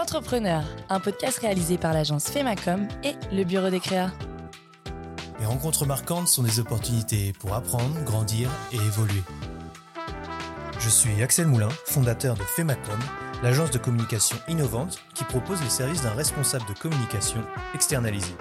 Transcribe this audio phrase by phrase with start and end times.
[0.00, 4.10] Qu'entrepreneur, un podcast réalisé par l'agence Femacom et le bureau des créas.
[5.38, 9.22] Les rencontres marquantes sont des opportunités pour apprendre, grandir et évoluer.
[10.78, 12.98] Je suis Axel Moulin, fondateur de Femacom,
[13.42, 17.42] l'agence de communication innovante qui propose les services d'un responsable de communication
[17.74, 18.34] externalisé.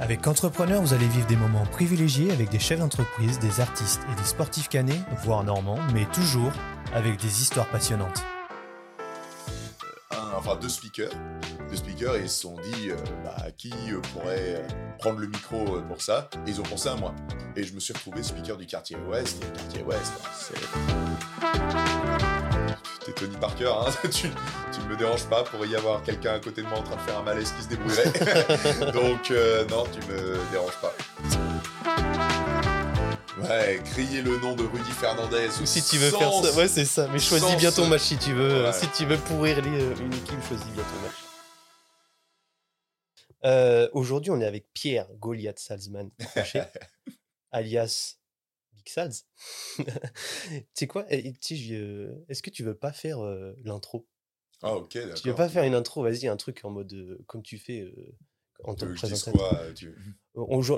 [0.00, 4.18] Avec Entrepreneur, vous allez vivre des moments privilégiés avec des chefs d'entreprise, des artistes et
[4.18, 6.52] des sportifs canés, voire normands, mais toujours
[6.94, 8.24] avec des histoires passionnantes.
[10.46, 11.10] Enfin deux speakers,
[11.68, 15.26] deux speakers et ils se sont dit euh, bah, qui euh, pourrait euh, prendre le
[15.26, 16.28] micro pour ça?
[16.46, 17.14] Et ils ont pensé à moi
[17.56, 20.54] et je me suis retrouvé speaker du quartier ouest et le quartier ouest hein, c'est
[23.04, 26.62] T'es Tony Parker, hein tu, ne me déranges pas pour y avoir quelqu'un à côté
[26.62, 28.12] de moi en train de faire un malaise qui se débrouillerait.
[28.92, 29.30] Donc
[29.70, 30.92] non, tu me déranges pas.
[33.38, 35.48] Ouais, crier le nom de Rudy Fernandez.
[35.60, 37.06] Ou si tu veux sans- faire ça, ouais, c'est ça.
[37.08, 38.64] Mais choisis sans bien ton match si tu veux.
[38.64, 38.72] Ouais.
[38.72, 41.14] Si tu veux pourrir les, euh, une équipe, choisis bien ton match.
[43.44, 46.64] Euh, Aujourd'hui, on est avec Pierre Goliath Salzman Crochet,
[47.52, 48.16] alias
[48.72, 49.12] Big Sals.
[49.78, 49.84] tu
[50.74, 51.32] sais quoi eh,
[51.72, 54.08] euh, Est-ce que tu veux pas faire euh, l'intro?
[54.62, 55.14] Ah ok, d'accord.
[55.14, 57.80] Tu veux pas faire une intro Vas-y, un truc en mode euh, comme tu fais
[57.82, 58.16] euh,
[58.64, 59.34] en tant Euh, que présentateur.
[59.50, 59.94] quoi euh, tu...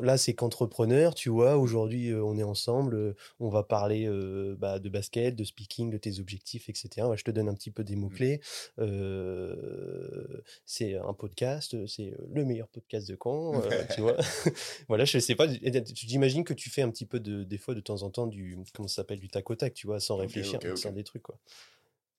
[0.03, 1.57] Là, c'est qu'entrepreneur, tu vois.
[1.57, 2.95] Aujourd'hui, euh, on est ensemble.
[2.95, 7.07] euh, on va parler euh, bah, de basket, de speaking, de tes objectifs, etc.
[7.09, 8.41] Ouais, je te donne un petit peu des mots-clés.
[8.79, 11.87] Euh, c'est un podcast.
[11.87, 13.61] C'est le meilleur podcast de Caen,
[13.95, 14.17] tu vois.
[14.89, 15.47] voilà, je sais pas.
[15.95, 18.57] J'imagine que tu fais un petit peu de, des fois, de temps en temps, du,
[18.75, 20.75] comment ça s'appelle, du tac au tac, tu vois, sans réfléchir, ok, en ok.
[20.77, 21.39] disant des trucs, quoi.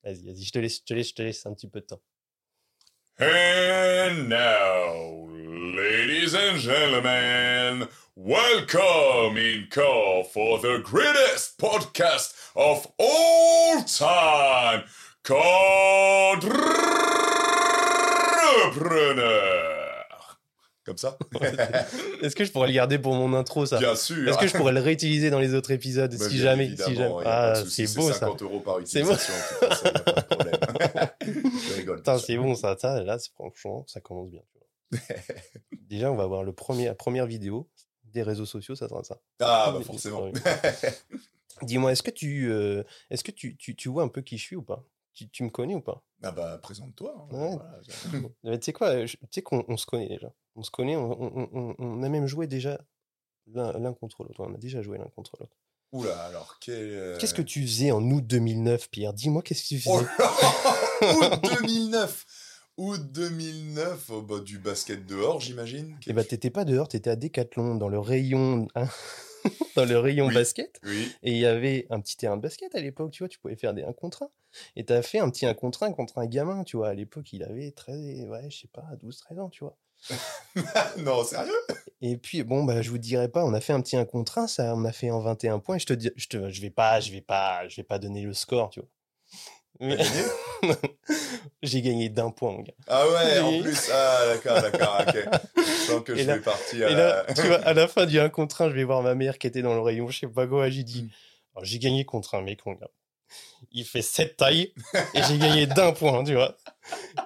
[0.03, 1.85] Vas-y, vas-y, je te laisse, je te laisse, je te laisse un petit peu de
[1.85, 2.01] temps.
[3.21, 5.27] And now,
[5.75, 14.83] ladies and gentlemen, welcome in call for the greatest podcast of all time,
[18.65, 19.65] Entrepreneur.
[20.85, 21.17] Comme ça
[22.23, 23.79] Est-ce que je pourrais le garder pour mon intro, ça?
[23.79, 24.29] Bien sûr.
[24.29, 27.09] Est-ce que je pourrais le réutiliser dans les autres épisodes Bah, si jamais, si jamais?
[27.09, 28.19] de Ah, c'est beau ça.
[28.19, 29.11] 50 euros par C'est beau.
[31.33, 32.01] je rigole.
[32.25, 34.41] C'est bon ça, ça là, franchement, ça commence bien.
[35.81, 37.69] Déjà, on va voir le premier, la première vidéo
[38.05, 39.19] des réseaux sociaux, ça sera ça.
[39.39, 40.31] Ah, bah forcément.
[41.61, 44.43] Dis-moi, est-ce que tu, euh, est-ce que tu, tu, tu vois un peu qui je
[44.43, 44.83] suis ou pas?
[45.13, 46.01] Tu, tu me connais ou pas?
[46.23, 47.27] Ah bah, présente-toi.
[47.31, 47.35] hein.
[47.35, 47.55] Ouais.
[47.55, 50.31] Voilà, je- Mais Tu sais quoi, tu sais qu'on on se connaît déjà.
[50.55, 52.79] On se connaît, on, on- on- on a même joué déjà
[53.47, 54.39] l'un contre l'autre.
[54.39, 55.55] On a déjà joué l'un contre l'autre.
[55.91, 56.75] Oula, alors, quel...
[56.75, 59.13] euh, Qu'est-ce que tu faisais en août 2009, Pierre?
[59.13, 59.91] Dis-moi, qu'est-ce que tu faisais?
[59.91, 62.25] Oh là Août 2009
[62.77, 67.17] Août 2009, oh bah, du basket dehors, j'imagine Eh bah, t'étais pas dehors, t'étais à
[67.17, 68.87] Decathlon, dans le rayon, hein,
[69.75, 70.33] dans le rayon Oui.
[70.33, 70.79] basket.
[70.85, 71.11] Oui.
[71.23, 73.57] Et il y avait un petit terrain de basket à l'époque, tu vois, tu pouvais
[73.57, 74.29] faire des 1 contre 1.
[74.77, 76.87] Et t'as fait un petit 1 contre 1 contre un gamin, tu vois.
[76.89, 79.77] À l'époque, il avait 13, ouais, je sais pas, 12, 13 ans, tu vois.
[80.99, 81.51] non, sérieux?
[82.01, 84.37] Et puis, bon, bah, je vous dirai pas, on a fait un petit 1 contre
[84.37, 85.75] 1, ça, on a fait en 21 points.
[85.75, 87.99] Et je te dis, je, te, je vais pas, je vais pas, je vais pas
[87.99, 88.87] donner le score, tu vois.
[89.79, 89.97] Mais-
[91.63, 92.73] J'ai gagné d'un point, mon gars.
[92.87, 95.39] Ah ouais, en plus, ah d'accord, d'accord, ok.
[95.57, 97.87] Je sens que Et je là- vais partir à Et là, tu vois, à la
[97.87, 100.09] fin du 1 contre 1, je vais voir ma mère qui était dans le rayon,
[100.33, 101.09] pas quoi, j'ai dit,
[101.55, 102.89] Alors, j'ai gagné contre un mec, mon gars.
[103.71, 104.73] Il fait 7 tailles
[105.13, 106.57] et j'ai gagné d'un point, tu vois.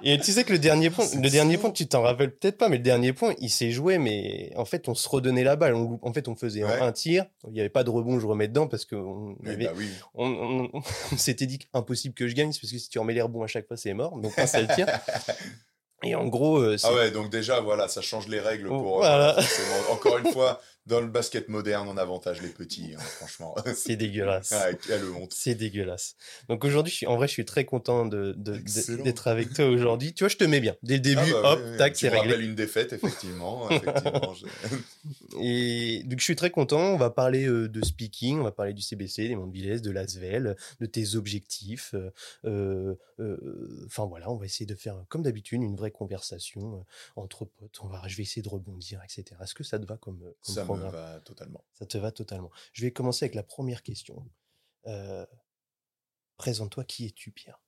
[0.02, 2.68] Et tu sais que le dernier point, le dernier point, tu t'en rappelles peut-être pas,
[2.68, 5.74] mais le dernier point, il s'est joué, mais en fait, on se redonnait la balle.
[5.76, 6.82] On en fait, on faisait un- Ouais.
[6.82, 9.72] un tir, il n'y avait pas de rebond, je remets dedans parce qu'on avait- bah
[9.78, 9.88] oui.
[10.16, 10.28] on,
[10.74, 10.82] on-
[11.14, 13.48] on s'était dit impossible que je gagne, parce que si tu remets les rebonds à
[13.48, 14.18] chaque fois, c'est mort.
[14.20, 14.88] Donc, un seul tir.
[16.06, 18.98] Et en gros, euh, Ah ouais, donc déjà, voilà, ça change les règles pour...
[19.06, 19.38] euh, voilà.
[19.90, 23.56] Encore une fois, dans le basket moderne, on avantage les petits, hein, franchement.
[23.76, 24.52] c'est dégueulasse.
[24.52, 25.34] Ah, quelle honte.
[25.34, 26.16] C'est dégueulasse.
[26.50, 30.14] Donc aujourd'hui, en vrai, je suis très content de, d'être avec toi aujourd'hui.
[30.14, 30.76] Tu vois, je te mets bien.
[30.84, 32.32] Dès le début, Ah bah hop, oui, tac, c'est réglé.
[32.32, 33.70] rappelles une défaite, effectivement.
[33.72, 34.46] effectivement je-
[35.40, 36.80] Et donc, je suis très content.
[36.94, 39.92] On va parler euh, de speaking, on va parler du CBC, des Mondes Villesse, de
[39.92, 41.94] l'Asvel, de tes objectifs.
[41.96, 42.10] euh,
[42.46, 46.86] euh, euh, Enfin voilà, on va essayer de faire, comme d'habitude, une vraie conversation
[47.16, 47.80] entre potes.
[47.84, 49.24] On va, je vais essayer de rebondir, etc.
[49.44, 50.32] Est-ce que ça te va comme, euh,
[50.74, 51.64] comme Ça me programme va totalement.
[51.74, 52.52] Ça te va totalement.
[52.74, 54.30] Je vais commencer avec la première question.
[54.88, 55.26] Euh,
[56.38, 57.63] Présente-toi, qui es-tu, Pierre?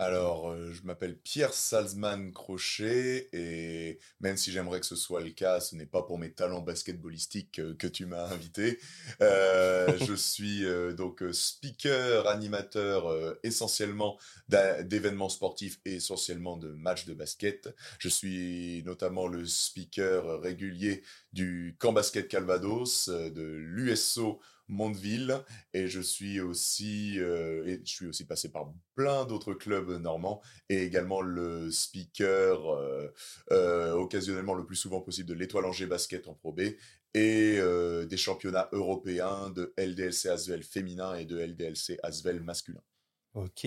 [0.00, 5.30] Alors, euh, je m'appelle Pierre Salzman Crochet et même si j'aimerais que ce soit le
[5.30, 8.78] cas, ce n'est pas pour mes talents basketballistiques euh, que tu m'as invité.
[9.20, 14.18] Euh, je suis euh, donc speaker, animateur euh, essentiellement
[14.48, 17.74] d'événements sportifs et essentiellement de matchs de basket.
[17.98, 21.02] Je suis notamment le speaker régulier
[21.32, 25.42] du Camp Basket Calvados, de l'USO Mondeville
[25.74, 30.82] et je suis aussi et je suis aussi passé par plein d'autres clubs normands et
[30.82, 33.12] également le speaker
[33.50, 36.60] occasionnellement le plus souvent possible de l'Étoile Angers Basket en Pro B
[37.14, 37.58] et
[38.06, 42.82] des championnats européens de LDLC Asvel féminin et de LDLC Asvel masculin.
[43.34, 43.66] Ok.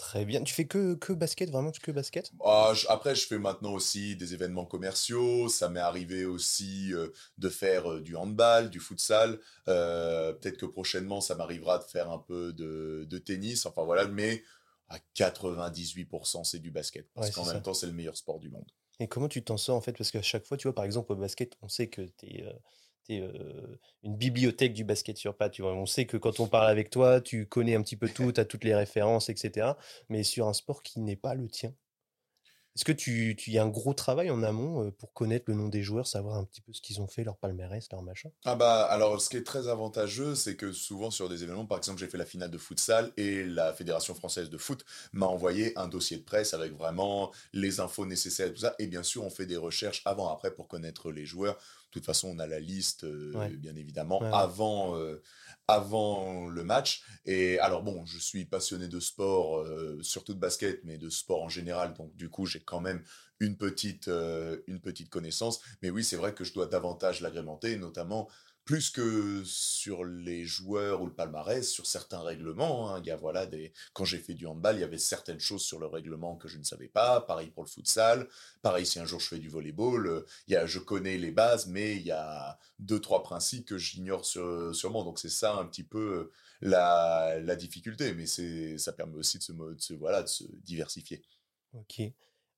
[0.00, 0.42] Très bien.
[0.42, 2.32] Tu fais que, que basket, vraiment que basket?
[2.42, 5.50] Ah, Après, je fais maintenant aussi des événements commerciaux.
[5.50, 6.90] Ça m'est arrivé aussi
[7.36, 9.38] de faire du handball, du futsal.
[9.66, 13.66] Peut-être que prochainement, ça m'arrivera de faire un peu de, de, tennis.
[13.66, 14.42] Enfin voilà, mais
[14.88, 17.06] à 98%, c'est du basket.
[17.12, 18.72] Parce qu'en même temps, c'est le meilleur sport du monde.
[19.00, 19.92] Et comment tu t'en sors en fait?
[19.92, 22.44] Parce qu'à chaque fois, tu vois, par exemple, au basket, on sait que tu es
[23.08, 25.52] une bibliothèque du basket sur pattes.
[25.52, 25.62] Tu.
[25.62, 28.40] On sait que quand on parle avec toi, tu connais un petit peu tout, tu
[28.40, 29.72] as toutes les références, etc.
[30.08, 31.74] Mais sur un sport qui n'est pas le tien,
[32.76, 35.68] est-ce que tu, tu y a un gros travail en amont pour connaître le nom
[35.68, 38.30] des joueurs, savoir un petit peu ce qu'ils ont fait, leur palmarès, leur machin?
[38.44, 41.78] Ah bah alors ce qui est très avantageux, c'est que souvent sur des événements, par
[41.78, 45.76] exemple j'ai fait la finale de futsal et la Fédération française de foot m'a envoyé
[45.76, 48.76] un dossier de presse avec vraiment les infos nécessaires et tout ça.
[48.78, 51.58] Et bien sûr on fait des recherches avant après pour connaître les joueurs.
[51.90, 54.96] De toute façon, on a la liste, bien évidemment, avant,
[55.66, 57.02] avant le match.
[57.24, 59.66] Et alors, bon, je suis passionné de sport,
[60.00, 61.94] surtout de basket, mais de sport en général.
[61.94, 63.02] Donc, du coup, j'ai quand même
[63.40, 64.08] une petite,
[64.68, 65.60] une petite connaissance.
[65.82, 68.28] Mais oui, c'est vrai que je dois davantage l'agrémenter, notamment
[68.64, 72.90] plus que sur les joueurs ou le palmarès, sur certains règlements.
[72.90, 73.00] Hein.
[73.02, 73.72] Il y a, voilà, des...
[73.94, 76.58] Quand j'ai fait du handball, il y avait certaines choses sur le règlement que je
[76.58, 77.20] ne savais pas.
[77.20, 78.28] Pareil pour le futsal.
[78.62, 80.06] Pareil si un jour je fais du volleyball.
[80.06, 83.66] Euh, il y a, je connais les bases, mais il y a deux, trois principes
[83.66, 85.04] que j'ignore sûrement.
[85.04, 86.30] Donc c'est ça un petit peu
[86.60, 88.14] la, la difficulté.
[88.14, 91.22] Mais ça permet aussi de se, de se, voilà, de se diversifier.
[91.72, 92.02] Ok.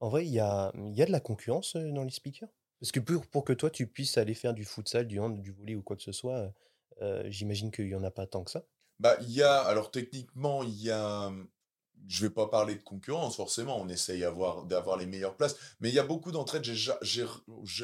[0.00, 2.48] En vrai, il y a, il y a de la concurrence euh, dans les speakers?
[2.82, 5.76] Parce que pour, que toi, tu puisses aller faire du futsal, du hand, du volley
[5.76, 6.52] ou quoi que ce soit,
[7.26, 8.64] j'imagine qu'il n'y en a pas tant que ça.
[8.98, 11.32] Bah, il y a, alors techniquement, il y a,
[12.08, 15.94] je vais pas parler de concurrence forcément, on essaye d'avoir les meilleures places, mais il
[15.94, 17.26] y a beaucoup d'entraide, j'ai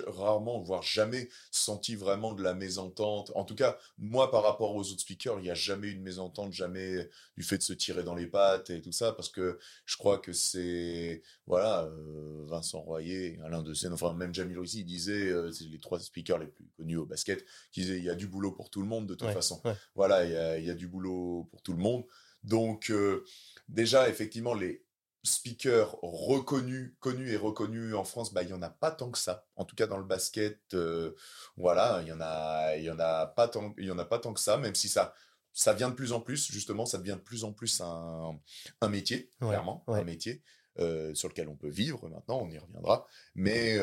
[0.06, 3.32] rarement, voire jamais senti vraiment de la mésentente.
[3.34, 6.02] En tout cas, moi par rapport aux autres speakers, il n'y a jamais eu de
[6.02, 9.58] mésentente, jamais du fait de se tirer dans les pattes et tout ça, parce que
[9.84, 14.80] je crois que c'est, voilà, euh, Vincent Royer, Alain de Seine, enfin même Jamil Rissi,
[14.80, 18.04] il disait, euh, c'est les trois speakers les plus connus au basket, qui disaient, il
[18.04, 19.60] y a du boulot pour tout le monde de toute façon.
[19.94, 22.04] Voilà, il y, a, il y a du boulot pour tout le monde.
[22.44, 23.24] Donc, euh,
[23.68, 24.84] déjà, effectivement, les
[25.24, 29.18] speakers reconnus, connus et reconnus en France, bah, il y en a pas tant que
[29.18, 29.46] ça.
[29.56, 31.14] En tout cas, dans le basket, euh,
[31.56, 34.04] voilà, il y en a, il y en a pas tant, il y en a
[34.04, 35.14] pas tant que ça, même si ça,
[35.52, 38.38] ça vient de plus en plus, justement, ça devient de plus en plus un,
[38.80, 40.42] un métier, clairement, un métier
[40.78, 43.06] euh, sur lequel on peut vivre maintenant, on y reviendra.
[43.34, 43.76] Mais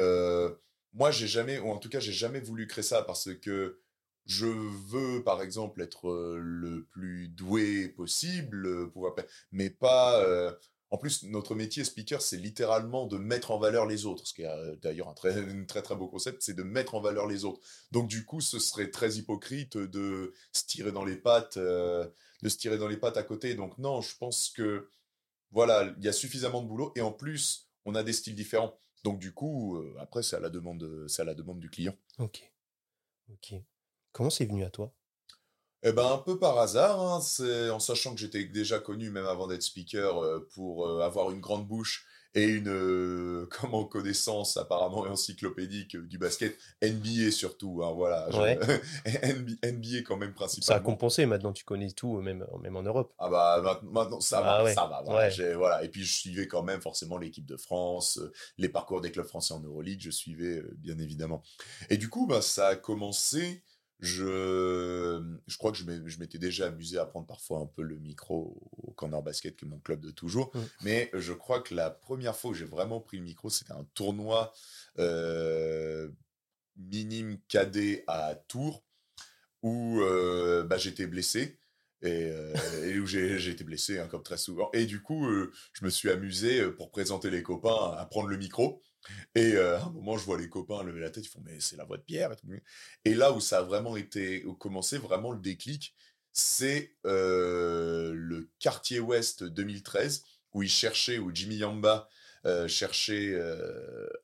[0.93, 3.81] moi, j'ai jamais, ou en tout cas, j'ai jamais voulu créer ça parce que
[4.25, 9.15] je veux, par exemple, être le plus doué possible, pouvoir,
[9.51, 10.25] mais pas.
[10.91, 14.43] en plus, notre métier speaker, c'est littéralement de mettre en valeur les autres, ce qui
[14.43, 15.33] est d'ailleurs un très,
[15.67, 17.59] très très beau concept, c'est de mettre en valeur les autres.
[17.91, 22.11] Donc du coup, ce serait très hypocrite de se tirer dans les pattes, de
[22.49, 23.53] se tirer dans les pattes à côté.
[23.55, 24.89] Donc non, je pense que
[25.51, 28.79] voilà, il y a suffisamment de boulot et en plus, on a des styles différents.
[29.03, 31.95] Donc du coup, après, c'est à la demande, c'est à la demande du client.
[32.17, 32.51] Ok,
[33.29, 33.61] ok.
[34.15, 34.93] Comment c'est venu à toi?
[35.83, 39.25] Eh ben, un peu par hasard, hein, c'est en sachant que j'étais déjà connu, même
[39.25, 44.55] avant d'être speaker, euh, pour euh, avoir une grande bouche et une euh, comment connaissance
[44.55, 46.57] apparemment encyclopédique du basket.
[46.81, 48.29] NBA surtout hein, voilà.
[49.05, 53.13] NBA quand même principalement ça a compensé maintenant tu connais tout même même en Europe.
[53.19, 56.81] Ah bah maintenant ça va ah ça va voilà, et puis je suivais quand même
[56.81, 58.19] forcément l'équipe de France
[58.57, 61.41] les parcours des clubs français en Euroleague je suivais bien évidemment.
[61.89, 63.63] Et du coup bah ça a commencé
[63.99, 68.69] je, je crois que je m'étais déjà amusé à prendre parfois un peu le micro
[68.77, 70.51] au Corner Basket, qui est mon club de toujours.
[70.53, 70.59] Mmh.
[70.81, 73.85] Mais je crois que la première fois où j'ai vraiment pris le micro, c'était un
[73.93, 74.53] tournoi
[74.99, 76.09] euh,
[76.75, 78.83] minime cadet à Tours,
[79.63, 81.57] où euh, bah, j'étais blessé.
[82.01, 84.69] Et, euh, où j'ai été blessé, hein, comme très souvent.
[84.73, 85.27] Et du coup,
[85.73, 88.83] je me suis amusé pour présenter les copains à prendre le micro.
[89.35, 91.59] Et euh, à un moment, je vois les copains lever la tête, ils font mais
[91.59, 92.31] c'est la voix de Pierre.
[93.03, 95.95] Et, là où ça a vraiment été commencé, vraiment le déclic,
[96.31, 102.07] c'est euh, le quartier Ouest 2013 où ils cherchaient, où Jimmy Yamba
[102.45, 103.35] euh, cherchait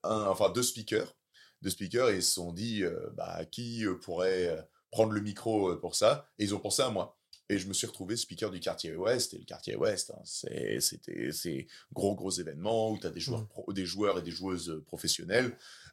[0.03, 1.13] un, enfin deux speakers,
[1.61, 2.83] deux speakers, et ils se sont dit
[3.13, 7.20] bah qui pourrait prendre le micro pour ça, et ils ont pensé à moi.
[7.51, 9.33] Et je me suis retrouvé speaker du quartier ouest.
[9.33, 13.19] Et le quartier ouest, hein, c'est, c'était, c'est gros, gros événements où tu as des
[13.19, 13.47] joueurs, Mm.
[13.47, 14.81] pro- des joueurs et des joueuses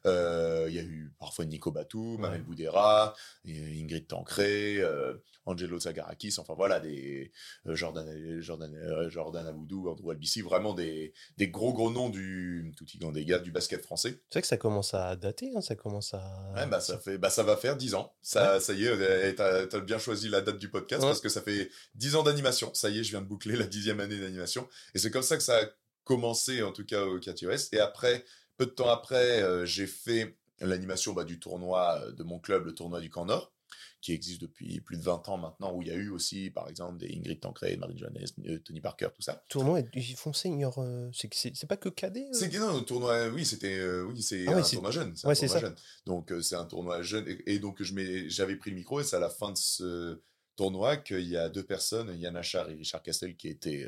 [0.05, 2.17] Euh, Il y a eu parfois Nico Batum, Ouais.
[2.21, 3.15] Mamel Boudera,
[3.45, 5.15] et Ingrid Tancré, euh,
[5.45, 7.31] Angelo Zagarakis, enfin voilà, des
[7.65, 12.71] euh, Jordan, Jordan, euh, Jordan Aboudou, Andrew Albici, vraiment des, des gros, gros noms du
[12.77, 14.19] Tutti Gandega, du basket français.
[14.29, 16.51] C'est vrai que ça commence à dater, hein, ça commence à.
[16.55, 18.13] Ouais, bah, ça, fait, bah, ça va faire 10 ans.
[18.21, 21.09] Ça, ça y est, euh, t'as as bien choisi la date du podcast Ouais.
[21.09, 22.71] parce que ça fait 10 ans d'animation.
[22.73, 24.67] Ça y est, je viens de boucler la dixième année d'animation.
[24.93, 25.65] Et c'est comme ça que ça a
[26.03, 27.73] commencé, en tout cas au West.
[27.73, 28.23] Et après,
[28.59, 32.65] peu de temps après, euh, j'ai fait l'animation bah, du tournoi euh, de mon club,
[32.65, 33.53] le tournoi du Camp Nord,
[34.01, 36.67] qui existe depuis plus de 20 ans maintenant, où il y a eu aussi, par
[36.67, 39.41] exemple, des Ingrid Tancré, Marine Johannes, euh, Tony Parker, tout ça.
[39.47, 40.77] Tournoi, ils font senior.
[40.79, 42.25] euh, c'est pas que cadet.
[42.27, 45.13] euh C'est non, le tournoi, oui, c'était, oui, c'est Ah un tournoi jeune.
[45.23, 45.59] ouais, un tournoi ça.
[45.59, 45.75] jeune.
[46.05, 47.81] Donc c'est un tournoi jeune et, et donc
[48.27, 50.21] j'avais pris le micro et c'est à la fin de ce
[50.57, 53.87] tournoi qu'il y a deux personnes, Yann Achard et Richard Castel, qui étaient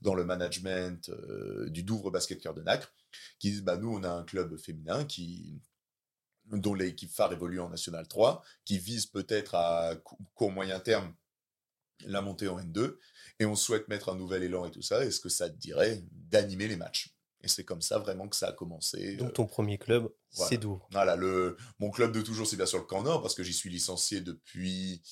[0.00, 1.10] dans le management
[1.66, 2.90] du Douvre Basket Cœur de Nacre,
[3.38, 5.60] qui disent bah nous on a un club féminin qui
[6.50, 11.14] dont l'équipe phare évolue en National 3, qui vise peut-être à cou- court moyen terme
[12.06, 12.96] la montée en N2,
[13.38, 15.04] et on souhaite mettre un nouvel élan et tout ça.
[15.04, 17.14] Est-ce que ça te dirait d'animer les matchs?
[17.42, 19.16] Et c'est comme ça vraiment que ça a commencé.
[19.16, 20.48] Donc euh, ton premier club, voilà.
[20.48, 20.88] c'est Douvres.
[20.90, 23.52] voilà, le, mon club de toujours, c'est bien sûr le Camp Nord, parce que j'y
[23.52, 25.02] suis licencié depuis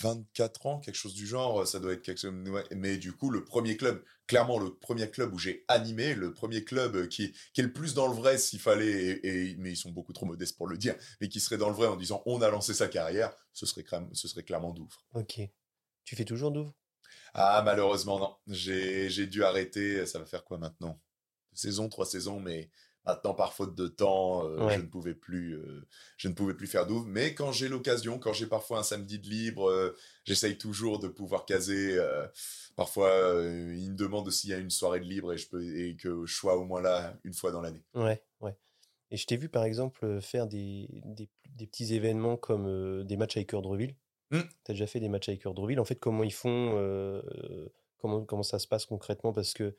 [0.00, 1.66] 24 ans, quelque chose du genre.
[1.66, 2.32] Ça doit être quelque chose.
[2.72, 6.64] Mais du coup, le premier club, clairement, le premier club où j'ai animé, le premier
[6.64, 9.76] club qui, qui est le plus dans le vrai s'il fallait, et, et- mais ils
[9.76, 12.22] sont beaucoup trop modestes pour le dire, mais qui serait dans le vrai en disant
[12.26, 15.04] on a lancé sa carrière, ce serait, ce serait clairement Douvres.
[15.14, 15.40] Ok.
[16.04, 16.74] Tu fais toujours Douvres
[17.34, 18.36] Ah, malheureusement, non.
[18.46, 20.06] J'ai j'ai dû arrêter.
[20.06, 21.00] Ça va faire quoi maintenant?
[21.52, 22.70] Deux saisons, trois saisons, mais
[23.06, 24.76] maintenant, par faute de temps, euh, Ouais.
[24.76, 27.06] je ne pouvais plus, euh, je ne pouvais plus faire d'ouvre.
[27.06, 31.08] Mais quand j'ai l'occasion, quand j'ai parfois un samedi de libre, euh, j'essaye toujours de
[31.08, 31.98] pouvoir caser.
[32.76, 33.10] parfois,
[33.42, 36.24] ils me demandent s'il y a une soirée de libre et, je peux, et que
[36.24, 37.82] je sois au moins là une fois dans l'année.
[37.94, 38.56] Ouais, ouais.
[39.10, 43.36] Et je t'ai vu par exemple faire des, des, des petits événements comme des matchs
[43.36, 43.96] avec Cœur de Reville.
[44.30, 44.42] Hmm.
[44.64, 45.80] Tu as déjà fait des matchs avec Cœur de Reville.
[45.80, 47.22] En fait, comment ils font
[47.98, 49.32] comment, comment ça se passe concrètement?
[49.32, 49.76] Parce que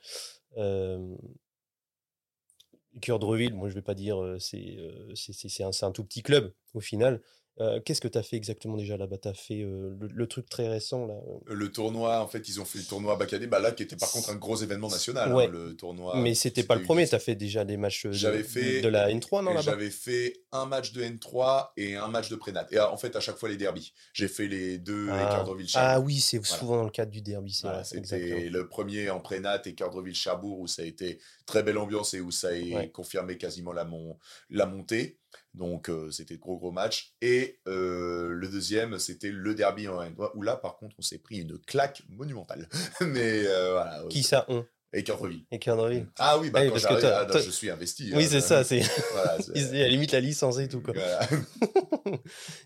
[2.99, 6.53] Cœur de Reville, moi je vais pas dire euh, euh, c'est un tout petit club
[6.73, 7.21] au final.
[7.61, 9.17] Euh, Qu'est-ce que tu as fait exactement déjà là-bas?
[9.17, 11.13] Tu as fait euh, le, le truc très récent là.
[11.13, 13.95] euh, Le tournoi, en fait, ils ont fait le tournoi Bacadé, bah là, qui était
[13.95, 15.31] par contre un gros événement national.
[15.31, 15.47] hein, Ouais.
[15.47, 16.17] le tournoi.
[16.17, 18.87] Mais c'était pas le premier, tu as fait déjà des matchs de, J'avais fait de
[18.89, 22.65] la N3 non J'avais fait un match de N3 et un match de prénat.
[22.71, 23.93] Et en fait, à chaque fois, les derbies.
[24.13, 25.45] J'ai fait les deux Ah.
[25.59, 26.55] et Ah oui, c'est Voilà.
[26.59, 27.83] souvent dans le cadre du derby, c'est Voilà.
[27.83, 32.13] C'était le premier en prénat et Cœurdreville Cherbourg où ça a été très belle ambiance
[32.13, 32.89] et où ça a Ouais.
[32.89, 34.17] confirmé quasiment la, mon-
[34.49, 35.19] la montée.
[35.53, 37.15] Donc, euh, c'était gros, gros match.
[37.21, 41.19] Et euh, le deuxième, c'était le derby en N3 où là, par contre, on s'est
[41.19, 42.67] pris une claque monumentale.
[43.01, 44.03] Mais euh, voilà.
[44.09, 45.45] Qui ça on Et Cœurdreville.
[45.51, 48.11] Et Cœurdreville Ah oui, bah, Oui, quand parce que ah, non, je suis investi.
[48.15, 48.81] Oui, hein, c'est ça, c'est
[49.13, 50.93] Voilà, c'est- à la limite la licence et tout quoi.
[50.93, 51.27] Voilà.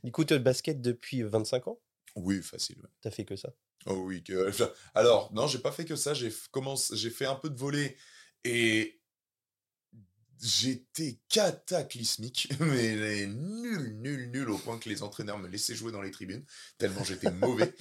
[0.03, 1.79] du coup, tu as le basket depuis euh, 25 ans?
[2.15, 2.77] Oui, facile.
[2.77, 2.89] ouais.
[3.01, 3.53] T'as fait que ça?
[3.87, 4.51] Oh oui, que...
[4.95, 6.13] alors non, j'ai pas fait que ça.
[6.13, 7.95] J'ai commencé, j'ai fait un peu de volley
[8.43, 8.99] et
[10.41, 16.01] j'étais cataclysmique, mais nul, nul, nul au point que les entraîneurs me laissaient jouer dans
[16.01, 16.43] les tribunes
[16.77, 17.73] tellement j'étais mauvais.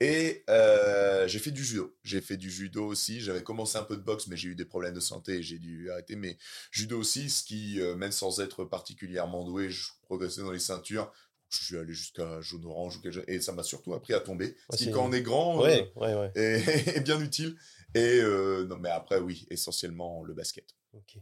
[0.00, 1.96] Et euh, j'ai fait du judo.
[2.04, 3.20] J'ai fait du judo aussi.
[3.20, 5.58] J'avais commencé un peu de boxe, mais j'ai eu des problèmes de santé et j'ai
[5.58, 6.16] dû arrêter.
[6.16, 6.36] Mais
[6.70, 11.10] judo aussi, ce qui, euh, même sans être particulièrement doué, je progressais dans les ceintures.
[11.48, 13.24] Je suis allé jusqu'à jaune orange ou quelque chose.
[13.26, 14.48] Et ça m'a surtout appris à tomber.
[14.68, 16.32] Ouais, Ce qui, quand on est grand, euh, Ouais, ouais, ouais.
[16.34, 17.56] est, est bien utile.
[17.94, 18.20] Et
[18.68, 20.66] non, mais après, oui, essentiellement le basket.
[20.92, 21.16] Ok.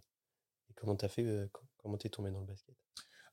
[0.85, 1.47] Comment t'as fait euh,
[1.79, 2.75] Comment t'es tombé dans le basket?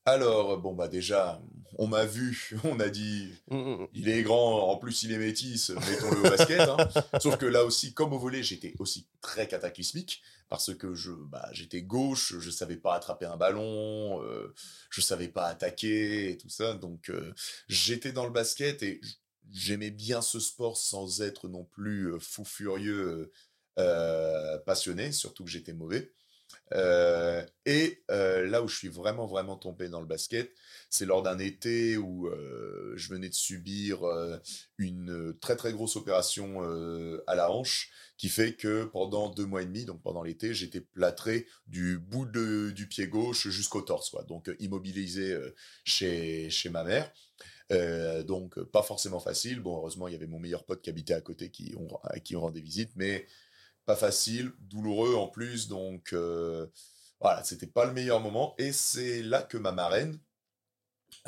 [0.06, 1.42] Alors, bon, bah déjà,
[1.78, 3.88] on m'a vu, on a dit, Hum, hum, hum.
[3.94, 6.62] il est grand, en plus il est métis, mettons-le au basket.
[6.62, 6.78] hein.
[7.20, 11.48] Sauf que là aussi, comme au volet, j'étais aussi très cataclysmique parce que je, bah,
[11.52, 14.54] j'étais gauche, je savais pas attraper un ballon, euh,
[14.90, 16.74] je savais pas attaquer et tout ça.
[16.74, 17.34] Donc, euh,
[17.68, 19.02] j'étais dans le basket et
[19.52, 23.32] j'aimais bien ce sport sans être non plus fou furieux,
[23.78, 26.12] euh, passionné, surtout que j'étais mauvais.
[26.74, 30.52] Euh, et euh, là où je suis vraiment, vraiment tombé dans le basket,
[30.90, 34.02] c'est lors d'un été où euh, je venais de subir
[34.78, 36.62] une très, très grosse opération
[37.28, 40.82] à la hanche qui fait que pendant deux mois et demi, donc pendant l'été, j'étais
[40.82, 45.38] plâtré du bout de- du pied gauche jusqu'au torse, donc immobilisé
[45.84, 47.12] chez, chez ma mère.
[48.26, 49.60] Donc pas forcément facile.
[49.60, 52.20] Bon, heureusement, il y avait mon meilleur pote qui habitait à côté qui on, à
[52.20, 53.26] qui on rendait visite, mais
[53.86, 55.68] pas facile, douloureux en plus.
[55.68, 56.68] Donc euh,
[57.20, 58.56] voilà, c'était pas le meilleur moment.
[58.58, 60.20] Et c'est là que ma marraine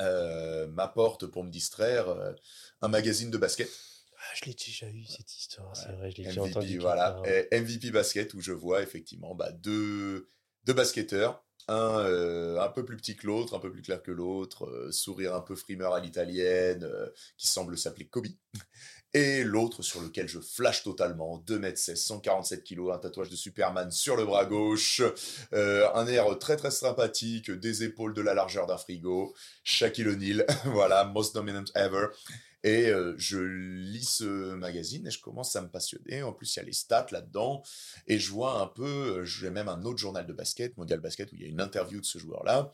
[0.00, 2.32] euh, m'apporte pour me distraire euh,
[2.80, 3.68] un magazine de basket.
[4.16, 6.78] Ah, je l'ai déjà eu cette histoire, c'est vrai, je l'ai déjà MVP, entendu.
[6.78, 10.30] voilà, et MVP basket où je vois effectivement bah, deux,
[10.64, 14.10] deux basketteurs, un euh, un peu plus petit que l'autre, un peu plus clair que
[14.10, 16.88] l'autre, sourire un peu frimeur à l'italienne,
[17.36, 18.26] qui semble s'appeler Kobe,
[19.14, 24.16] et l'autre sur lequel je flash totalement, 2m16, 147 kg, un tatouage de Superman sur
[24.16, 25.02] le bras gauche,
[25.52, 30.44] euh, un air très très sympathique, des épaules de la largeur d'un frigo, Shaquille O'Neal,
[30.64, 32.08] voilà, most dominant ever.
[32.64, 36.22] Et euh, je lis ce magazine et je commence à me passionner.
[36.22, 37.62] En plus, il y a les stats là-dedans.
[38.06, 41.30] Et je vois un peu, euh, j'ai même un autre journal de basket, Mondial Basket,
[41.30, 42.72] où il y a une interview de ce joueur-là.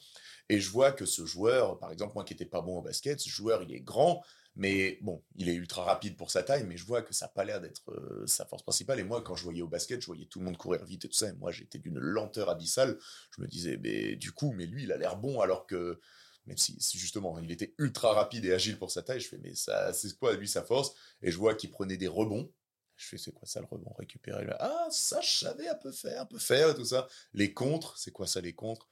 [0.48, 3.18] Et je vois que ce joueur, par exemple, moi qui n'étais pas bon au basket,
[3.18, 4.22] ce joueur, il est grand,
[4.60, 7.28] mais bon, il est ultra rapide pour sa taille, mais je vois que ça n'a
[7.30, 9.00] pas l'air d'être euh, sa force principale.
[9.00, 11.08] Et moi, quand je voyais au basket, je voyais tout le monde courir vite et
[11.08, 11.30] tout ça.
[11.30, 12.98] Et moi, j'étais d'une lenteur abyssale.
[13.34, 15.98] Je me disais, mais du coup, mais lui, il a l'air bon alors que
[16.44, 19.54] même si, justement il était ultra rapide et agile pour sa taille, je fais mais
[19.54, 20.92] ça c'est quoi lui sa force?
[21.22, 22.52] Et je vois qu'il prenait des rebonds.
[22.96, 24.52] Je fais c'est quoi ça le rebond Récupérer le...
[24.58, 27.08] Ah ça je savais un peu faire, un peu faire et tout ça.
[27.32, 28.90] Les contres, c'est quoi ça les contres?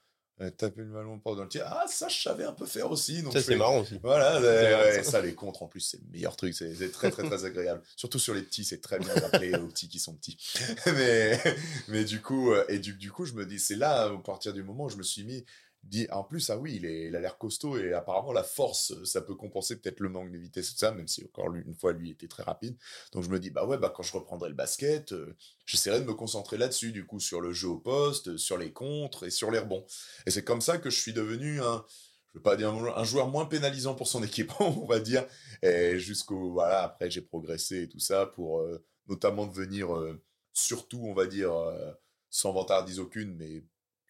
[0.56, 1.64] Taper le ballon pas dans le tir.
[1.66, 3.22] Ah ça je savais un peu faire aussi.
[3.22, 3.98] Donc Ça, c'est marrant aussi.
[4.02, 5.20] Voilà, ouais, ça.
[5.20, 7.82] les contres en plus c'est le meilleur truc, c'est très très très agréable.
[7.96, 10.38] Surtout sur les petits, c'est très bien de rappeler aux petits qui sont petits.
[10.86, 11.38] mais
[11.88, 14.52] mais du coup euh, et du, du coup je me dis c'est là à partir
[14.52, 15.44] du moment où je me suis mis
[15.84, 18.92] dit en plus ah oui il, est, il a l'air costaud et apparemment la force
[19.04, 21.92] ça peut compenser peut-être le manque de vitesse tout ça même si encore une fois
[21.92, 22.76] lui était très rapide.
[23.12, 26.04] Donc je me dis bah ouais bah quand je reprendrai le basket euh, j'essaierai de
[26.04, 29.50] me concentrer là-dessus du coup sur le jeu au poste sur les contres et sur
[29.50, 29.84] les rebonds.
[30.26, 31.84] Et c'est comme ça que je suis devenu un
[32.32, 35.26] je veux pas dire un joueur moins pénalisant pour son équipement on va dire.
[35.62, 40.20] Et jusqu'au voilà après j'ai progressé et tout ça pour euh, notamment devenir euh,
[40.52, 41.52] surtout on va dire
[42.30, 43.64] sans vantardise aucune mais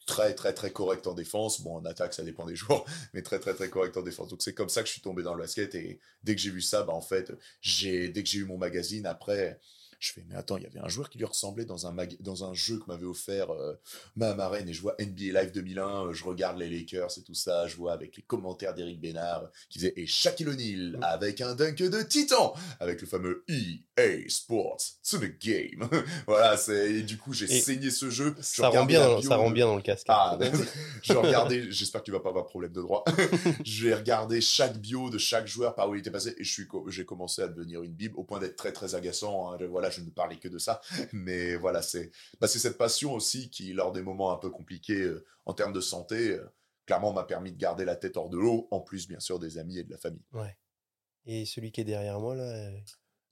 [0.08, 1.60] très très très correct en défense.
[1.60, 2.84] Bon en attaque ça dépend des jours
[3.14, 4.28] mais très très très correct en défense.
[4.28, 5.74] Donc c'est comme ça que je suis tombé dans le basket.
[5.76, 8.58] Et dès que j'ai vu ça bah en fait j'ai dès que j'ai eu mon
[8.58, 9.60] magazine après
[9.98, 12.16] je fais mais attends il y avait un joueur qui lui ressemblait dans un mag-
[12.20, 13.74] dans un jeu que m'avait offert euh,
[14.16, 17.34] ma marraine et je vois NBA Live 2001 euh, je regarde les Lakers et tout
[17.34, 21.02] ça je vois avec les commentaires d'Eric Bénard qui disait et Shaquille O'Neal Mm.
[21.02, 25.88] avec un dunk de titan avec le fameux EA Sports c'est the game
[26.26, 29.36] voilà c'est et du coup j'ai saigné ce jeu Je Ça rend, bien, dans- ça
[29.36, 30.06] rend bien dans le casque.
[30.08, 30.38] ah,
[31.02, 33.04] je regardais, j'espère que tu vas pas avoir problème de droit.
[33.64, 36.62] je vais regarder chaque bio de chaque joueur par où il était passé et je
[36.88, 39.52] j'ai commencé à devenir une bible au point d'être très très agaçant.
[39.52, 39.56] hein.
[39.60, 40.80] Je- Voilà, je ne parlais que de ça,
[41.12, 45.24] mais voilà, c'est, bah, cette passion aussi qui, lors des moments un peu compliqués euh,
[45.46, 46.46] en termes de santé, euh,
[46.86, 49.58] clairement m'a permis de garder la tête hors de l'eau, en plus bien sûr des
[49.58, 50.24] amis et de la famille.
[50.32, 50.56] Ouais.
[51.26, 52.80] Et celui qui est derrière moi, là, euh,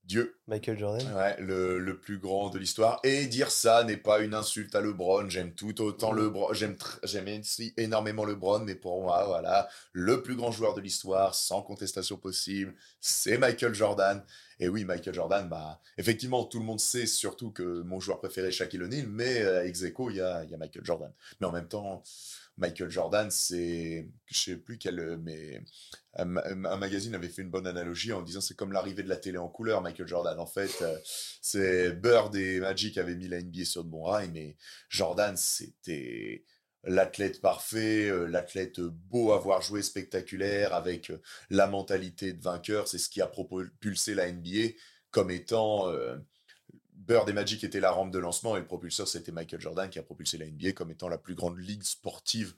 [0.07, 1.15] Dieu, Michael Jordan.
[1.15, 3.01] Ouais, le, le plus grand de l'histoire.
[3.03, 5.29] Et dire ça n'est pas une insulte à LeBron.
[5.29, 6.53] J'aime tout autant LeBron.
[6.53, 7.27] J'aime, j'aime
[7.77, 12.75] énormément LeBron, mais pour moi, voilà, le plus grand joueur de l'histoire, sans contestation possible,
[13.01, 14.25] c'est Michael Jordan.
[14.61, 18.49] Et oui, Michael Jordan, bah, effectivement, tout le monde sait surtout que mon joueur préféré
[18.49, 21.13] est Shaquille O'Neal, mais euh, ex il y a, il y a Michael Jordan.
[21.41, 22.03] Mais en même temps,
[22.59, 25.61] Michael Jordan, c'est, je sais plus quel, mais
[26.15, 29.09] un, ma- un magazine avait fait une bonne analogie en disant c'est comme l'arrivée de
[29.09, 30.39] la télé en couleur, Michael Jordan.
[30.39, 30.97] En fait, euh,
[31.43, 34.57] c'est Bird et Magic avaient mis la NBA sur de bons rails, mais
[34.89, 36.45] Jordan, c'était
[36.85, 42.89] l'athlète parfait, euh, l'athlète beau à voir jouer, spectaculaire, avec euh, la mentalité de vainqueur.
[42.89, 44.75] C'est ce qui a propulsé la NBA
[45.11, 45.91] comme étant...
[47.07, 49.99] Bird et Magic étaient la rampe de lancement et le propulseur, c'était Michael Jordan qui
[49.99, 52.55] a propulsé la NBA comme étant la plus grande ligue sportive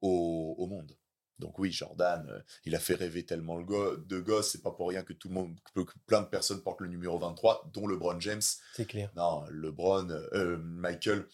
[0.00, 0.96] au, au monde.
[1.38, 4.70] Donc oui, Jordan, euh, il a fait rêver tellement le go- de gosses, c'est pas
[4.70, 7.86] pour rien que tout le monde, que plein de personnes portent le numéro 23, dont
[7.86, 8.42] LeBron James.
[8.74, 9.10] C'est clair.
[9.16, 11.26] Non, LeBron, euh, Michael,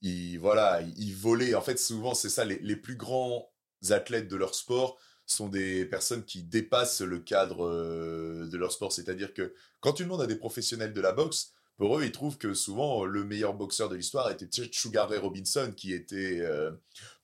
[0.00, 1.54] il, voilà, il, il volait.
[1.54, 3.50] En fait, souvent, c'est ça, les, les plus grands
[3.90, 8.92] athlètes de leur sport sont des personnes qui dépassent le cadre euh, de leur sport.
[8.92, 12.38] C'est-à-dire que quand tu demandes à des professionnels de la boxe, pour eux, ils trouvent
[12.38, 16.70] que souvent le meilleur boxeur de l'histoire était peut-être Sugar Ray Robinson, qui était euh,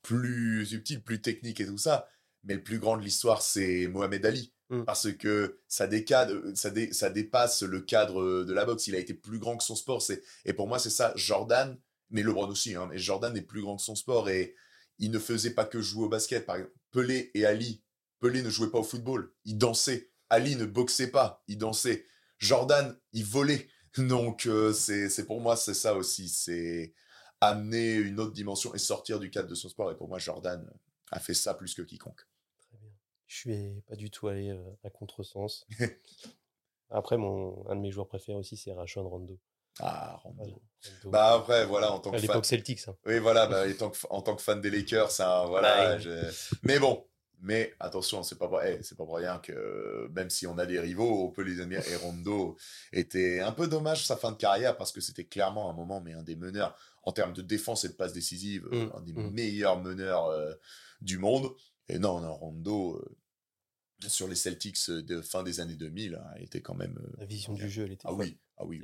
[0.01, 2.09] plus subtil, plus technique et tout ça.
[2.43, 4.53] Mais le plus grand de l'histoire, c'est Mohamed Ali.
[4.69, 4.83] Mm.
[4.83, 8.87] Parce que ça, décade, ça, dé- ça dépasse le cadre de la boxe.
[8.87, 10.03] Il a été plus grand que son sport.
[10.43, 11.13] Et pour moi, c'est ça.
[11.15, 14.27] Jordan, mais LeBron aussi, hein, mais Jordan est plus grand que son sport.
[14.27, 14.55] Et
[14.97, 16.45] il ne faisait pas que jouer au basket.
[16.45, 17.81] Par exemple, Pelé et Ali.
[18.19, 19.31] Pelé ne jouait pas au football.
[19.45, 20.11] Il dansait.
[20.29, 21.45] Ali ne boxait pas.
[21.47, 22.05] Il dansait.
[22.39, 23.69] Jordan, il volait.
[23.97, 26.29] Donc, euh, c'est pour moi, c'est ça aussi.
[26.29, 26.93] C'est
[27.41, 29.91] amener une autre dimension et sortir du cadre de son sport.
[29.91, 30.69] Et pour moi, Jordan
[31.11, 32.21] a fait ça plus que quiconque.
[32.59, 32.91] Très bien.
[33.27, 35.65] Je suis pas du tout allé à contresens.
[36.89, 39.39] Après, mon, un de mes joueurs préférés aussi, c'est Rashon Rondo.
[39.79, 40.61] Ah, Rondo.
[41.05, 42.27] Bah après, voilà, en tant à que fan.
[42.29, 42.87] l'époque Celtics.
[42.87, 42.95] hein.
[43.05, 45.99] Oui, voilà, bah, en, tant que, en tant que fan des Lakers, ça, voilà.
[45.99, 46.31] Je-
[46.63, 47.05] Mais bon,
[47.41, 50.57] Mais attention, c'est pas, pour- eh, c'est pas pour rien que euh, même si on
[50.57, 51.89] a des rivaux, on peut les admirer.
[51.91, 52.57] Et Rondo
[52.91, 56.13] était un peu dommage sa fin de carrière parce que c'était clairement un moment, mais
[56.13, 59.13] un des meneurs en termes de défense et de passe décisive, euh, Mm, un des
[59.13, 59.29] mm.
[59.31, 60.53] meilleurs meneurs euh,
[61.01, 61.49] du monde.
[61.87, 66.61] Et non, non, Rondo euh, sur les Celtics de fin des années 2000 hein, était
[66.61, 66.97] quand même.
[67.01, 68.19] euh, La vision du jeu, elle était ah folle.
[68.25, 68.81] oui, ah oui,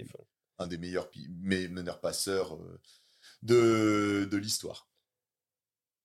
[0.60, 2.58] un des meilleurs pi- meneurs passeurs
[3.44, 4.88] de, de l'histoire.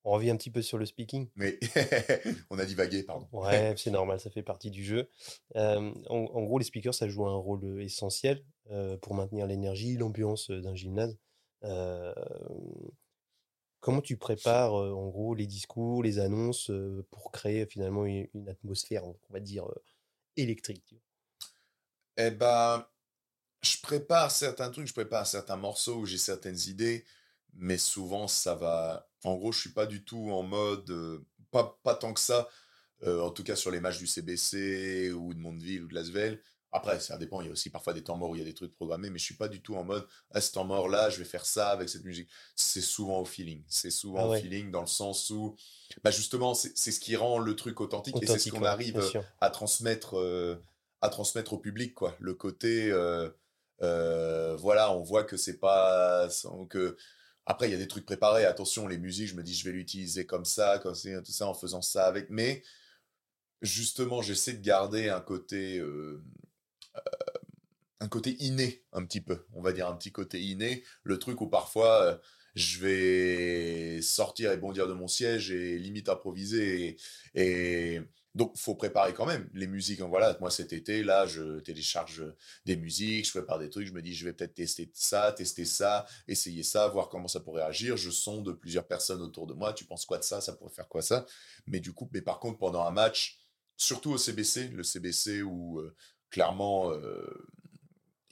[0.04, 1.28] On revient un petit peu sur le speaking.
[1.36, 1.58] Mais
[2.50, 3.28] on a divagué, pardon.
[3.32, 5.08] Ouais, c'est normal, ça fait partie du jeu.
[5.56, 9.46] Euh, en, en gros, les speakers, ça joue un rôle euh, essentiel euh, pour maintenir
[9.46, 11.18] l'énergie, l'ambiance d'un gymnase.
[11.64, 12.14] Euh,
[13.80, 16.70] comment tu prépares, en gros, les discours, les annonces
[17.10, 19.66] pour créer finalement une, une atmosphère, on va dire,
[20.36, 20.94] électrique
[22.16, 22.86] Eh ben,
[23.62, 27.04] je prépare certains trucs, je prépare certains morceaux où j'ai certaines idées,
[27.54, 29.09] mais souvent ça va.
[29.24, 32.48] En gros, je suis pas du tout en mode, euh, pas, pas tant que ça,
[33.02, 36.42] euh, en tout cas sur les matchs du CBC ou de Mondeville ou de Lasvel.
[36.72, 38.44] Après, ça dépend, il y a aussi parfois des temps morts où il y a
[38.44, 41.10] des trucs programmés, mais je suis pas du tout en mode, à ce temps mort-là,
[41.10, 42.28] je vais faire ça avec cette musique.
[42.54, 43.64] C'est souvent au feeling.
[43.66, 45.56] C'est souvent Ah au feeling dans le sens où,
[46.04, 49.02] bah justement, c'est ce qui rend le truc authentique, et c'est ce qu'on ouais, arrive
[49.40, 50.62] à transmettre euh,
[51.00, 56.28] à transmettre au public quoi le côté euh, voilà on voit que c'est pas
[56.68, 56.96] que
[57.46, 58.44] après il y a des trucs préparés.
[58.44, 61.46] Attention les musiques je me dis je vais l'utiliser comme ça comme ça tout ça
[61.46, 62.30] en faisant ça avec.
[62.30, 62.62] Mais
[63.62, 66.22] justement j'essaie de garder un côté euh,
[66.96, 67.00] euh,
[68.00, 69.46] un côté inné un petit peu.
[69.52, 70.84] On va dire un petit côté inné.
[71.02, 72.16] Le truc où parfois euh,
[72.54, 76.96] je vais sortir et bondir de mon siège et limite improviser
[77.34, 78.00] et, et
[78.34, 80.00] donc faut préparer quand même les musiques.
[80.00, 82.24] Voilà, moi cet été là, je télécharge
[82.64, 85.64] des musiques, je prépare des trucs, je me dis je vais peut-être tester ça, tester
[85.64, 87.96] ça, essayer ça, voir comment ça pourrait agir.
[87.96, 89.72] Je sonde plusieurs personnes autour de moi.
[89.72, 90.40] Tu penses quoi de ça?
[90.40, 91.26] Ça pourrait faire quoi ça?
[91.66, 93.38] Mais du coup, mais par contre pendant un match,
[93.76, 95.96] surtout au CBC, le CBC où euh,
[96.30, 97.48] clairement euh,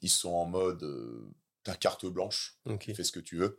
[0.01, 1.29] ils sont en mode euh,
[1.65, 2.59] t'as carte blanche
[2.95, 3.59] fais ce que tu veux.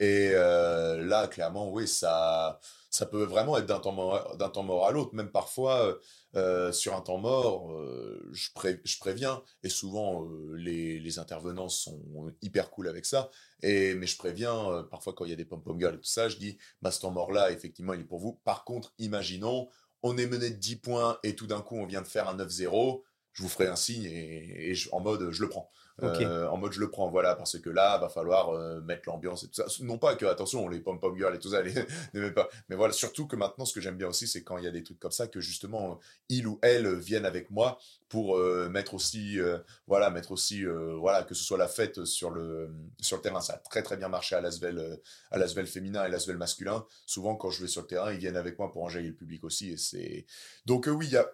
[0.00, 2.58] Et euh, là, clairement, oui, ça,
[2.90, 5.14] ça peut vraiment être d'un temps mort, mort à l'autre.
[5.14, 5.98] Même parfois,
[6.36, 9.42] euh, sur un temps mort, euh, je, pré- je préviens.
[9.62, 12.00] Et souvent, euh, les, intervenants sont
[12.40, 13.30] hyper cool avec ça.
[13.62, 16.04] Et, mais je préviens, euh, parfois quand il y a des pom-pom girls et tout
[16.04, 18.40] ça, je dis, bah, ce temps mort-là, effectivement, il est pour vous.
[18.44, 19.68] Par contre, imaginons,
[20.02, 22.36] on est mené de 10 points et tout d'un coup, on vient de faire un
[22.36, 23.02] 9-0.
[23.32, 25.70] Je vous ferai un signe et, en mode, je le prends.
[26.02, 29.44] Euh, en mode je le prends, voilà, parce que là, va falloir euh, mettre l'ambiance
[29.44, 29.66] et tout ça.
[29.80, 31.74] Non pas que, attention, les pom-pom girls et tout ça, les,
[32.14, 32.48] n'aimez pas.
[32.68, 34.70] Mais voilà, surtout que maintenant, ce que j'aime bien aussi, c'est quand il y a
[34.70, 38.94] des trucs comme ça, que justement, il ou elle viennent avec moi pour euh, mettre
[38.94, 39.38] aussi,
[39.86, 43.40] voilà, mettre aussi, voilà, que ce soit la fête sur le, sur le terrain.
[43.40, 46.84] Ça a très très bien marché à l'Asvel, à féminin et l'Asvel masculin.
[47.06, 49.44] Souvent, quand je vais sur le terrain, ils viennent avec moi pour enjailler le public
[49.44, 49.70] aussi.
[49.70, 50.26] Et c'est,
[50.66, 51.30] donc oui, il y a,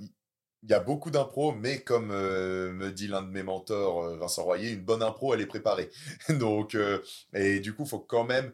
[0.62, 4.16] il y a beaucoup d'impro, mais comme euh, me dit l'un de mes mentors, euh,
[4.16, 5.90] Vincent Royer, une bonne impro, elle est préparée.
[6.28, 7.02] Donc, euh,
[7.34, 8.52] et du coup, faut quand même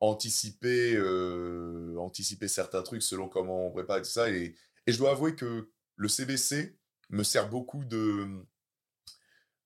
[0.00, 4.30] anticiper, euh, anticiper certains trucs selon comment on prépare et tout ça.
[4.30, 4.54] Et,
[4.86, 6.76] et je dois avouer que le CBC
[7.10, 8.28] me sert beaucoup de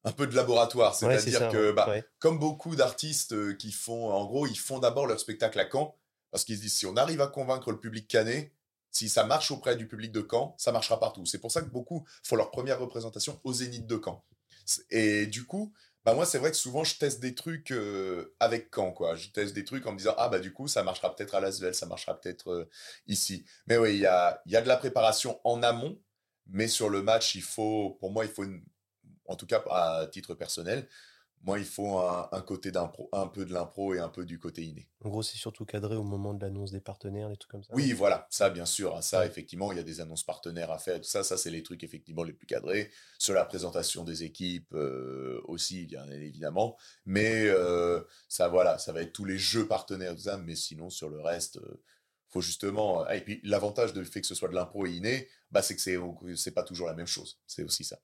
[0.05, 2.05] un peu de laboratoire, c'est-à-dire que bah, ouais.
[2.19, 5.97] comme beaucoup d'artistes qui font, en gros, ils font d'abord leur spectacle à Caen,
[6.33, 8.53] parce qu'ils se disent, si on arrive à convaincre le public canet,
[8.93, 11.27] si ça marche auprès du public de Caen, ça marchera partout.
[11.27, 14.23] C'est pour ça que beaucoup font leur première représentation au Zénith de Caen.
[14.91, 15.73] Et du coup,
[16.05, 19.15] bah moi, c'est vrai que souvent, je teste des trucs euh, avec Caen, quoi.
[19.15, 21.41] Je teste des trucs en me disant, ah bah du coup, ça marchera peut-être à
[21.41, 22.69] Lasvel, ça marchera peut-être euh,
[23.07, 23.45] ici.
[23.67, 25.99] Mais oui, il y a, y a de la préparation en amont,
[26.47, 28.45] mais sur le match, il faut, pour moi, il faut,
[29.27, 30.89] en tout cas à titre personnel,
[31.43, 34.39] moi, il faut un, un côté d'impro, un peu de l'impro et un peu du
[34.39, 34.89] côté inné.
[35.05, 37.75] En gros, c'est surtout cadré au moment de l'annonce des partenaires, des trucs comme ça.
[37.75, 38.97] Oui, voilà, ça, bien sûr.
[38.97, 40.99] hein, Ça, effectivement, il y a des annonces partenaires à faire.
[41.01, 42.91] Tout ça, ça, c'est les trucs, effectivement, les plus cadrés.
[43.19, 46.77] Sur la présentation des équipes euh, aussi, bien évidemment.
[47.07, 50.39] Mais ça, ça, voilà, ça va être tous les jeux partenaires, tout ça.
[50.39, 51.83] Mais sinon, sur le reste, euh,
[52.29, 53.03] faut justement.
[53.03, 55.75] ah, et puis, l'avantage du fait que ce soit de l'impro et inné, bah, c'est
[55.75, 55.99] que c'est,
[56.37, 57.41] c'est pas toujours la même chose.
[57.47, 57.99] C'est aussi ça.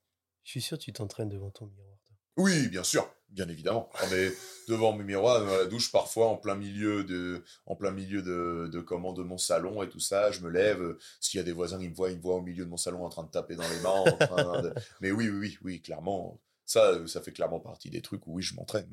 [0.44, 1.98] Je suis sûr que tu t'entraînes devant ton miroir.
[2.06, 2.16] toi.
[2.36, 3.88] Oui, bien sûr, bien évidemment.
[4.02, 4.32] On est
[4.68, 8.68] devant mes miroirs dans la douche, parfois en plein milieu de, en plein milieu de,
[8.72, 10.30] de comment, de mon salon et tout ça.
[10.30, 10.80] Je me lève.
[10.82, 12.70] euh, S'il y a des voisins, ils me voient, ils me voient au milieu de
[12.70, 14.12] mon salon en train de taper dans les mains.
[14.12, 16.40] en train de- Mais oui, oui, oui, oui, clairement.
[16.64, 18.88] Ça, euh, ça fait clairement partie des trucs où oui, je m'entraîne.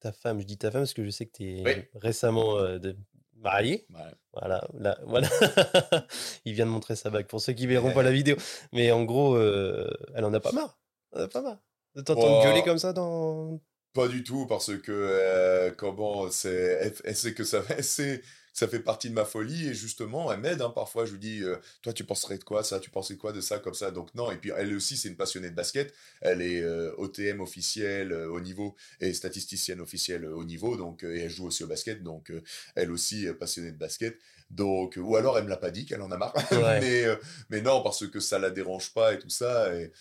[0.00, 1.72] Ta femme, je dis ta femme parce que je sais que tu es Oui.
[1.94, 2.96] récemment euh, de-
[3.36, 3.86] marié.
[3.90, 4.00] Ouais.
[4.32, 5.28] Voilà, là, voilà.
[6.44, 8.36] Il vient de montrer sa bague pour ceux qui verront pas la vidéo.
[8.72, 10.78] Mais en gros, euh, elle en a pas marre.
[11.12, 11.58] Elle en a pas marre.
[11.94, 13.60] De t'entendre gueuler comme ça dans.
[13.92, 18.66] Pas du tout, parce que euh, comment c'est, elle, elle sait que ça, sait ça
[18.68, 20.62] fait partie de ma folie et justement, elle m'aide.
[20.62, 20.70] hein.
[20.70, 22.78] Parfois, je lui dis, euh, toi, tu penserais de quoi ça?
[22.80, 24.30] Tu pensais quoi de ça comme ça Donc non.
[24.32, 25.92] Et puis elle aussi, c'est une passionnée de basket.
[26.20, 30.76] Elle est euh, OTM officielle euh, au niveau et statisticienne officielle euh, au niveau.
[30.76, 32.02] Donc euh, et elle joue aussi au basket.
[32.02, 32.42] Donc euh,
[32.76, 34.18] elle aussi euh, passionnée de basket.
[34.50, 36.34] Donc ou alors elle me l'a pas dit qu'elle en a marre.
[36.52, 36.80] Ouais.
[36.80, 37.16] mais euh,
[37.50, 39.74] mais non parce que ça la dérange pas et tout ça.
[39.74, 39.92] Et,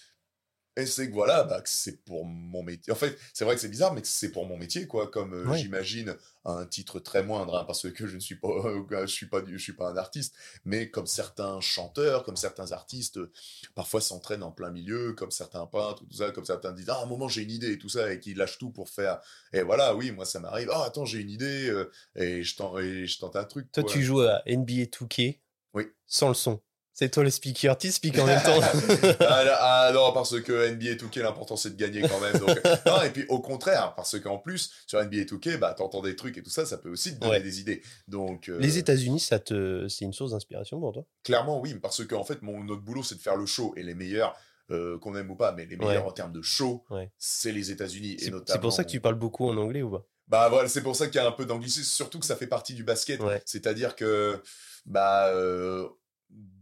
[0.76, 2.92] et c'est que voilà, bah, c'est pour mon métier.
[2.92, 5.08] En fait, c'est vrai que c'est bizarre, mais c'est pour mon métier, quoi.
[5.08, 8.48] Comme euh, j'imagine un titre très moindre, hein, parce que je ne suis pas,
[9.02, 10.34] je suis pas, du- je suis pas un artiste,
[10.66, 13.32] mais comme certains chanteurs, comme certains artistes, euh,
[13.76, 17.04] parfois s'entraînent en plein milieu, comme certains peintres, tout ça, comme certains disent, ah, à
[17.04, 19.20] un moment j'ai une idée et tout ça, et qui lâchent tout pour faire.
[19.54, 20.70] Et voilà, oui, moi ça m'arrive.
[20.74, 23.72] Ah, attends, j'ai une idée, euh, et je tente, je tente un truc.
[23.72, 23.92] Toi, quoi.
[23.94, 25.40] tu joues à NBA 2K
[25.76, 25.84] Oui.
[26.08, 26.60] sans le son.
[26.96, 27.76] C'est toi le speaker.
[27.78, 28.60] Tu speaks en même temps.
[29.22, 32.38] ah, là- ah, non, parce que NBA 2K, l'important c'est de gagner quand même.
[32.38, 36.16] Donc, non, et puis au contraire, parce qu'en plus, sur NBA 2K, bah, t'entends des
[36.16, 37.42] trucs et tout ça, ça peut aussi te donner Ouais.
[37.42, 37.82] des idées.
[38.08, 41.04] Donc, euh, Les États-Unis, ça te, c'est une source d'inspiration pour toi?
[41.24, 43.96] Clairement, oui, parce qu'en fait, mon, notre boulot, c'est de faire le show et les
[43.96, 44.36] meilleurs,
[44.70, 46.10] euh, qu'on aime ou pas, mais les meilleurs Ouais.
[46.10, 47.12] en termes de show, Ouais.
[47.18, 48.14] c'est les États-Unis.
[48.14, 50.06] et C'est notamment- c'est pour ça que tu parles beaucoup en anglais ou pas?
[50.28, 52.48] Bah voilà, c'est pour ça qu'il y a un peu d'anglicisme, surtout que ça fait
[52.48, 53.20] partie du basket.
[53.46, 54.42] C'est-à-dire que,
[54.86, 55.88] bah, euh,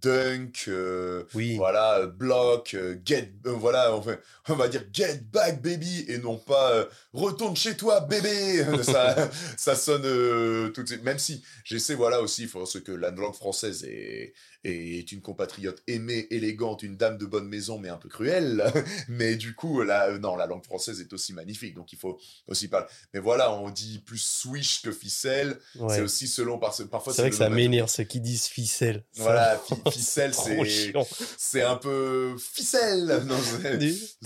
[0.01, 1.57] dunk, euh, Oui.
[1.57, 6.05] voilà, euh, block, euh, get, euh, voilà, on, fait- on va dire get back baby
[6.07, 8.65] et non pas euh, retourne chez toi bébé.
[8.83, 11.03] ça, ça sonne euh, tout de suite.
[11.03, 15.81] Même si j'essaie, voilà aussi, faut ce que la langue française est, est une compatriote
[15.87, 18.63] aimée, élégante, une dame de bonne maison, mais un peu cruelle.
[19.09, 22.67] mais du coup, euh, non, la langue française est aussi magnifique, donc il faut aussi
[22.67, 22.87] parler.
[23.13, 25.57] Mais voilà, on dit plus swish que ficelle.
[25.79, 25.95] Ouais.
[25.95, 29.03] C'est aussi selon parce parfois C'est vrai que ça m'énerve ceux qui disent ficelle.
[29.15, 30.93] Voilà, fi- ficelle, c'est
[31.37, 33.23] c'est un peu ficelle.
[33.25, 33.37] Non,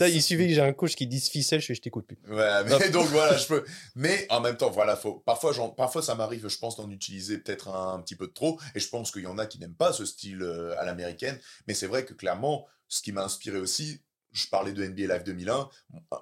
[0.05, 2.17] il suffit que j'ai un coach qui dise ficelle, je, je t'écoute plus.
[2.29, 3.63] Ouais, mais donc voilà, je peux.
[3.95, 5.15] Mais en même temps, voilà, faut.
[5.25, 5.53] Parfois,
[6.01, 8.59] ça m'arrive, je pense, d'en utiliser peut-être un, petit peu de trop.
[8.75, 11.39] Et je pense qu'il y en a qui n'aiment pas ce style euh, à l'américaine.
[11.67, 14.01] Mais c'est vrai que clairement, ce qui m'a inspiré aussi.
[14.31, 15.69] Je parlais de NBA Live 2001.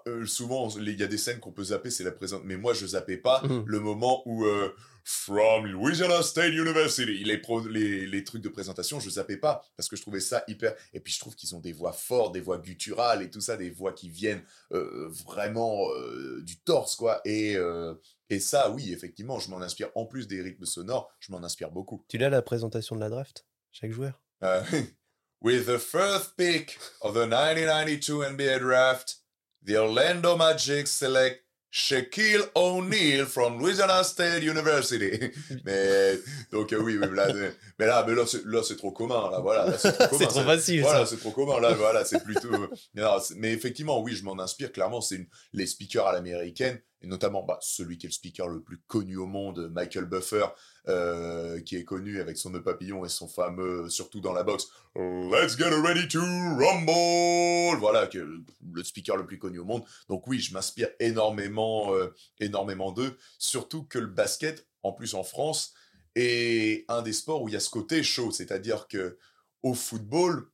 [0.07, 2.43] euh, souvent, il y a des scènes qu'on peut zapper, c'est la présente.
[2.45, 3.63] Mais moi, je zappais pas Mhm.
[3.65, 8.99] le moment où euh, From Louisiana State University, les, pro- les, les trucs de présentation,
[9.01, 10.73] je zappais pas parce que je trouvais ça hyper.
[10.93, 13.57] Et puis je trouve qu'ils ont des voix fortes, des voix gutturales et tout ça,
[13.57, 17.19] des voix qui viennent euh, vraiment euh, du torse, quoi.
[17.25, 17.93] Et, euh,
[18.29, 19.89] et ça, oui, effectivement, je m'en inspire.
[19.95, 22.05] En plus des rythmes sonores, je m'en inspire beaucoup.
[22.07, 24.21] Tu l'as la présentation de la draft Chaque joueur?
[25.41, 29.17] With the first pick of the 1992 NBA draft,
[29.65, 31.42] the Orlando Magic select
[31.75, 35.31] Shaquille O'Neal from Louisiana State University.
[35.65, 36.19] mais
[36.51, 39.31] donc euh, oui, oui, là, euh, mais là, mais là, c'est, là, c'est trop commun,
[39.31, 40.19] là, voilà, là, c'est trop commun.
[40.19, 41.05] C'est trop facile, Voilà, ça.
[41.07, 42.51] c'est trop commun, là, voilà, c'est plutôt.
[42.93, 44.71] Non, c'est- mais effectivement, oui, je m'en inspire.
[44.71, 45.25] Clairement, c'est une...
[45.53, 49.17] les speakers à l'américaine, et notamment bah, celui qui est le speaker le plus connu
[49.17, 50.45] au monde, Michael Buffer,
[50.87, 54.69] euh, qui est connu avec son nœud papillon et son fameux, surtout dans la boxe,
[54.95, 57.79] Let's get ready to rumble.
[57.79, 59.83] Voilà, que le speaker le plus connu au monde.
[60.07, 63.17] Donc oui, je m'inspire énormément, euh, énormément d'eux.
[63.39, 65.73] Surtout que le basket, en plus en France,
[66.15, 69.17] est un des sports où il y a ce côté chaud, c'est-à-dire que
[69.63, 70.47] au football,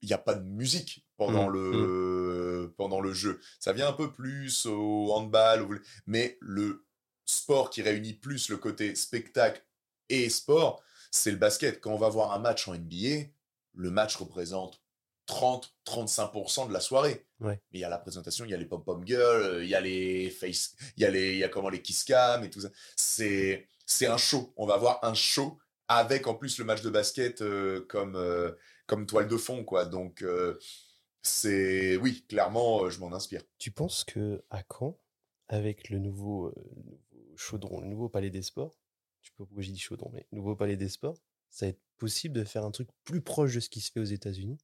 [0.00, 3.40] il n'y a pas de musique pendant Mm, le pendant le jeu.
[3.60, 6.84] Ça vient un peu plus au handball, mais le
[7.24, 9.64] sport qui réunit plus le côté spectacle
[10.08, 11.80] et sport, c'est le basket.
[11.80, 13.28] Quand on va voir un match en NBA,
[13.74, 14.82] le match représente
[15.28, 17.26] 30-35% de la soirée.
[17.40, 17.60] Ouais.
[17.72, 19.80] Mais il y a la présentation, il y a les pom-pom girls, il y a
[19.80, 22.60] les face, il y a les, il y a comment les kiss cam et tout
[22.60, 22.68] ça.
[22.96, 24.52] C'est, c'est un show.
[24.56, 28.52] On va voir un show avec en plus le match de basket euh, comme, euh,
[28.86, 29.84] comme toile de fond, quoi.
[29.84, 30.58] Donc, euh,
[31.22, 33.42] c'est, oui, clairement, euh, je m'en inspire.
[33.58, 34.98] Tu penses que à Caen,
[35.48, 36.54] avec le nouveau, euh,
[37.12, 38.76] nouveau chaudron, le nouveau palais des sports,
[39.32, 41.16] sais pas pourquoi j'ai dit chaudron, mais nouveau palais des sports,
[41.50, 44.00] ça va être possible de faire un truc plus proche de ce qui se fait
[44.00, 44.58] aux États-Unis?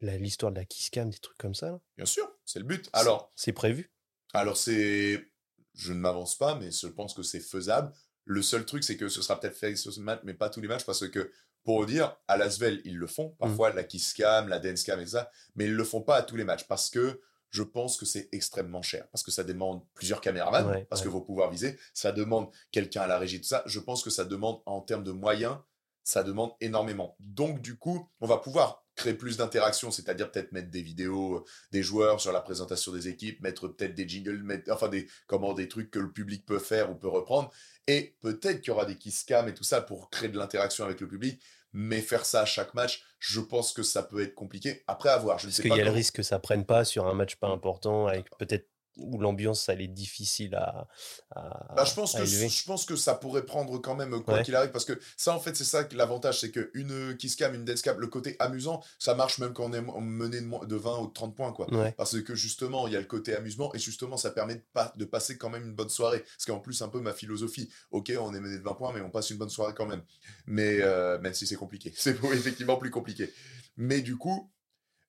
[0.00, 1.80] L'histoire de la kiss cam, des trucs comme ça, là?
[1.96, 2.90] Bien sûr, c'est le but.
[2.92, 3.92] Alors, c'est prévu?
[4.34, 5.30] Alors c'est,
[5.74, 7.92] je ne m'avance pas, mais je pense que c'est faisable.
[8.24, 10.60] Le seul truc, c'est que ce sera peut-être fait sur ce match, mais pas tous
[10.60, 11.30] les matchs, parce que
[11.64, 13.30] pour dire, à Lasvel, ils le font.
[13.38, 16.22] Parfois, la kiss cam, la dance cam et ça, mais ils le font pas à
[16.22, 17.20] tous les matchs, parce que
[17.50, 21.06] je pense que c'est extrêmement cher, parce que ça demande plusieurs caméramans, Ouais, parce ouais.
[21.06, 21.78] que faut pouvoir viser.
[21.92, 23.62] Ça demande quelqu'un à la régie, tout ça.
[23.66, 25.58] Je pense que ça demande, en termes de moyens,
[26.02, 27.14] ça demande énormément.
[27.20, 31.44] Donc, du coup, on va pouvoir créer plus d'interactions, c'est-à-dire peut-être mettre des vidéos euh,
[31.70, 35.54] des joueurs sur la présentation des équipes, mettre peut-être des jingles, mettre, enfin des, comment,
[35.54, 37.50] des trucs que le public peut faire ou peut reprendre.
[37.86, 40.84] Et peut-être qu'il y aura des kiss cam et tout ça pour créer de l'interaction
[40.84, 41.40] avec le public.
[41.74, 44.84] Mais faire ça à chaque match, je pense que ça peut être compliqué.
[44.86, 45.78] Après avoir, je ne Parce sais qu'il pas.
[45.78, 48.68] y a le risque que ça prenne pas sur un match pas important, avec peut-être
[48.96, 50.86] où l'ambiance elle est difficile à,
[51.34, 52.48] à, Bah, je pense à que élever.
[52.48, 54.42] je pense que ça pourrait prendre quand même quoi Ouais.
[54.42, 57.36] qu'il arrive parce que ça en fait c'est ça que l'avantage c'est que une kiss
[57.36, 60.66] cam une dance cam le côté amusant ça marche même quand on est mené de,
[60.66, 61.92] de 20 ou de 30 points quoi Ouais.
[61.92, 64.92] parce que justement il y a le côté amusement et justement ça permet de, pas,
[64.96, 68.12] de passer quand même une bonne soirée parce qu'en plus un peu ma philosophie ok
[68.20, 70.02] on est mené de 20 points mais on passe une bonne soirée quand même
[70.46, 73.32] mais euh, même si c'est compliqué c'est effectivement plus compliqué
[73.76, 74.50] mais du coup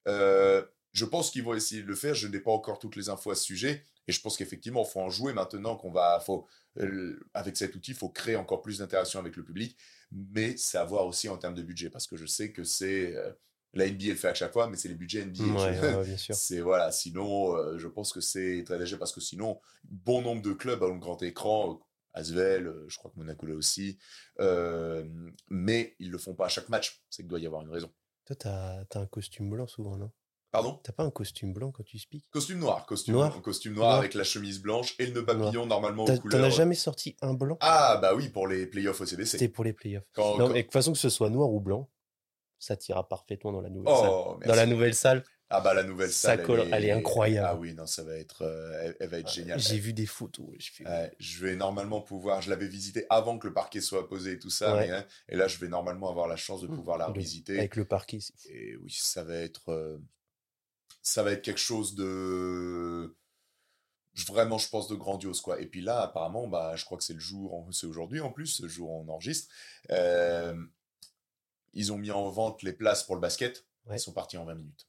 [0.08, 0.62] euh,
[0.94, 3.30] je pense qu'ils vont essayer de le faire je n'ai pas encore toutes les infos
[3.30, 6.46] à ce sujet et je pense qu'effectivement il faut en jouer maintenant qu'on va faut
[6.80, 9.76] euh, avec cet outil, il faut créer encore plus d'interaction avec le public,
[10.10, 13.14] mais c'est à voir aussi en termes de budget, parce que je sais que c'est...
[13.14, 13.32] euh,
[13.76, 15.42] la NBA le fait à chaque fois, mais c'est les budgets NBA.
[15.44, 16.36] Ouais, ouais, bien sûr.
[16.36, 20.42] C'est voilà, sinon, euh, je pense que c'est très léger, parce que sinon, bon nombre
[20.42, 21.80] de clubs ont le grand écran,
[22.12, 23.98] Asvel, je crois que Monaco l'a aussi,
[25.50, 27.90] mais ils le font pas à chaque match, c'est qu'il doit y avoir une raison.
[28.26, 30.12] Toi, t'as as un costume blanc souvent, non?
[30.54, 30.78] Pardon?
[30.84, 33.98] T'as pas un costume blanc quand tu speaks Costume noir, costume Noir costume noir, Noir.
[33.98, 36.44] avec la chemise blanche et le nœud papillon normalement aux T'as- T'en couleurs.
[36.44, 37.56] as jamais sorti un blanc?
[37.60, 39.32] Ah bah oui, pour les playoffs au CBC.
[39.32, 40.04] C'était pour les playoffs.
[40.12, 41.90] Quand- Non, quand- mais de toute façon, que ce soit noir ou blanc,
[42.60, 44.08] ça t'ira parfaitement dans la nouvelle salle.
[44.12, 47.48] Oh, Dans la nouvelle salle, Ah bah la nouvelle Ça salle, colle- elle est incroyable.
[47.50, 49.58] Ah oui, non, ça va être, euh, elle, va être géniale.
[49.60, 50.46] j'ai vu des photos.
[50.58, 54.08] Je fais, Ouais, je vais normalement pouvoir, je l'avais visité avant que le parquet soit
[54.08, 54.86] posé et tout ça, Ouais.
[54.88, 57.58] mais, hein, et là je vais normalement avoir la chance de pouvoir la revisiter.
[57.58, 58.18] Avec le parquet.
[58.48, 59.98] Et oui, ça va être, euh,
[61.04, 63.14] ça va être quelque chose de
[64.26, 65.60] vraiment, je pense, de grandiose quoi.
[65.60, 68.60] Et puis là, apparemment, bah, je crois que c'est le jour, c'est aujourd'hui en plus,
[68.60, 69.52] le jour où on enregistre.
[69.90, 70.56] Euh,
[71.74, 73.66] ils ont mis en vente les places pour le basket.
[73.86, 73.96] Ouais.
[73.96, 74.88] Ils sont partis en 20 minutes,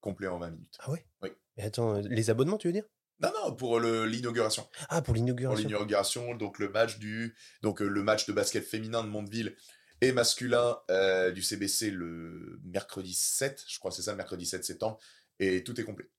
[0.00, 0.76] complet en 20 minutes.
[0.80, 1.06] Ah ouais?
[1.22, 1.30] Oui.
[1.56, 2.84] Mais attends, euh, les abonnements, tu veux dire?
[3.20, 4.68] Non, non, pour le- l'inauguration.
[4.88, 5.66] Ah, pour Pour l'inauguration.
[5.68, 9.56] l'inauguration, donc le match du, donc euh, le match de basket féminin de Mondeville
[10.00, 14.44] et masculin euh, du CBC le mercredi 7, je crois que c'est ça, le mercredi
[14.44, 14.98] 7 septembre,
[15.38, 16.10] et tout est complet.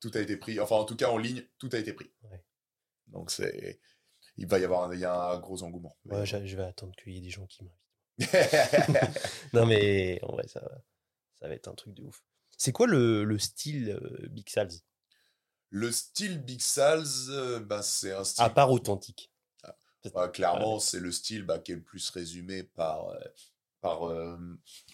[0.00, 2.10] Tout a été pris, enfin en tout cas en ligne, tout a été pris.
[2.22, 2.44] Ouais.
[3.08, 3.80] Donc c'est,
[4.36, 5.96] il va y avoir, un, il y a un gros engouement.
[6.06, 7.78] Ouais, je vais attendre qu'il y ait des gens qui m'invitent.
[9.52, 10.82] Non, mais en vrai, ça, va-
[11.38, 12.22] ça va être un truc de ouf.
[12.56, 14.82] C'est quoi le, le style euh, Big Sals?
[15.70, 19.30] Le style Big Sals, euh, bah, c'est un style À part authentique.
[20.14, 23.20] Bah, clairement, c'est le style bah, qui est le plus résumé par, euh,
[23.82, 24.38] par euh,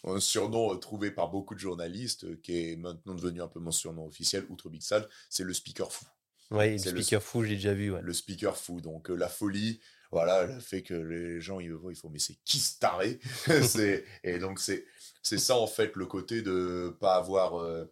[0.05, 3.61] un surnom euh, trouvé par beaucoup de journalistes, euh, qui est maintenant devenu un peu
[3.61, 6.07] mon surnom officiel, outre Big Sal, c'est le speaker fou.
[6.51, 7.93] Ouais, le speaker fou, je l'ai déjà vu.
[7.93, 8.01] Ouais.
[8.03, 11.77] Le speaker fou, donc euh, la folie, voilà, le fait que les gens ils le
[11.77, 13.21] voient, ils font mais c'est qui ce taré?
[14.25, 14.87] Et donc c'est
[15.23, 17.85] c'est ça en fait le côté de pas avoir euh,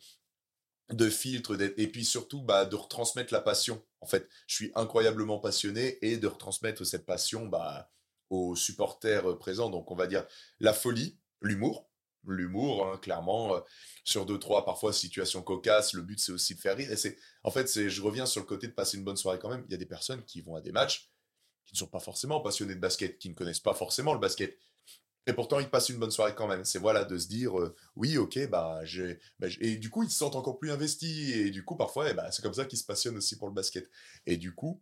[0.90, 3.84] de filtre et puis surtout bah, de retransmettre la passion.
[4.00, 7.90] En fait, je suis incroyablement passionné et de retransmettre cette passion bah,
[8.30, 9.70] aux supporters euh, présents.
[9.70, 10.24] Donc on va dire
[10.60, 11.88] la folie, l'humour,
[12.26, 13.60] l'humour hein, clairement euh,
[14.04, 15.92] sur deux trois parfois situations cocasses.
[15.94, 16.90] Le but c'est aussi de faire rire.
[16.90, 19.38] Et c'est en fait c'est je reviens sur le côté de passer une bonne soirée
[19.38, 19.64] quand même.
[19.68, 21.10] Il y a des personnes qui vont à des matchs
[21.66, 24.58] qui ne sont pas forcément passionnés de basket, qui ne connaissent pas forcément le basket.
[25.28, 26.64] Et pourtant, ils passent une bonne soirée quand même.
[26.64, 29.18] C'est voilà de se dire, euh, oui, ok, bah, bah, j'ai-
[29.60, 31.34] et du coup, ils se sentent encore plus investis.
[31.34, 33.54] Et du coup, parfois, eh bah, c'est comme ça qu'ils se passionnent aussi pour le
[33.54, 33.90] basket.
[34.26, 34.80] Et du coup,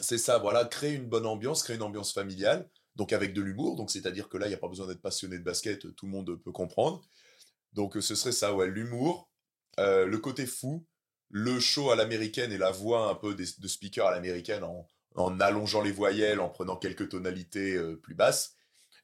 [0.00, 3.76] c'est ça, voilà, créer une bonne ambiance, créer une ambiance familiale, donc avec de l'humour.
[3.76, 6.12] Donc, c'est-à-dire que là, il n'y a pas besoin d'être passionné de basket, tout le
[6.12, 7.02] monde peut comprendre.
[7.72, 9.30] Donc, euh, ce serait ça, ouais, l'humour,
[9.78, 10.86] euh, le côté fou,
[11.28, 15.40] le show à l'américaine et la voix un peu de speaker à l'américaine en, en
[15.40, 18.55] allongeant les voyelles, en prenant quelques tonalités euh, plus basses.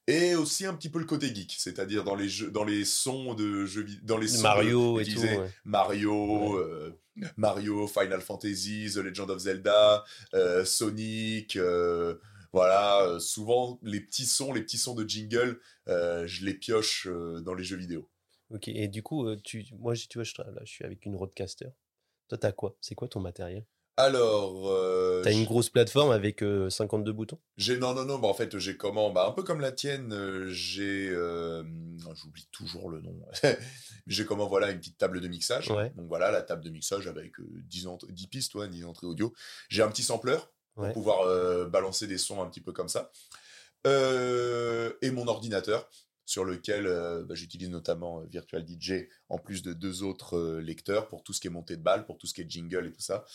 [0.09, 3.35] Et aussi un petit peu le côté geek, c'est-à-dire dans les jeux, dans les sons
[3.35, 5.21] de jeux, dans les sons de- Mario et tout.
[5.21, 5.49] ouais.
[5.65, 6.99] Mario, euh,
[7.37, 12.17] Mario, Final Fantasy, The Legend of Zelda, euh, Sonic, euh,
[12.53, 17.65] voilà, souvent les petits sons, les petits sons de jingle, je les pioche dans les
[17.65, 18.09] jeux vidéo.
[18.51, 21.69] Ok, et du coup, tu, moi, tu vois, je, là, je suis avec une roadcaster.
[22.29, 22.77] Toi, t'as quoi?
[22.81, 23.65] C'est quoi ton matériel?
[23.99, 27.39] Alors, euh, T'as une grosse plateforme avec euh, 52 boutons?
[27.59, 30.13] J'ai non non non, bah en fait j'ai comment, bah un peu comme la tienne,
[30.15, 31.63] euh, j'ai, euh,
[32.15, 33.15] j'oublie toujours le nom,
[34.07, 35.71] j'ai comment voilà une petite table de mixage.
[35.71, 35.91] Ouais.
[35.95, 39.07] Donc voilà la table de mixage avec euh, 10 ent- 10 pistes, ouais, 10 entrées
[39.07, 39.33] audio.
[39.69, 40.37] J'ai un petit sampler.
[40.75, 40.93] pour Ouais.
[40.95, 43.13] pouvoir euh, balancer des sons un petit peu comme ça.
[43.87, 45.87] Euh, et mon ordinateur,
[46.33, 50.61] sur lequel euh, bah, j'utilise notamment euh, Virtual DJ, en plus de deux autres euh,
[50.63, 52.87] lecteurs pour tout ce qui est montée de balle, pour tout ce qui est jingle
[52.87, 53.27] et tout ça.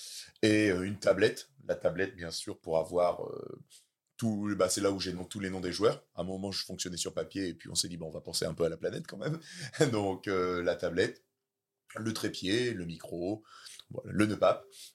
[0.41, 3.21] Et une tablette, la tablette bien sûr pour avoir...
[4.17, 6.03] tout, bah, c'est là où j'ai tous les noms des joueurs.
[6.15, 8.45] À un moment, je fonctionnais sur papier et puis on s'est dit, on va penser
[8.45, 9.39] un peu à la planète quand même.
[9.91, 11.23] Donc, la tablette,
[11.97, 13.43] le trépied, le micro,
[14.06, 14.39] le nœud.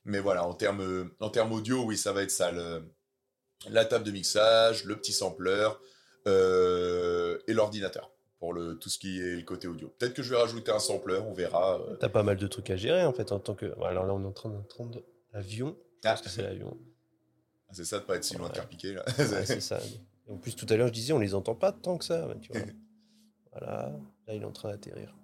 [0.04, 2.50] Mais voilà, en termes en audio, oui, ça va être ça.
[2.50, 2.92] le-
[3.68, 5.70] la table de mixage, le petit sampler euh,
[6.26, 9.88] et l'ordinateur pour le, tout ce qui est le côté audio.
[9.98, 11.80] Peut-être que je vais rajouter un sampler, on verra.
[11.80, 11.96] euh.
[12.00, 13.66] T'as pas mal de trucs à gérer en fait en tant que.
[13.84, 15.02] Alors là, on est en train, en train de,
[15.32, 15.76] Avion.
[16.02, 16.12] Je Ah.
[16.14, 16.76] pense que c'est l'avion.
[17.68, 18.56] Ah, C'est ça de pas être si loin de Ouais.
[18.56, 19.04] Carpiquet, là.
[19.18, 19.78] Ouais, c'est ça.
[20.28, 22.28] Et en plus, tout à l'heure, je disais, on les entend pas tant que ça.
[22.40, 22.60] Tu vois.
[23.52, 23.92] voilà.
[24.26, 25.14] Là, il est en train d'atterrir.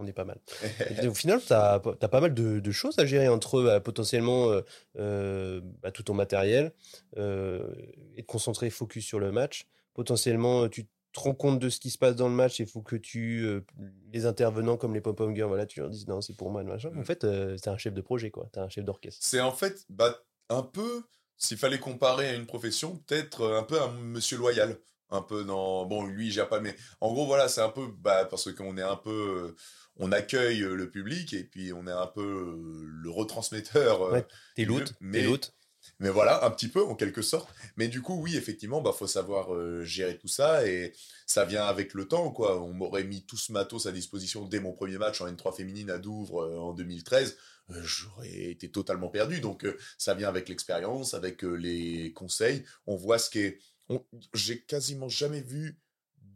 [0.00, 0.38] On est pas mal.
[1.02, 4.48] Et au final, tu as, pas mal de, de choses à gérer entre bah, potentiellement
[4.50, 4.62] euh,
[4.98, 6.72] euh, bah, tout ton matériel
[7.16, 7.68] euh,
[8.16, 9.66] et te concentrer focus sur le match.
[9.94, 12.68] Potentiellement, tu te rends compte de ce qui se passe dans le match et il
[12.68, 13.64] faut que tu, euh,
[14.12, 16.68] les intervenants comme les pom-pom girls, voilà, tu leur dises non, c'est pour moi le
[16.68, 16.90] machin.
[16.94, 17.04] En Mm.
[17.04, 18.48] fait, euh, c'est un chef de projet, quoi.
[18.52, 19.20] Tu un chef d'orchestre.
[19.20, 20.16] C'est en fait bah,
[20.48, 21.02] un peu,
[21.36, 24.78] s'il fallait comparer à une profession, peut-être euh, un peu un monsieur loyal.
[25.10, 25.86] Un peu dans.
[25.86, 27.86] Bon, lui, il gère pas, mais en gros, voilà, c'est un peu.
[27.98, 29.56] Bah, parce qu'on est un peu.
[29.98, 34.02] On accueille euh, le public et puis on est un peu euh, le retransmetteur.
[34.02, 35.54] euh, Ouais, T'es l'hôte, mais- l'hôte.
[36.00, 37.48] Mais voilà, un petit peu en quelque sorte.
[37.76, 40.92] Mais du coup, oui, effectivement, bah faut savoir euh, gérer tout ça et
[41.26, 42.60] ça vient avec le temps, quoi.
[42.62, 45.88] On m'aurait mis tout ce matos à disposition dès mon premier match en N3 féminine
[45.90, 47.36] à Douvres euh, en 2013.
[47.70, 49.40] euh, J'aurais été totalement perdu.
[49.40, 52.64] Donc, ça vient avec l'expérience, avec les conseils.
[52.86, 53.58] On voit ce qui est.
[53.88, 55.78] on- J'ai quasiment jamais vu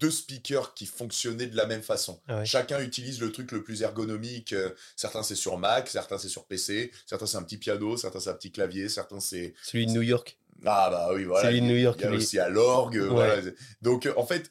[0.02, 2.20] deux speakers qui fonctionnaient de la même façon.
[2.26, 2.44] Ah ouais.
[2.44, 4.52] Chacun utilise le truc le plus ergonomique.
[4.52, 8.18] euh, Certains c'est sur Mac, certains c'est sur PC, certains c'est un petit piano, certains
[8.18, 10.36] c'est un petit clavier, certains c'est Celui de New York.
[10.66, 11.48] ah bah oui, voilà.
[11.48, 12.96] Celui de New York, Il y a aussi à l'orgue.
[12.96, 13.06] Ouais.
[13.08, 13.42] voilà.
[13.80, 14.50] Donc euh, en fait,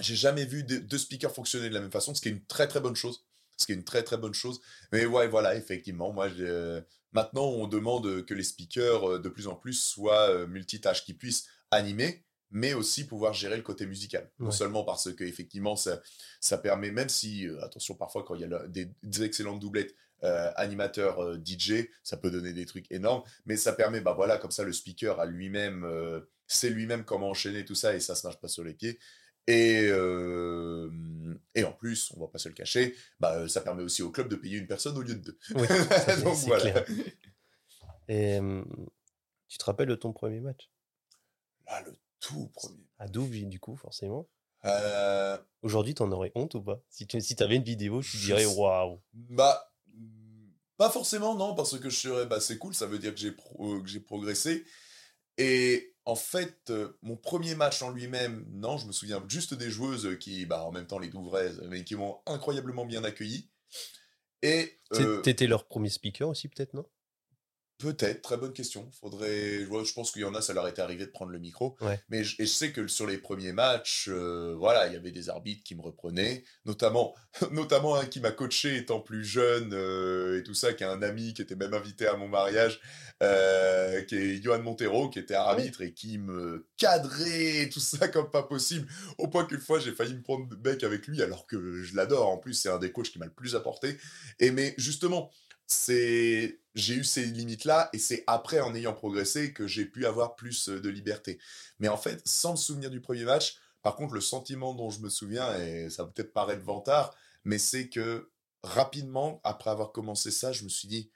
[0.00, 2.66] j'ai jamais vu deux, speakers fonctionner de la même façon, ce qui est une très
[2.66, 3.24] très bonne chose.
[3.58, 4.60] Ce qui est une très très bonne chose.
[4.92, 6.80] Mais ouais, voilà, effectivement, moi, j'ai, euh,
[7.12, 12.25] maintenant, on demande que les speakers de plus en plus soient multitâches, qu'ils puissent animer,
[12.58, 14.30] mais aussi pouvoir gérer le côté musical.
[14.38, 16.00] Non seulement parce que effectivement, ça,
[16.40, 19.60] ça permet, même si, euh, attention, parfois quand il y a le- des, des excellentes
[19.60, 19.94] doublettes,
[20.24, 24.38] euh, animateur euh, DJ, ça peut donner des trucs énormes, mais ça permet, bah voilà,
[24.38, 28.14] comme ça, le speaker a lui-même, euh, sait lui-même comment enchaîner tout ça et ça
[28.14, 28.98] se nage pas sur les pieds.
[29.46, 30.90] Et, euh,
[31.54, 34.28] et en plus, on va pas se le cacher, bah, ça permet aussi au club
[34.28, 35.38] de payer une personne au lieu de deux.
[35.54, 35.66] Oui,
[36.24, 36.70] Donc voilà.
[36.70, 36.84] clair.
[38.08, 38.40] Et
[39.46, 40.70] tu te rappelles de ton premier match?
[41.66, 42.86] Là, le tout premier.
[42.98, 44.28] À Douvres, du coup, forcément.
[44.64, 46.82] Euh, Aujourd'hui, t'en aurais honte ou pas?
[46.88, 49.00] Si tu si avais une vidéo, tu dirais waouh.
[49.12, 49.72] Bah,
[50.76, 53.32] pas forcément, non, parce que je serais, bah, c'est cool, ça veut dire que j'ai
[53.32, 54.64] pro- euh, progressé.
[55.38, 59.70] Et en fait, euh, mon premier match en lui-même, non, je me souviens juste des
[59.70, 63.50] joueuses qui, bah, en même temps les Douvraises, mais qui m'ont incroyablement bien accueilli.
[64.42, 66.86] Et euh, T'étais leur premier speaker aussi, peut-être, non?
[67.78, 68.90] Peut-être, très bonne question.
[68.98, 71.76] Faudrait, je pense qu'il y en a, ça leur était arrivé de prendre le micro.
[71.82, 72.00] Ouais.
[72.08, 75.10] Mais je, et je sais que sur les premiers matchs, euh, voilà, il y avait
[75.10, 77.14] des arbitres qui me reprenaient, notamment,
[77.50, 81.02] notamment un qui m'a coaché étant plus jeune euh, et tout ça, qui est un
[81.02, 82.80] ami qui était même invité à mon mariage,
[83.22, 88.30] euh, qui est Johan Montero, qui était arbitre et qui me cadrait tout ça comme
[88.30, 91.82] pas possible, au point qu'une fois j'ai failli me prendre bec avec lui, alors que
[91.82, 92.30] je l'adore.
[92.30, 93.98] En plus, c'est un des coachs qui m'a le plus apporté.
[94.40, 95.30] Et mais justement,
[95.66, 100.06] c'est j'ai eu ces limites là et c'est après en ayant progressé que j'ai pu
[100.06, 101.38] avoir plus euh, de liberté.
[101.78, 105.00] Mais en fait sans me souvenir du premier match par contre le sentiment dont je
[105.00, 107.14] me souviens et ça va peut-être paraître vantard
[107.44, 108.30] mais c'est que
[108.62, 111.10] rapidement après avoir commencé ça je me suis dit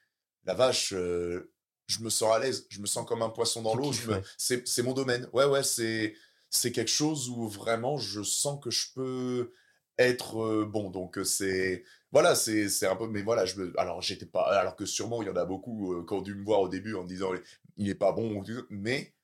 [0.45, 1.53] la vache euh,
[1.87, 4.83] je me sens à l'aise je me sens comme un poisson dans l'eau me- c'est
[4.83, 5.29] mon domaine.
[5.33, 6.15] Ouais ouais c'est
[6.49, 9.53] c'est quelque chose où vraiment je sens que je peux
[9.99, 10.91] être euh, bon.
[10.91, 14.77] Donc c'est voilà, c'est c'est un peu mais voilà, je me alors j'étais pas alors
[14.77, 16.95] que sûrement il y en a beaucoup euh, qui ont dû me voir au début
[16.95, 17.31] en me disant
[17.77, 19.15] il est pas bon mais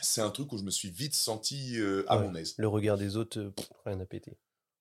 [0.00, 2.28] c'est un truc où je me suis vite senti euh, à Ouais.
[2.28, 2.54] mon aise.
[2.58, 3.52] Le regard des autres, euh,
[3.84, 4.36] rien à péter.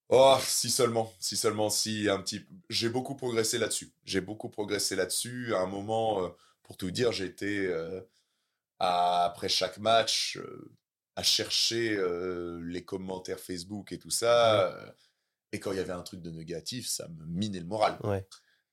[0.09, 2.45] Oh, si seulement, si seulement, si un petit.
[2.69, 3.91] J'ai beaucoup progressé là-dessus.
[4.05, 5.53] J'ai beaucoup progressé là-dessus.
[5.53, 6.31] À un moment,
[6.63, 7.67] pour tout dire, j'étais
[8.79, 10.39] à- après chaque match
[11.15, 11.97] à chercher
[12.63, 14.95] les commentaires Facebook et tout ça.
[15.51, 17.97] Et quand il y avait un truc de négatif, ça me minait le moral.
[18.03, 18.27] Ouais.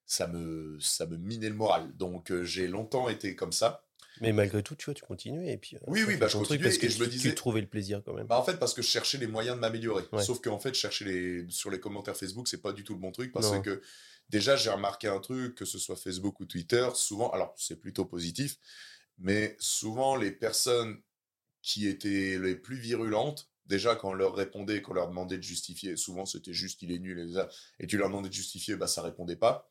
[0.06, 1.94] Ça me, ça me minait le moral.
[1.96, 3.84] Donc euh, j'ai longtemps été comme ça.
[4.20, 5.76] Mais malgré tout, tu vois, tu continuais et puis.
[5.76, 7.66] euh, Oui, oui, bah, je continuais parce que et je me disais- Tu trouvais le
[7.66, 8.26] plaisir quand même.
[8.28, 10.04] Bah, en fait, parce que je cherchais les moyens de m'améliorer.
[10.12, 10.22] Ouais.
[10.22, 11.46] Sauf qu'en fait, chercher les...
[11.48, 13.60] sur les commentaires Facebook, c'est pas du tout le bon truc parce Non.
[13.60, 13.82] que
[14.28, 18.04] déjà, j'ai remarqué un truc, que ce soit Facebook ou Twitter, souvent, alors c'est plutôt
[18.04, 18.56] positif,
[19.18, 21.00] mais souvent les personnes
[21.62, 25.42] qui étaient les plus virulentes, déjà quand on leur répondait, quand on leur demandait de
[25.42, 27.48] justifier, souvent c'était juste il est nul et ça,
[27.80, 29.68] et tu leur demandais de justifier, bah ça répondait pas.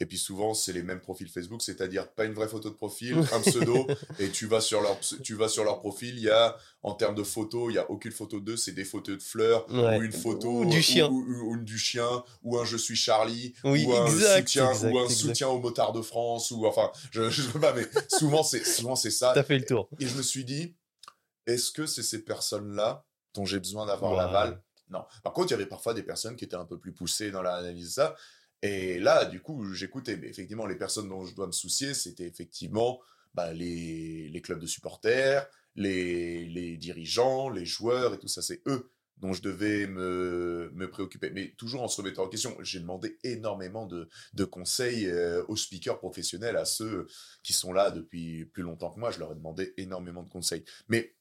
[0.00, 3.16] Et puis souvent, c'est les mêmes profils Facebook, c'est-à-dire pas une vraie photo de profil,
[3.30, 3.86] un pseudo,
[4.18, 7.14] et tu vas sur leur, tu vas sur leur profil, il y a, en termes
[7.14, 9.98] de photos, il y a aucune photo d'eux, c'est des photos de fleurs, Ouais.
[9.98, 11.08] ou une photo Ou du chien.
[11.08, 14.70] ou, ou- ou du chien, ou un je suis Charlie, Oui, ou un exact, soutien,
[14.72, 15.14] exact, ou un exact.
[15.14, 18.96] soutien aux motards de France, ou enfin, je, je sais pas, mais souvent c'est, souvent
[18.96, 19.30] c'est ça.
[19.32, 19.88] T'as fait le tour.
[20.00, 20.74] Et je me suis dit,
[21.46, 23.04] est-ce que c'est ces personnes-là
[23.34, 24.18] dont j'ai besoin d'avoir Ouais.
[24.18, 25.04] l'aval Non.
[25.22, 27.42] Par contre, il y avait parfois des personnes qui étaient un peu plus poussées dans
[27.42, 28.16] l'analyse de ça.
[28.62, 30.16] Et là, du coup, j'écoutais.
[30.16, 33.00] Mais effectivement, les personnes dont je dois me soucier, c'était effectivement
[33.34, 38.40] bah, les, les clubs de supporters, les, les dirigeants, les joueurs et tout ça.
[38.42, 41.30] C'est eux dont je devais me, me préoccuper.
[41.30, 45.56] Mais toujours en se remettant en question, j'ai demandé énormément de, de conseils euh, aux
[45.56, 47.06] speakers professionnels, à ceux
[47.42, 49.10] qui sont là depuis plus longtemps que moi.
[49.12, 50.64] Je leur ai demandé énormément de conseils.
[50.88, 51.14] Mais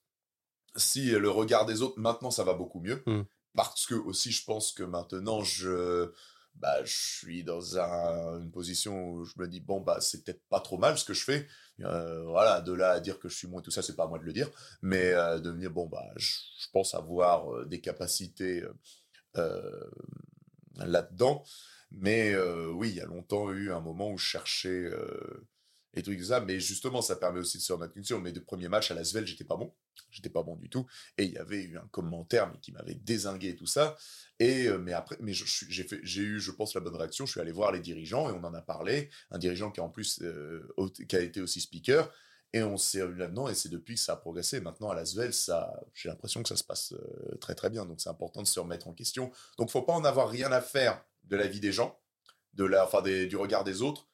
[0.76, 3.04] si le regard des autres, maintenant, ça va beaucoup mieux.
[3.06, 3.22] Mm.
[3.56, 6.12] Parce que aussi, je pense que maintenant, je,
[6.56, 10.42] bah, je suis dans un- une position où je me dis, bon, bah, c'est peut-être
[10.50, 11.48] pas trop mal ce que je fais.
[11.82, 14.08] Euh, voilà, de là à dire que je suis moins tout ça, c'est pas à
[14.08, 14.50] moi de le dire.
[14.82, 18.74] Mais euh, de me dire, bon, bah, je, je pense avoir euh, des capacités euh,
[19.38, 19.90] euh,
[20.78, 21.44] là-dedans.
[21.92, 25.46] Mais euh, oui, il y a longtemps eu un moment où je cherchais euh,
[25.96, 26.40] et trucs ça.
[26.40, 28.20] Mais justement, ça permet aussi de se remettre en question.
[28.20, 29.74] Mes deux premiers matchs à la Svel, j'étais pas bon.
[30.10, 30.86] J'étais pas bon du tout.
[31.18, 33.96] Et il y avait eu un commentaire qui m'avait désingué et tout ça.
[34.40, 37.26] Et euh, mais après, mais j'ai eu, je pense, la bonne réaction.
[37.26, 39.10] Je suis allé voir les dirigeants et on en a parlé.
[39.32, 40.68] Un dirigeant qui en plus euh,
[41.08, 42.12] qui a été aussi speaker.
[42.56, 44.62] Et on s'est revu là-dedans et c'est depuis que ça a progressé.
[44.62, 47.86] Maintenant à la Svel, ça, j'ai l'impression que ça se passe euh, très très bien.
[47.86, 49.32] Donc c'est important de se remettre en question.
[49.58, 52.00] Donc faut pas en avoir rien à faire de la vie des gens,
[52.54, 54.08] de la, enfin du regard des autres.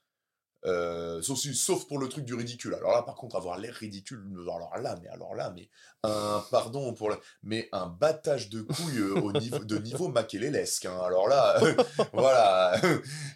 [0.65, 2.73] Euh, sauf, pour le truc du ridicule.
[2.73, 5.69] Alors là, par contre, avoir l'air ridicule, alors là, mais alors là, mais
[6.03, 10.85] un pardon pour le, mais un battage de couilles euh, au niveau de niveau maquélélesque.
[10.85, 10.99] Hein.
[11.01, 11.59] Alors là,
[12.13, 12.79] voilà.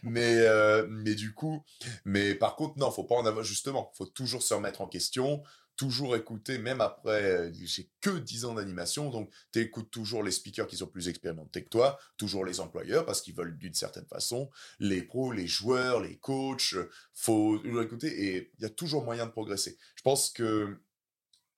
[0.03, 1.63] mais euh, mais du coup,
[2.03, 3.91] mais par contre, non, faut pas en avoir justement.
[3.97, 5.43] Faut toujours se remettre en question.
[5.76, 10.32] Toujours écouter, même après, euh, j'ai que 10 ans d'animation, donc tu écoutes toujours les
[10.32, 14.05] speakers qui sont plus expérimentés que toi, toujours les employeurs, parce qu'ils veulent d'une certaine
[14.05, 19.03] façon, les pros, les joueurs, les coachs, euh, faut écouter, et il y a toujours
[19.03, 19.78] moyen de progresser.
[19.95, 20.78] Je pense que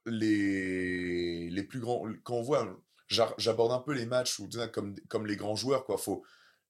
[0.06, 5.26] les, les plus grands, quand on voit, j'aborde un peu les matchs où, comme, comme
[5.26, 6.24] les grands joueurs, quoi, faut,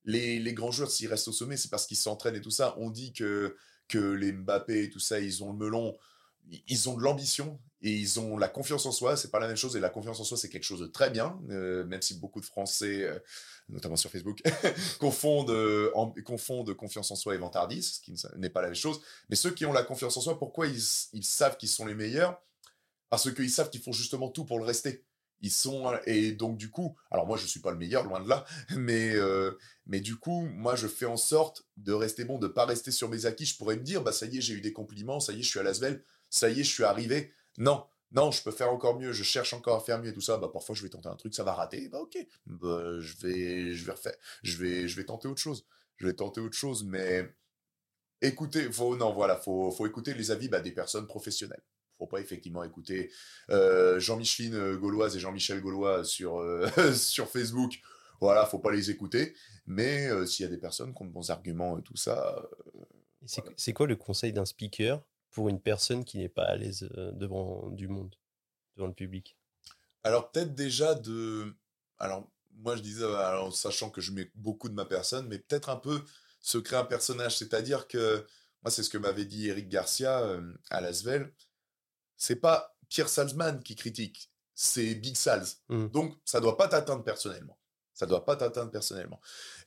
[0.05, 2.75] les, les grands joueurs, s'ils restent au sommet, c'est parce qu'ils s'entraînent et tout ça.
[2.77, 3.55] On dit que,
[3.87, 5.97] que les Mbappé et tout ça, ils ont le melon,
[6.67, 9.17] ils ont de l'ambition et ils ont la confiance en soi.
[9.17, 11.09] C'est pas la même chose et la confiance en soi, c'est quelque chose de très
[11.09, 13.19] bien, euh, même si beaucoup de Français, euh,
[13.69, 14.41] notamment sur Facebook,
[14.99, 18.67] confondent, euh, en- confondent confiance en soi et vantardise, ce qui ne- n'est pas la
[18.67, 19.01] même chose.
[19.29, 20.81] Mais ceux qui ont la confiance en soi, pourquoi ils,
[21.23, 22.41] savent qu'ils sont les meilleurs?
[23.09, 25.03] Parce qu'ils savent qu'ils font justement tout pour le rester.
[25.41, 28.27] Ils sont et donc du coup, alors moi je suis pas le meilleur loin de
[28.29, 28.45] là,
[28.77, 29.13] mais
[29.85, 33.09] mais du coup moi je fais en sorte de rester bon, de pas rester sur
[33.09, 33.45] mes acquis.
[33.45, 35.43] Je pourrais me dire bah ça y est j'ai eu des compliments, ça y est
[35.43, 36.03] je suis à Lasvel,
[36.36, 37.33] ça y est je suis arrivé.
[37.57, 40.21] Non, non je peux faire encore mieux, je cherche encore à faire mieux et tout
[40.21, 40.38] ça.
[40.38, 43.73] Bah parfois je vais tenter un truc, ça va rater, bah ok, bah, je vais
[43.73, 45.65] je vais refaire, je vais je vais tenter autre chose,
[45.97, 47.29] je vais tenter autre chose, mais
[48.21, 51.63] écoutez, faut non voilà, faut faut écouter les avis bah, des personnes professionnelles
[51.97, 53.11] faut pas effectivement écouter
[53.49, 57.79] euh, Jean-Micheline euh, Gauloise et Jean-Michel Gaulois sur, euh, sur Facebook.
[58.21, 59.33] Voilà, faut pas les écouter.
[59.65, 62.47] Mais euh, s'il y a des personnes qui ont de bons arguments et tout ça,
[63.55, 65.01] c'est quoi le conseil d'un speaker
[65.36, 68.15] pour une personne qui n'est pas à l'aise euh, devant du monde,
[68.77, 69.38] devant le public?
[70.03, 71.53] Alors peut-être déjà de...
[71.99, 75.38] Alors moi je disais, euh, alors, sachant que je mets beaucoup de ma personne, mais
[75.38, 76.01] peut-être un peu
[76.39, 77.38] se créer un personnage.
[77.38, 78.25] C'est-à-dire que,
[78.63, 81.33] moi c'est ce que m'avait dit Eric Garcia euh, à Lasvel,
[82.15, 85.47] c'est pas Pierre Salzman qui critique, c'est Big Sals.
[85.67, 85.88] Mm.
[85.88, 87.57] Donc, ça doit pas t'atteindre personnellement.
[87.93, 89.19] Ça doit pas t'atteindre personnellement.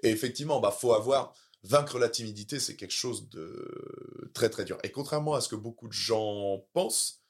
[0.03, 1.35] Et effectivement, bah, faut avoir,
[1.65, 4.79] vaincre la timidité, c'est quelque chose de très, très dur.
[4.85, 7.23] Et contrairement à ce que beaucoup de gens pensent,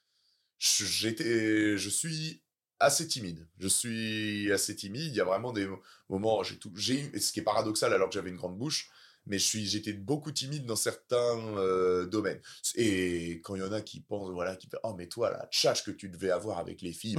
[0.58, 2.42] j'étais, je suis
[2.80, 3.48] assez timide.
[3.58, 5.12] Je suis assez timide.
[5.12, 8.08] Il y a vraiment des mo- moments, j'ai tout, j'ai ce qui est paradoxal alors
[8.08, 8.90] que j'avais une grande bouche,
[9.28, 12.40] mais je suis, j'étais beaucoup timide dans certains euh, domaines.
[12.74, 15.84] Et quand il y en a qui pensent, voilà, qui oh, mais toi, la tchatch
[15.84, 17.16] que tu devais avoir avec les filles.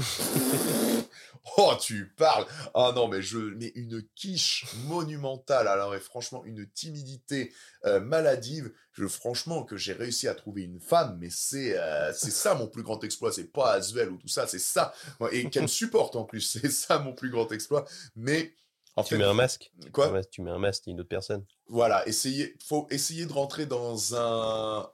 [1.58, 2.46] oh, tu parles.
[2.74, 5.68] Ah non, mais je, mais une quiche monumentale.
[5.68, 7.54] Alors, et franchement, une timidité
[7.86, 8.72] euh, maladive.
[8.94, 12.68] Je, franchement, que j'ai réussi à trouver une femme, mais c'est, euh, c'est ça mon
[12.68, 13.32] plus grand exploit.
[13.32, 14.94] C'est pas Asvel ou tout ça, c'est ça.
[15.32, 16.40] Et qu'elle supporte en plus.
[16.60, 17.86] C'est ça mon plus grand exploit.
[18.16, 18.54] Mais,
[19.00, 20.22] en Tu fait, mets un masque quoi?
[20.26, 21.46] Tu mets un masque, t'es une autre personne.
[21.68, 24.90] Voilà, essayer, faut essayer de rentrer dans un,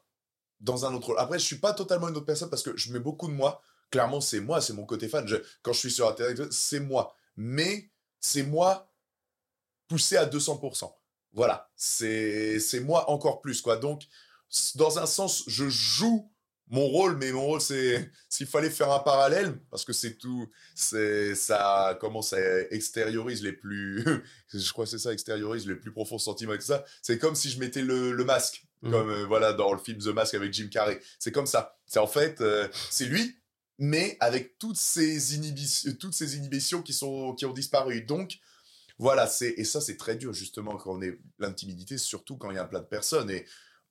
[0.59, 1.19] dans un autre rôle.
[1.19, 3.61] Après, je suis pas totalement une autre personne parce que je mets beaucoup de moi.
[3.91, 5.27] Clairement, c'est moi, c'est mon côté fan.
[5.27, 7.15] Je- quand je suis sur Internet, c'est moi.
[7.37, 8.91] Mais c'est moi
[9.87, 10.95] poussé à 200%.
[11.33, 13.77] Voilà, c'est moi encore plus, quoi.
[13.77, 14.03] Donc,
[14.75, 16.31] dans un sens, je joue
[16.69, 20.49] mon rôle, mais mon rôle, c'est s'il fallait faire un parallèle, parce que c'est tout,
[20.73, 22.37] c'est ça, comment ça
[22.71, 24.03] extériorise les plus,
[24.53, 26.83] je crois que c'est ça, extériorise les plus profonds sentiments et tout ça.
[27.01, 28.91] C'est comme si je mettais le, le masque, Mhm.
[28.91, 30.99] comme euh, voilà dans le film The Mask avec Jim Carrey.
[31.19, 31.77] C'est comme ça.
[31.87, 33.35] C'est en fait, euh, c'est lui,
[33.79, 38.01] mais avec toutes ces inhibitions, toutes ces inhibitions qui sont qui ont disparu.
[38.01, 38.37] Donc,
[38.97, 42.55] voilà, c'est et ça c'est très dur justement quand on est l'intimidité, surtout quand il
[42.55, 43.29] y a un plein de personnes.
[43.29, 43.45] Et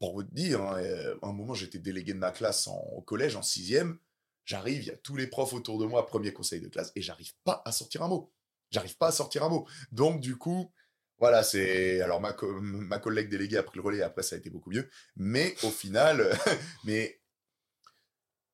[0.05, 3.37] pour vous dire, hein, euh, un moment j'étais délégué de ma classe en, au collège
[3.37, 3.99] en sixième.
[4.45, 7.01] J'arrive, il y a tous les profs autour de moi, premier conseil de classe, et
[7.01, 8.31] j'arrive pas à sortir un mot.
[8.71, 9.67] J'arrive pas à sortir un mot.
[9.93, 10.71] Donc du coup,
[11.19, 14.03] voilà, c'est alors ma, ma collègue déléguée a pris le relais.
[14.03, 14.91] Après, ça a été beaucoup mieux.
[15.17, 16.37] Mais au final,
[16.85, 17.23] mais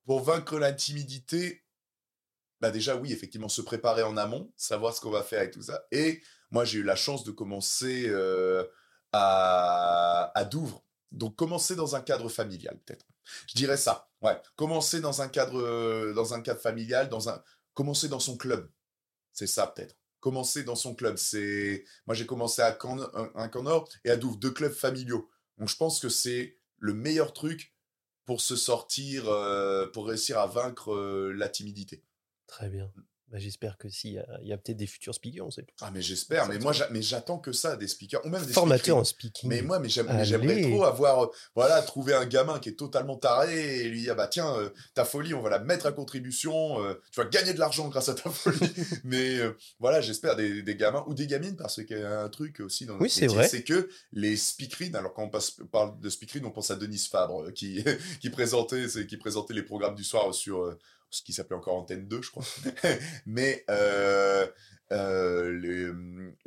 [0.06, 1.64] pour vaincre la timidité,
[2.60, 5.62] bah déjà oui, effectivement, se préparer en amont, savoir ce qu'on va faire et tout
[5.62, 5.84] ça.
[5.90, 6.22] Et
[6.52, 8.64] moi, j'ai eu la chance de commencer euh,
[9.12, 10.84] à, à Douvres.
[11.12, 13.06] Donc commencer dans un cadre familial, peut-être.
[13.48, 14.10] Je dirais ça.
[14.22, 17.42] Ouais, commencer dans un cadre, euh, dans un cadre familial, dans un,
[17.74, 18.70] commencer dans son club.
[19.32, 19.96] C'est ça peut-être.
[20.20, 21.16] Commencer dans son club.
[21.16, 23.50] C'est, moi j'ai commencé à Camp, un,
[24.04, 25.30] et à Douvres, deux clubs familiaux.
[25.58, 27.74] Donc je pense que c'est le meilleur truc
[28.26, 32.04] pour se sortir, euh, pour réussir à vaincre euh, la timidité.
[32.46, 32.92] Très bien.
[33.30, 35.72] Bah, J'espère que s'il y y a peut-être des futurs speakers, on sait pas.
[35.82, 36.48] Ah mais j'espère.
[36.48, 39.48] Mais moi, j'a- mais j'attends que ça des speakers ou même des Formateur en speaking.
[39.48, 42.74] Mais moi, mais j'aime- mais j'aimerais trop avoir, euh, voilà, trouver un gamin qui est
[42.78, 45.92] totalement taré et lui dire, bah tiens, euh, ta folie, on va la mettre à
[45.92, 48.58] contribution, euh, tu vas gagner de l'argent grâce à ta folie.
[49.04, 49.38] mais
[49.78, 52.84] voilà, j'espère des, des gamins ou des gamines parce qu'il y a un truc aussi
[52.86, 53.48] dans notre Oui, c'est métier, vrai.
[53.48, 57.06] c'est que les speakerines, alors quand on passe- parle de speakerines, on pense à Denise
[57.06, 57.84] Fabre qui,
[58.20, 60.76] qui présentait, c'est qui présentait les programmes du soir sur
[61.10, 62.44] ce qui s'appelait encore Antenne 2, je crois.
[63.26, 64.46] mais euh,
[64.92, 65.88] euh, les,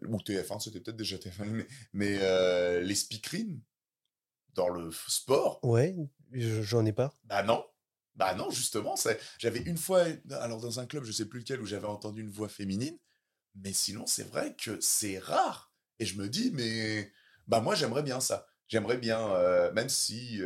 [0.08, 3.62] ou TF1, c'était peut-être déjà TF1, mais, mais euh, les speakerines
[4.56, 5.96] dans le sport, Ouais,
[6.32, 7.14] je- j'en ai pas.
[7.24, 7.66] bah non.
[8.16, 10.06] Bah non, justement, c'est- j'avais une fois,
[10.40, 12.98] alors dans un club, je sais plus lequel, où j'avais entendu une voix féminine,
[13.56, 15.74] mais sinon, c'est vrai que c'est rare.
[16.00, 17.12] Et je me dis, mais
[17.48, 18.48] bah moi, j'aimerais bien ça.
[18.68, 20.42] J'aimerais bien, même si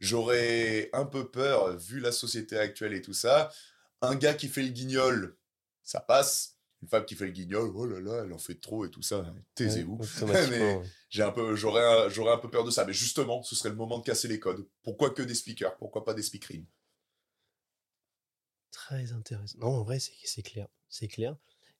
[0.00, 3.52] j'aurais un peu peur, vu la société actuelle et tout ça,
[4.00, 5.36] un gars qui fait le guignol,
[5.82, 6.56] ça passe.
[6.82, 9.02] Une femme qui fait le guignol, oh là là, elle en fait trop et tout
[9.02, 9.22] ça,
[9.54, 9.96] taisez-vous.
[9.96, 10.86] Ouais, automatiquement, Mais- ouais.
[11.10, 13.68] J'ai un peu, j'aurais, un, j'aurais un peu peur de ça, mais justement, ce serait
[13.68, 14.66] le moment de casser les codes.
[14.82, 15.76] Pourquoi que des speakers?
[15.76, 16.64] Pourquoi pas des speakerines
[18.70, 19.58] Très intéressant.
[19.58, 20.68] Non, en vrai, c'est clair.
[20.88, 21.36] C'est clair.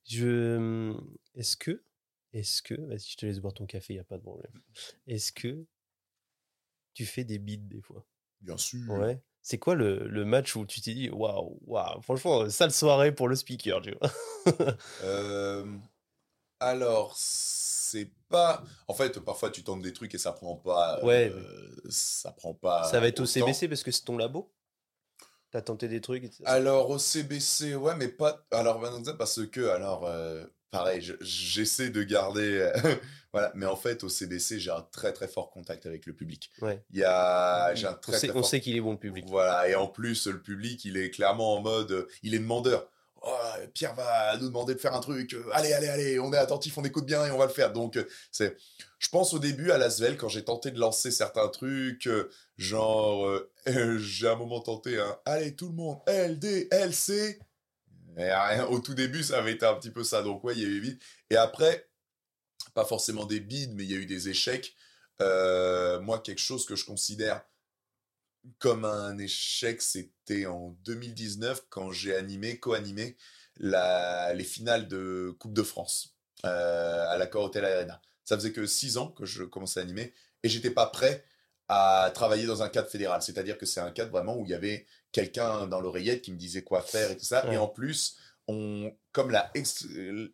[0.07, 0.93] Je...
[1.33, 1.81] Est-ce que...
[2.33, 2.75] Est-ce que...
[2.75, 4.53] Vas-y, je te laisse boire ton café, il a pas de problème.
[5.07, 5.65] Est-ce que
[6.93, 8.05] tu fais des beats des fois?
[8.41, 8.91] Bien sûr.
[8.91, 9.21] Ouais.
[9.43, 13.27] C'est quoi le, le match où tu t'es dit, waouh, waouh, franchement, sale soirée pour
[13.27, 14.11] le speaker, tu vois?
[15.03, 15.65] Euh,
[16.59, 18.63] alors, c'est pas.
[18.87, 21.03] En fait, parfois tu tentes des trucs et ça prend pas.
[21.03, 22.83] Ouais, euh, Ça prend pas.
[22.83, 23.25] Ça va être au.
[23.25, 24.51] CBC parce que c'est ton labo?
[25.51, 28.45] T'as tenté des trucs et- Alors au CBC, ouais, mais pas.
[28.51, 28.81] Alors
[29.17, 32.71] parce que, alors, euh, pareil, je- j'essaie de garder.
[33.33, 36.49] voilà, mais en fait, au CBC, j'ai un très très fort contact avec le public.
[36.61, 36.83] Ouais.
[36.91, 38.97] Il y a, j'ai un On très sait, on fort sait qu'il est bon, le
[38.97, 39.25] public.
[39.27, 42.87] Voilà, et en plus, le public, il est clairement en mode, euh, il est demandeur.
[43.23, 43.29] Oh,
[43.75, 45.35] Pierre va nous demander de faire un truc.
[45.35, 47.71] euh, Allez, allez, allez, on est attentif, on écoute bien et on va le faire.
[47.71, 48.57] Donc, euh, c'est.
[48.97, 53.27] Je pense au début à Lasvel, quand j'ai tenté de lancer certains trucs, euh, genre,
[53.27, 57.37] euh, euh, j'ai un moment tenté un Allez, tout le monde, LD, LC.
[58.15, 60.21] Rien, au tout début, ça avait été un petit peu ça.
[60.21, 61.01] Donc, ouais, il y a eu vite.
[61.29, 61.89] Et après,
[62.73, 64.75] pas forcément des bides, mais il y a eu des échecs.
[65.21, 67.43] Euh, moi, quelque chose que je considère
[68.59, 73.17] comme un échec, c'était en 2019 quand j'ai animé, co-animé
[73.59, 78.01] les finales de Coupe de France euh, à l'accord Hotel Arena.
[78.25, 81.23] Ça faisait que six ans que je commençais à animer et j'étais pas prêt
[81.67, 83.21] à travailler dans un cadre fédéral.
[83.21, 86.37] C'est-à-dire que c'est un cadre vraiment où il y avait quelqu'un dans l'oreillette qui me
[86.37, 87.45] disait quoi faire et tout ça.
[87.47, 87.55] Ouais.
[87.55, 89.87] Et en plus, on, comme l'a ex-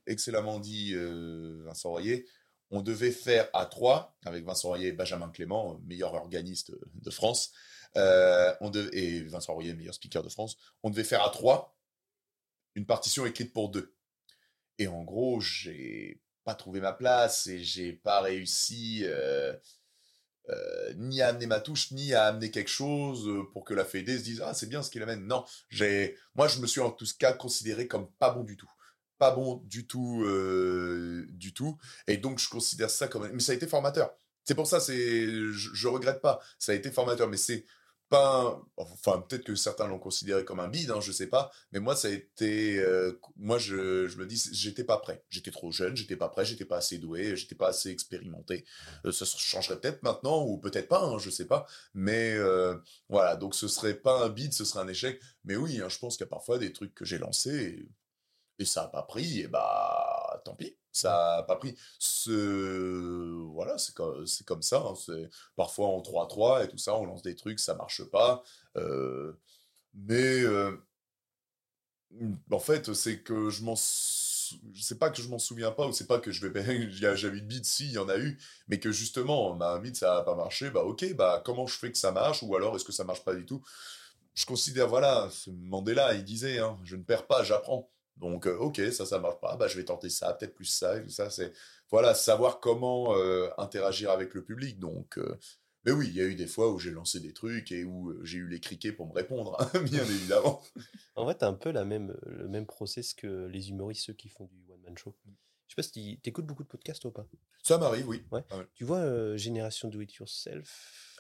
[0.06, 2.28] excellemment dit euh, Vincent Royer,
[2.70, 7.52] on devait faire à trois avec Vincent Royer et Benjamin Clément, meilleur organiste de France.
[7.96, 11.78] Euh, on dev- et Vincent Royer, meilleur speaker de France, on devait faire à trois
[12.76, 13.96] une partition écrite pour deux.
[14.78, 19.56] Et en gros, j'ai pas trouvé ma place et j'ai pas réussi euh,
[20.50, 23.84] euh, ni à amener ma touche, ni à amener quelque chose euh, pour que la
[23.84, 25.26] Fédé se dise Ah, c'est bien ce qu'il amène.
[25.28, 28.70] Non, j'ai, moi, je me suis en tout cas considéré comme pas bon du tout.
[29.18, 31.78] Pas bon du tout, euh, du tout.
[32.08, 33.30] Et donc, je considère ça comme.
[33.32, 34.14] Mais ça a été formateur.
[34.46, 36.40] C'est pour ça, c'est, je, je regrette pas.
[36.60, 37.66] Ça a été formateur, mais c'est
[38.10, 38.62] pas.
[38.78, 41.52] Enfin, peut-être que certains l'ont considéré comme un bide, hein, je sais pas.
[41.72, 42.78] Mais moi, ça a été.
[42.80, 45.24] euh, moi, je, je me dis, j'étais pas prêt.
[45.30, 48.66] J'étais trop jeune, j'étais pas prêt, j'étais pas assez doué, j'étais pas assez expérimenté.
[49.06, 51.66] Euh, ça changerait peut-être maintenant, ou peut-être pas, hein, je sais pas.
[51.94, 52.78] Mais euh,
[53.10, 55.22] voilà, donc ce serait pas un bide, ce serait un échec.
[55.44, 57.88] Mais oui, hein, je pense qu'il y a parfois des trucs que j'ai lancés
[58.60, 61.76] et, ça a pas pris, et bah tant pis, ça a pas pris.
[62.00, 62.32] Ce...
[63.54, 64.84] Voilà, c'est comme, comme ça.
[64.86, 64.94] hein,
[65.56, 68.44] parfois en 3-3 et tout ça, on lance des trucs, ça marche pas.
[68.78, 69.34] Euh,
[69.96, 70.78] mais euh,
[72.52, 76.08] en fait, c'est que je m'en c'est pas que je m'en souviens pas ou c'est
[76.08, 78.18] pas que je vais il y a- j'avais une bide si il y en a
[78.18, 78.38] eu
[78.70, 81.92] mais que justement ma bide ça a pas marché bah ok bah comment je fais
[81.92, 83.62] que ça marche ou alors est-ce que ça marche pas du tout?
[84.36, 87.90] Je considère voilà ce Mandela il disait hein, je ne perds pas j'apprends
[88.20, 90.98] donc euh, ok ça ça marche pas bah je vais tenter ça peut-être plus ça
[90.98, 91.54] et tout ça c'est
[91.90, 95.38] voilà savoir comment euh, interagir avec le public donc euh,
[95.86, 98.14] mais oui, il y a eu des fois où j'ai lancé des trucs et où
[98.26, 100.62] j'ai eu les criquets pour me répondre, hein, bien évidemment.
[101.16, 104.28] En vrai, t'as un peu la même, le même process que les humoristes, ceux qui
[104.28, 105.16] font du one-man show.
[105.26, 105.32] Je
[105.70, 107.26] sais pas si t'écoutes beaucoup de podcasts ou pas.
[107.64, 108.26] Ça m'arrive, oui.
[108.34, 108.44] Ouais.
[108.74, 111.17] Tu vois Génération Do It Yourself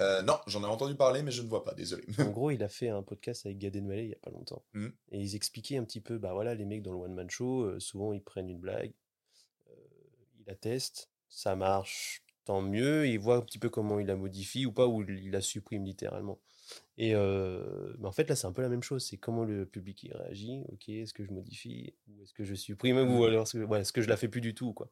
[0.00, 2.04] Euh, non, j'en ai entendu parler, mais je ne vois pas, désolé.
[2.18, 4.64] En gros, il a fait un podcast avec Gad Elmaleh il y a pas longtemps.
[4.74, 4.92] Mhm.
[5.12, 7.80] Et ils expliquaient un petit peu, bah voilà, les mecs dans le one-man show, euh,
[7.80, 8.92] souvent ils prennent une blague,
[9.68, 9.74] euh,
[10.38, 14.16] ils la testent, ça marche, tant mieux, ils voient un petit peu comment il la
[14.16, 16.38] modifie ou pas, ou il la supprime littéralement.
[16.98, 19.04] Et euh, mais en fait, là, c'est un peu la même chose.
[19.04, 20.64] C'est comment le public il réagit.
[20.72, 23.82] Ok, est-ce que je modifie ou est-ce que je supprime ou alors est-ce que, ouais,
[23.92, 24.90] que je la fais plus du tout quoi?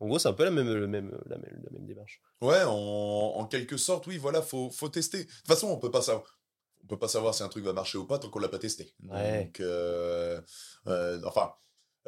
[0.00, 2.20] En gros, c'est un peu la même, le même, la même, la même démarche.
[2.40, 5.24] Ouais, en, en quelque sorte, oui, voilà, faut, faut tester.
[5.24, 6.38] De toute façon, on peut pas savoir.
[6.84, 8.60] On peut pas savoir si un truc va marcher ou pas tant qu'on l'a pas
[8.60, 8.94] testé.
[9.08, 9.44] Ouais.
[9.44, 10.40] Donc, euh,
[10.86, 11.52] euh, enfin,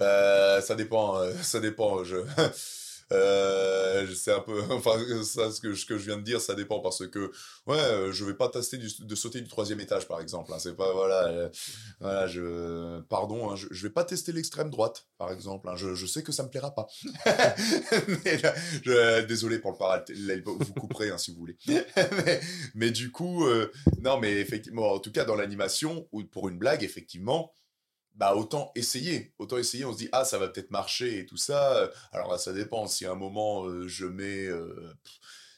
[0.00, 1.18] euh, ça dépend.
[1.42, 2.04] ça dépend.
[2.04, 2.18] Je,
[3.12, 7.06] euh, c'est un peu, enfin, ça, ce que, je viens de dire, ça dépend parce
[7.06, 7.30] que,
[7.66, 10.52] ouais, euh, je vais pas tester de sauter du troisième étage, par exemple.
[10.52, 11.48] hein, c'est pas, voilà, euh,
[12.00, 15.68] voilà, je, pardon, hein, je, je vais pas tester l'extrême droite, par exemple.
[15.68, 16.86] hein, je, sais que ça me plaira pas.
[19.28, 21.56] Désolé pour le parallèle, vous couperez si vous voulez.
[21.66, 22.40] mais,
[22.74, 23.70] mais du coup, euh,
[24.02, 27.52] non, mais effectivement, en tout cas dans l'animation ou pour une blague, effectivement,
[28.18, 29.84] bah autant essayer, autant essayer.
[29.86, 31.90] On se dit ah ça va peut-être marcher et tout ça.
[32.12, 32.86] Alors là, ça dépend.
[32.86, 34.92] Si à un moment euh, je mets, euh,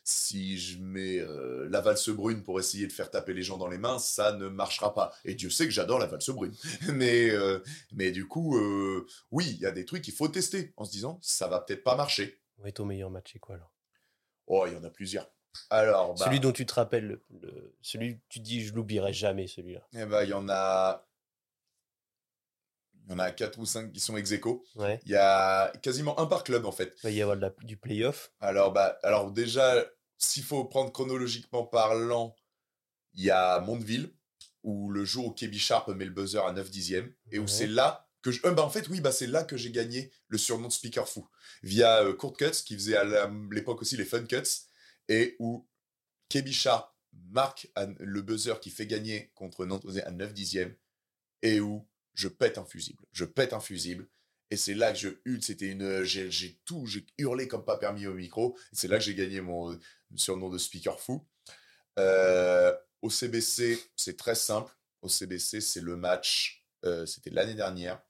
[0.04, 3.68] si je mets euh, la valse brune pour essayer de faire taper les gens dans
[3.68, 5.12] les mains, ça ne marchera pas.
[5.24, 6.54] Et Dieu sait que j'adore la valse brune.
[6.92, 10.72] mais euh, mais du coup, euh, oui, il y a des trucs qu'il faut tester
[10.76, 12.40] en se disant ça va peut-être pas marcher.
[12.58, 13.72] Ouais, ton meilleur match, c'est quoi alors?
[14.46, 15.30] Oh, il y en a plusieurs.
[15.70, 19.46] Alors, bah, Celui dont tu te rappelles, le, celui que tu dis, je l'oublierai jamais,
[19.46, 19.80] celui-là.
[19.94, 21.06] eh ben, il y en a.
[23.10, 24.64] Il y en a quatre ou cinq qui sont ex aequo.
[24.76, 25.00] Ouais.
[25.04, 26.94] Il y a quasiment un par club en fait.
[26.98, 28.32] Il va y avoir de la- du playoff.
[28.38, 29.84] Alors, bah, alors déjà,
[30.16, 32.36] s'il faut prendre chronologiquement parlant,
[33.14, 34.14] il y a Mondeville,
[34.62, 37.48] où le jour où Kebi Sharp met le buzzer à 9 dixièmes, et où Ouais.
[37.48, 38.46] c'est là que je...
[38.46, 41.08] euh, bah, en fait, oui, bah, c'est là que j'ai gagné le surnom de Speaker
[41.08, 41.26] Fou,
[41.64, 44.68] via euh, Kurt Cuts, qui faisait à l'époque aussi les Fun Cuts,
[45.08, 45.66] et où
[46.28, 46.94] Kebi Sharp
[47.30, 47.66] marque
[47.98, 50.76] le buzzer qui fait gagner contre Nantes à 9 dixièmes,
[51.42, 53.04] et où je pète un fusible.
[53.12, 54.08] Je pète un fusible.
[54.50, 55.08] Et c'est là que je
[55.40, 58.58] c'était une, j'ai, tout, j'ai hurlé comme pas permis au micro.
[58.72, 59.78] C'est là que j'ai gagné mon
[60.16, 61.24] surnom de speaker fou.
[61.98, 64.72] Euh, au CBC, c'est très simple.
[65.02, 68.02] Au CBC, c'est le match, euh, c'était l'année dernière,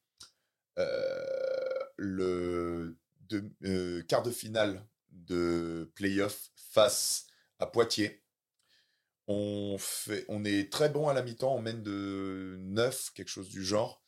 [0.79, 1.25] euh,
[1.97, 2.97] le
[4.09, 7.27] quart de finale de playoff face
[7.59, 8.25] à Poitiers.
[9.33, 13.49] On, fait, on est très bon à la mi-temps, on mène de 9, quelque chose
[13.49, 14.03] du genre.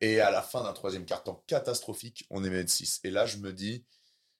[0.00, 3.00] Et à la fin d'un troisième quart-temps catastrophique, on est même 6.
[3.02, 3.84] Et là, je me dis,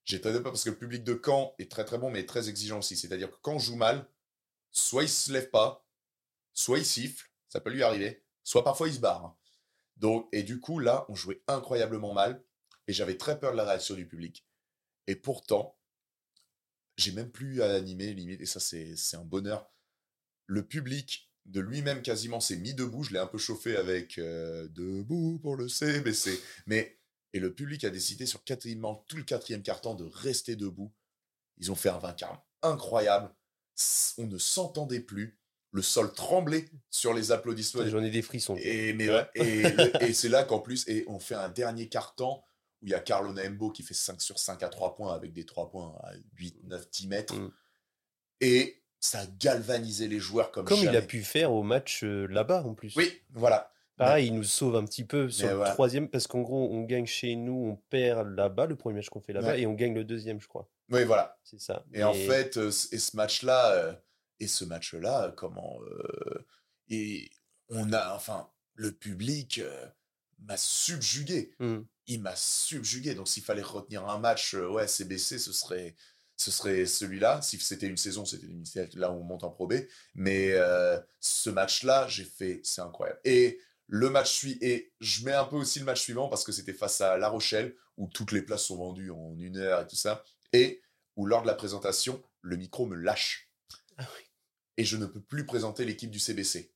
[0.04, 2.48] j'ai très peur parce que le public de Caen est très très bon, mais très
[2.48, 2.96] exigeant aussi.
[2.96, 4.08] C'est-à-dire que quand on joue mal,
[4.70, 5.84] soit il se lève pas,
[6.54, 9.36] soit il siffle, ça peut lui arriver, soit parfois il se barre.
[9.96, 12.44] Donc, et du coup, là, on jouait incroyablement mal,
[12.86, 14.46] et j'avais très peur de la réaction du public.
[15.08, 15.76] Et pourtant,
[16.96, 19.68] j'ai même plus à animer, limite, et ça, c'est un bonheur.
[20.46, 23.02] Le public de lui-même quasiment s'est mis debout.
[23.04, 26.40] Je l'ai un peu chauffé avec euh, Debout pour le CBC.
[26.66, 26.98] Mais,
[27.32, 30.92] et le public a décidé sur quasiment tout le quatrième quart-temps de rester debout.
[31.58, 33.34] Ils ont fait un vainqueur incroyable.
[34.18, 35.38] On ne s'entendait plus.
[35.72, 37.86] Le sol tremblait sur les applaudissements.
[37.88, 38.56] J'en ai des frissons.
[38.60, 39.26] Et, mais, Ouais.
[39.34, 42.44] et, le- et c'est là qu'en plus, et on fait un dernier quart-temps
[42.82, 45.32] où il y a Carlo Naembo qui fait 5 sur 5 à 3 points avec
[45.32, 47.34] des 3 points à 8, 9, 10 mètres.
[47.34, 47.52] Mm.
[48.42, 52.26] Et ça a galvanisé les joueurs comme, Comme il a pu faire au match euh,
[52.28, 52.94] là-bas en plus.
[52.96, 53.72] Oui, voilà.
[53.96, 56.82] Pareil, il nous sauve un petit peu sur Mais le troisième, parce qu'en gros, on
[56.82, 59.62] gagne chez nous, on perd là-bas, le premier match qu'on fait là-bas, Ouais.
[59.62, 60.70] et on gagne le deuxième, je crois.
[60.90, 61.36] Oui, voilà.
[61.42, 61.84] C'est ça.
[61.92, 63.92] Et en fait, euh, et ce match-là, euh,
[64.40, 65.78] et ce match-là, comment,
[66.88, 67.28] et
[67.68, 69.60] on a, enfin, le public
[70.38, 71.54] m'a subjugué.
[71.58, 71.80] Hmm.
[72.06, 73.14] Il m'a subjugué.
[73.14, 75.94] Donc, s'il fallait retenir un match, ouais, CBC, ce serait,
[76.42, 77.40] ce serait celui-là.
[77.42, 79.74] Si c'était une saison, c'était là où on monte en Pro B.
[80.14, 83.20] Mais euh, ce match-là, j'ai fait, c'est incroyable.
[83.24, 86.52] Et le match suit, et je mets un peu aussi le match suivant parce que
[86.52, 89.86] c'était face à La Rochelle, où toutes les places sont vendues en une heure et
[89.86, 90.24] tout ça.
[90.52, 90.82] Et
[91.16, 93.50] où lors de la présentation, le micro me lâche.
[93.98, 94.06] Ah
[94.76, 96.72] Et je ne peux plus présenter l'équipe du CBC.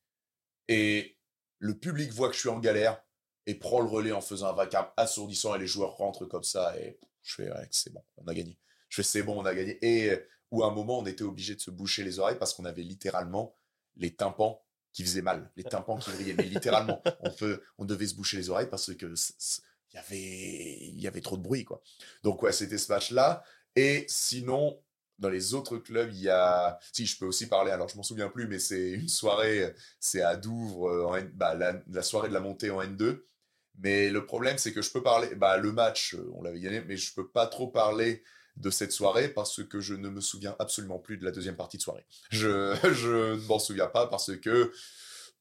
[0.68, 1.16] Et
[1.58, 3.02] le public voit que je suis en galère.
[3.48, 6.76] et prend le relais en faisant un vacarme assourdissant et les joueurs rentrent comme ça
[6.80, 8.58] et je fais ouais, c'est bon, on a gagné.
[8.96, 9.78] Je fais c'est bon, on a gagné.
[9.84, 10.16] Et euh,
[10.50, 12.82] où à un moment on était obligé de se boucher les oreilles parce qu'on avait
[12.82, 13.54] littéralement
[13.96, 16.32] les tympans qui faisaient mal, les tympans qui brillaient.
[16.32, 20.78] Mais littéralement, on, peut, on devait se boucher les oreilles parce que il y avait,
[20.94, 21.82] il y avait trop de bruit quoi.
[22.22, 23.44] Donc ouais, c'était ce match là.
[23.74, 24.82] Et sinon,
[25.18, 26.78] dans les autres clubs, il y a.
[26.90, 30.22] Si, je peux aussi parler, alors je m'en souviens plus, mais c'est une soirée, c'est
[30.22, 33.24] à Douvres, euh, bah, la, soirée de la montée en N2.
[33.78, 35.34] Mais le problème, c'est que je peux parler.
[35.34, 38.22] Bah, le match, euh, on l'avait gagné, mais je peux pas trop parler
[38.56, 41.76] de cette soirée parce que je ne me souviens absolument plus de la deuxième partie
[41.76, 42.06] de soirée.
[42.30, 44.72] Je, je ne m'en souviens pas parce que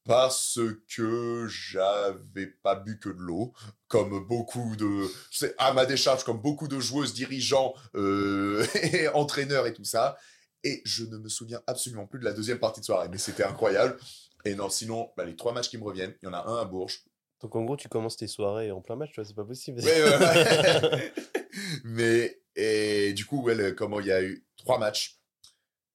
[0.06, 0.60] parce
[0.94, 3.52] que j'avais pas bu que de l'eau,
[3.88, 9.66] comme beaucoup de, c'est à ma décharge, comme beaucoup de joueuses, dirigeants, euh, et entraîneurs
[9.66, 10.16] et tout ça.
[10.62, 13.44] Et je ne me souviens absolument plus de la deuxième partie de soirée, mais c'était
[13.44, 13.98] incroyable.
[14.44, 16.60] Et non, sinon, bah, les trois matchs qui me reviennent, il y en a un
[16.60, 17.04] à Bourges.
[17.40, 19.82] Donc en gros, tu commences tes soirées en plein match, tu vois, c'est pas possible.
[21.84, 25.20] mais, et du coup, comment il y a eu trois matchs.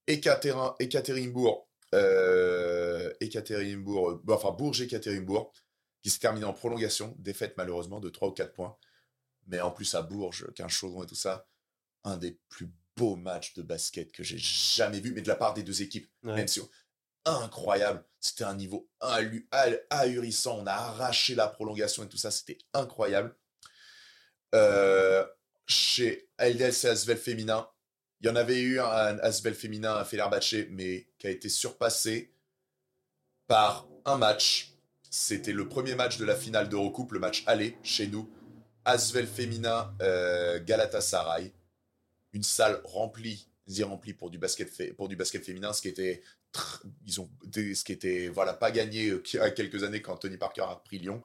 [0.08, 5.54] Ekaterinbourg, euh, Ekaterinbourg, euh, enfin Bourges-Ekaterinbourg,
[6.02, 8.78] qui s'est terminé en prolongation, défaite malheureusement de 3 ou 4 points.
[9.48, 11.48] Mais en plus à Bourges, qu'un chaudron et tout ça,
[12.04, 15.54] un des plus beaux matchs de basket que j'ai jamais vu, mais de la part
[15.54, 16.10] des deux équipes.
[16.24, 16.62] Même si
[17.26, 23.36] incroyable, c'était un niveau ahurissant, on a arraché la prolongation et tout ça, c'était incroyable.
[24.56, 25.26] Euh,
[25.72, 27.68] chez LDLC Asvel féminin,
[28.20, 32.32] il y en avait eu un Asvel féminin à Fenerbahce, mais qui a été surpassé
[33.48, 34.74] par un match.
[35.10, 38.30] C'était le premier match de la finale d'Eurocoupe, le match aller chez nous.
[38.86, 41.52] Asvel féminin, euh, Galatasaray.
[42.34, 46.22] Une salle remplie, dit remplie pour du basket, pour du basket féminin, ce qui était,
[47.06, 50.62] ils ont, ce qui était, voilà, pas gagné euh, a quelques années quand Tony Parker
[50.62, 51.24] a pris Lyon.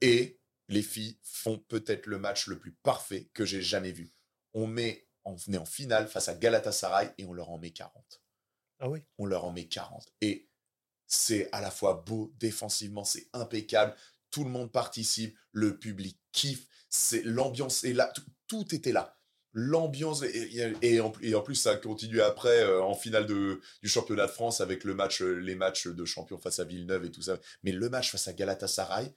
[0.00, 0.38] Et
[0.68, 4.14] les filles font peut-être le match le plus parfait que j'ai jamais vu.
[4.54, 8.22] On met on venait en finale face à Galatasaray et on leur en met 40.
[8.80, 10.06] Ah oui On leur en met 40.
[10.20, 10.48] Et
[11.06, 13.94] c'est à la fois beau, défensivement, c'est impeccable.
[14.30, 18.12] Tout le monde participe, le public kiffe, c'est l'ambiance est là,
[18.46, 19.16] tout, était là.
[19.52, 24.60] L'ambiance et, en, plus ça continue après euh, en finale de, du championnat de France
[24.60, 27.38] avec le match, euh, les matchs de champion face à Villeneuve et tout ça.
[27.62, 29.14] Mais le match face à Galatasaray,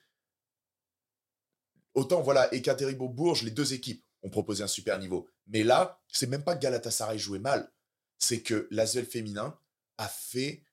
[1.97, 5.27] autant voilà, Ekaterinbourg-Bourges, les deux équipes ont proposé un super niveau.
[5.47, 7.71] Mais là, c'est même pas que Galatasaray jouait mal,
[8.19, 9.59] c'est que l'Asvel féminin
[9.97, 10.63] a fait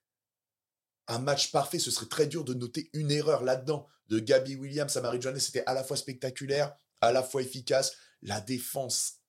[1.09, 1.79] un match parfait.
[1.79, 3.87] Ce serait très dur de noter une erreur là-dedans.
[4.09, 7.97] De Gabi Williams à Marie Joanne, c'était à la fois spectaculaire, à la fois efficace.
[8.21, 9.21] La défense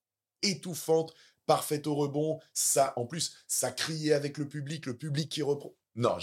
[0.41, 1.13] étouffante,
[1.45, 2.39] parfaite au rebond.
[2.53, 5.73] Ça, en plus, ça criait avec le public, le public qui reprend.
[5.95, 6.17] Non,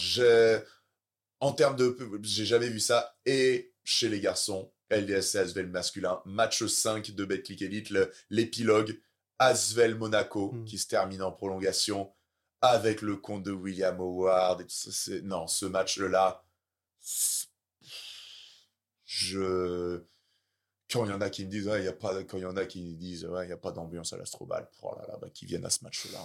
[1.40, 3.16] en termes de, j'ai jamais vu ça.
[3.24, 7.92] Et chez les garçons, LDS Asvel masculin, match 5 de Betclic Elite,
[8.30, 9.00] l'épilogue,
[9.38, 10.64] Asvel Monaco, hmm.
[10.64, 12.12] qui se termine en prolongation
[12.60, 14.60] avec le compte de William Howard.
[14.60, 16.44] Et tout non, ce match-là,
[19.04, 20.04] je.
[20.90, 22.46] Quand il y en a qui me disent, il y a pas, quand il y
[22.46, 25.30] en a qui disent, il n'y a pas d'ambiance à l'Astrobal, oh là là, bah,
[25.30, 26.20] qui viennent à ce match-là.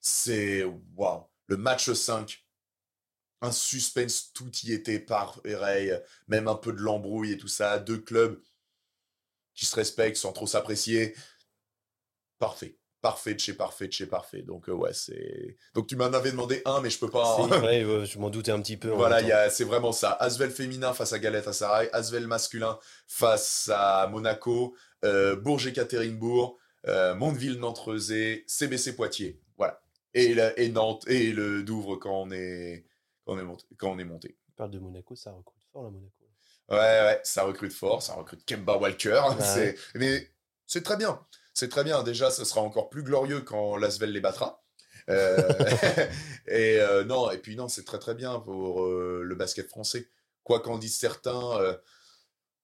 [0.00, 0.64] C'est,
[0.96, 1.24] waouh.
[1.46, 2.44] Le match 5,
[3.42, 5.92] un suspense, tout y était pareil,
[6.28, 8.40] même un peu de l'embrouille et tout ça, deux clubs
[9.54, 11.14] qui se respectent sans trop s'apprécier.
[12.38, 12.78] Parfait.
[13.00, 14.42] Parfait de chez parfait de chez parfait.
[14.42, 15.56] Donc euh, ouais, c'est.
[15.74, 17.36] Donc tu m'en avais demandé un, mais je peux pas.
[17.50, 18.90] je m'en doutais un petit peu.
[18.90, 20.12] Voilà, c'est vraiment ça.
[20.12, 22.78] Asvel féminin face à Galatasaray, Asvel masculin
[23.08, 29.40] face à Monaco, euh, Bourges Ekaterinbourg, euh, Mondeville Nantes-Rezé, CBC Poitiers.
[29.58, 29.82] Voilà.
[30.14, 32.84] Et, et Nantes et le Douvres quand on est
[33.32, 33.66] quand on est monté.
[33.76, 34.36] Quand on est monté.
[34.56, 36.22] parle de Monaco, ça recrute fort, la Monaco.
[36.68, 39.22] Ouais, ouais, ça recrute fort, ça recrute Kemba Walker.
[39.94, 40.30] Mais
[40.66, 41.20] c'est très bien.
[41.54, 42.02] C'est très bien.
[42.02, 44.62] Déjà, ce sera encore plus glorieux quand Lasvel les battra.
[45.08, 45.36] Euh,
[46.46, 50.08] et euh, non, et puis non, c'est très très bien pour euh, le basket français.
[50.44, 51.78] Quoi qu'en disent certains,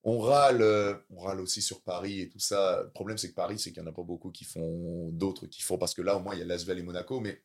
[0.03, 0.63] on râle,
[1.11, 2.83] on râle aussi sur Paris et tout ça.
[2.83, 5.47] Le problème, c'est que Paris, c'est qu'il n'y en a pas beaucoup qui font d'autres
[5.47, 7.41] qui font parce que là, au moins, il y a Lasvel et Monaco, mais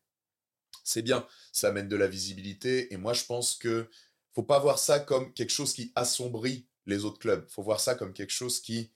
[0.83, 2.93] c'est bien, ça amène de la visibilité.
[2.93, 3.89] Et moi, je pense que
[4.33, 7.47] faut pas voir ça comme quelque chose qui assombrit les autres clubs.
[7.49, 8.91] Faut voir ça comme quelque chose qui,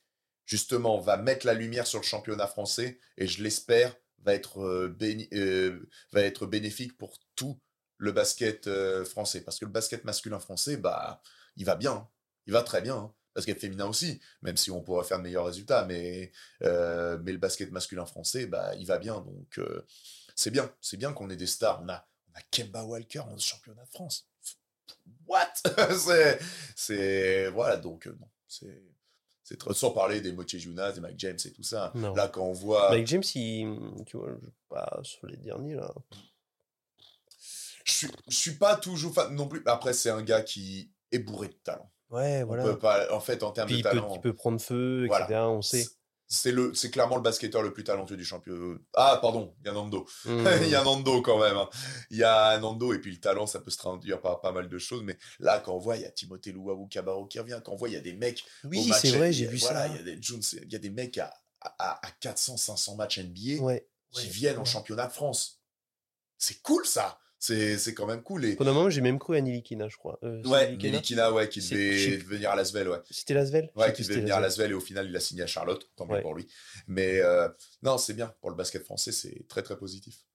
[0.45, 4.95] justement, va mettre la lumière sur le championnat français et je l'espère va être euh,
[5.33, 5.79] euh,
[6.11, 7.59] va être bénéfique pour tout
[7.97, 9.41] le basket euh, français.
[9.41, 11.21] Parce que le basket masculin français, bah,
[11.55, 12.07] il va bien,
[12.45, 12.95] il va très bien.
[12.95, 13.13] Hein.
[13.35, 16.31] Basket féminin aussi, même si on pourrait faire de meilleurs résultats, mais,
[16.61, 19.21] mais le basket masculin français, bah, il va bien.
[19.21, 19.59] Donc,
[20.37, 21.81] c'est bien, c'est bien qu'on ait des stars.
[21.83, 24.29] On a, on a Kemba Walker en championnat de France.
[25.27, 25.51] what?
[25.97, 26.39] C'est,
[26.75, 28.81] c'est, voilà, donc, euh, non, c'est,
[29.73, 31.91] sans parler des Moche Jonas, des Mike James et tout ça.
[31.95, 32.13] Non.
[32.13, 32.89] Là, quand on voit.
[32.91, 35.93] Mike James, il, tu vois, je- pas sur les derniers là.
[37.85, 39.63] Je suis, je suis pas toujours fan non plus.
[39.65, 41.89] Après, c'est un gars qui est bourré de talent.
[42.09, 42.63] Ouais, On voilà.
[42.63, 44.13] peut pas, en fait, en termes Puis de il peut, talent.
[44.15, 45.23] il peut prendre feu, etc.
[45.27, 45.49] Voilà.
[45.49, 45.85] On sait.
[46.27, 48.77] C'est- le, c'est clairement le basketteur le plus talentueux du championnat.
[48.95, 50.05] Ah, pardon, il y a Nando.
[50.25, 50.45] Hmm.
[50.63, 51.57] il y a Nando quand même.
[51.57, 51.69] hein.
[52.09, 54.67] Il y a Nando et puis le talent, ça peut se traduire par pas mal
[54.69, 55.03] de choses.
[55.03, 57.59] Mais là, quand on voit, il y a Timothée Luawu Cabarro qui revient.
[57.63, 58.43] Quand on voit, il y a des mecs.
[58.63, 59.87] Oui, c'est vrai, j'ai vu voilà, ça.
[59.87, 62.95] Il y a des Jones, il y a des mecs à, à, à 400, 500
[62.95, 63.87] matchs NBA Ouais.
[64.11, 65.61] qui ouais, viennent en championnat de France.
[66.37, 67.19] C'est cool ça.
[67.39, 68.45] C'est quand même cool.
[68.45, 68.55] Et...
[68.55, 70.17] Pendant un moment, j'ai même cru à Nilikina, je crois.
[70.23, 72.97] Euh, Ouais, Nilikina ouais, qui devait venir à Lasvel, ouais.
[73.11, 74.71] C'était Lasvel Ouais, qui devait venir à Lasvel.
[74.71, 76.21] Et au final il a signé à Charlotte, tant mieux Ouais.
[76.21, 76.47] pour lui.
[76.87, 77.47] Mais euh,
[77.83, 80.25] non, c'est bien pour le basket français, c'est très très positif.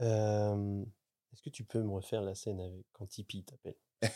[0.00, 0.84] Euh,
[1.32, 3.76] Est-ce que tu peux me refaire la scène avec quand Tipeee t'appelle?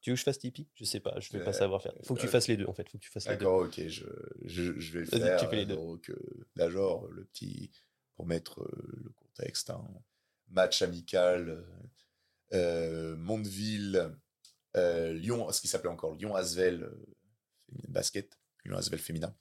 [0.00, 0.68] Tu veux que je fasse Tipeee?
[0.74, 1.92] Je sais pas, je vais pas Euh, savoir faire.
[2.02, 3.44] Faut que tu fasses les deux en fait, faut que tu fasses les deux.
[3.44, 4.04] D'accord, ok, je,
[4.44, 5.38] je, je vais faire.
[5.40, 5.76] tu fais les deux.
[5.76, 7.70] Donc, le petit,
[8.16, 9.86] pour mettre le contexte, hein,
[10.52, 11.62] match amical, euh,
[12.54, 14.14] euh, Mondeville,
[14.76, 16.14] euh, Lyon, ce qui s'appelait encore
[16.84, 17.06] euh,
[17.68, 19.34] féminin- basket, Lyon-Asvel féminin.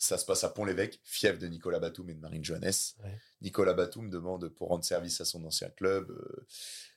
[0.00, 2.70] Ça se passe à Pont-l'Évêque, fief de Nicolas Batum et de Marine Johannes.
[3.02, 3.18] Ouais.
[3.40, 6.46] Nicolas Batum demande pour rendre service à son ancien club, euh,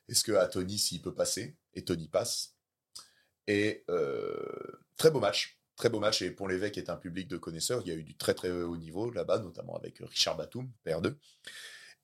[0.08, 2.56] est-ce que à Tony s'il peut passer Et Tony passe.
[3.48, 4.36] Et euh,
[4.98, 6.22] très beau match, très beau match.
[6.22, 7.82] Et Pont-l'Évêque est un public de connaisseurs.
[7.82, 11.02] Il y a eu du très très haut niveau là-bas, notamment avec Richard Batum, père
[11.02, 11.18] 2.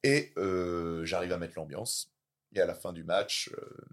[0.07, 2.13] Et euh, j'arrive à mettre l'ambiance.
[2.55, 3.85] Et à la fin du match, euh,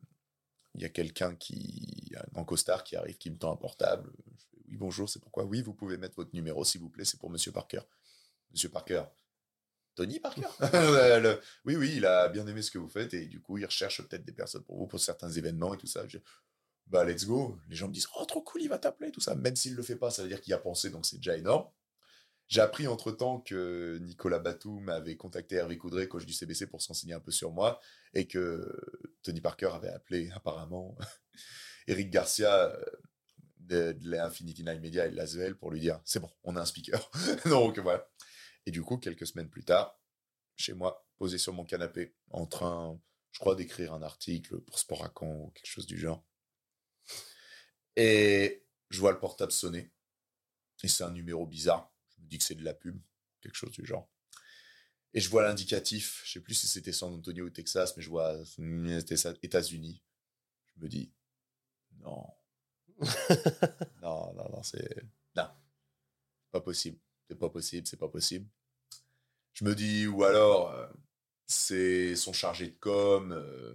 [0.77, 4.13] il y a quelqu'un qui, un costard qui arrive, qui me tend un portable.
[4.39, 5.45] Je fais, oui, bonjour, c'est pourquoi?
[5.45, 7.81] Oui, vous pouvez mettre votre numéro, s'il vous plaît, c'est pour Monsieur Parker.
[8.53, 9.03] Monsieur Parker.
[9.97, 10.43] Tony Parker?
[10.73, 13.67] Le- Oui, oui, il a bien aimé ce que vous faites et du coup, il
[13.67, 16.07] recherche peut-être des personnes pour vous, pour certains événements et tout ça.
[16.09, 16.19] Je-
[16.87, 17.59] bah, let's go.
[17.69, 19.35] Les gens me disent, oh, trop cool, il va t'appeler, tout ça.
[19.35, 21.37] Même s'il le fait pas, ça veut dire qu'il y a pensé, donc c'est déjà
[21.37, 21.67] énorme.
[22.55, 26.83] J'ai appris entre temps que Nicolas Batum avait contacté Hervé Coudray, coach du CBC, pour
[26.83, 27.81] s'enseigner un peu sur moi
[28.13, 28.73] et que
[29.25, 30.97] Tony Parker avait appelé apparemment
[31.89, 32.85] Eric Garcia euh,
[33.59, 36.65] de, l'Infinity Nine Media et de l'Asvel pour lui dire c'est bon, on a un
[36.65, 37.11] speaker.
[37.47, 38.09] Donc voilà.
[38.67, 40.01] Et du coup, quelques semaines plus tard,
[40.55, 42.97] chez moi, posé sur mon canapé, en train,
[43.33, 46.25] je crois, d'écrire un article pour Sport à ou quelque chose du genre.
[47.97, 49.91] Et je vois le portable sonner.
[50.85, 51.91] Et c'est un numéro bizarre.
[52.25, 53.01] Dis que c'est de la pub,
[53.41, 54.09] quelque chose du genre.
[55.13, 58.11] Et je vois l'indicatif, je sais plus si c'était San Antonio ou Texas, mais je
[58.11, 58.37] vois
[59.43, 60.03] États-Unis.
[60.77, 61.13] Je me dis,
[62.01, 62.27] non.
[64.03, 65.05] non, non, non, c'est.
[65.37, 65.49] Non.
[66.51, 66.99] Pas possible.
[67.29, 68.49] C'est pas possible, c'est pas possible.
[69.55, 70.89] Je me dis, ou alors, euh,
[71.47, 73.75] c'est son chargé de com, euh,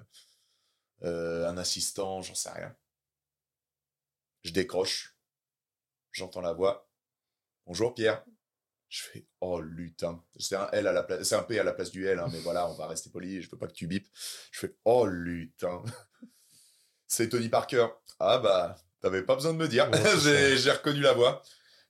[1.03, 2.75] euh, un assistant, j'en sais rien.
[4.43, 5.15] Je décroche.
[6.11, 6.89] J'entends la voix.
[7.65, 8.25] Bonjour Pierre.
[8.89, 10.23] Je fais oh lutin.
[10.39, 12.27] C'est un L à la place, c'est un P à la place du L, hein,
[12.31, 13.41] mais voilà, on va rester poli.
[13.41, 14.07] Je veux pas que tu bipes.
[14.51, 15.83] Je fais oh lutin.
[17.07, 17.87] C'est Tony Parker.
[18.19, 19.89] Ah bah, t'avais pas besoin de me dire.
[19.91, 20.19] Ouais,
[20.57, 21.41] j'ai, reconnu la voix.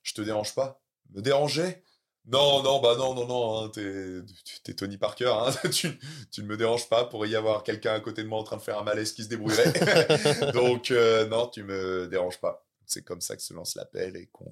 [0.03, 0.81] Je te dérange pas.
[1.11, 1.83] Me déranger?
[2.25, 3.63] Non, non, bah non, non, non.
[3.63, 4.21] hein, t'es,
[4.63, 5.33] t'es Tony Parker.
[5.33, 5.99] hein, tu,
[6.31, 7.05] tu ne me déranges pas.
[7.05, 9.23] Pour y avoir quelqu'un à côté de moi en train de faire un malaise qui
[9.23, 10.51] se débrouillerait.
[10.53, 12.65] Donc euh, non, tu me déranges pas.
[12.85, 14.51] C'est comme ça que se lance l'appel et qu'on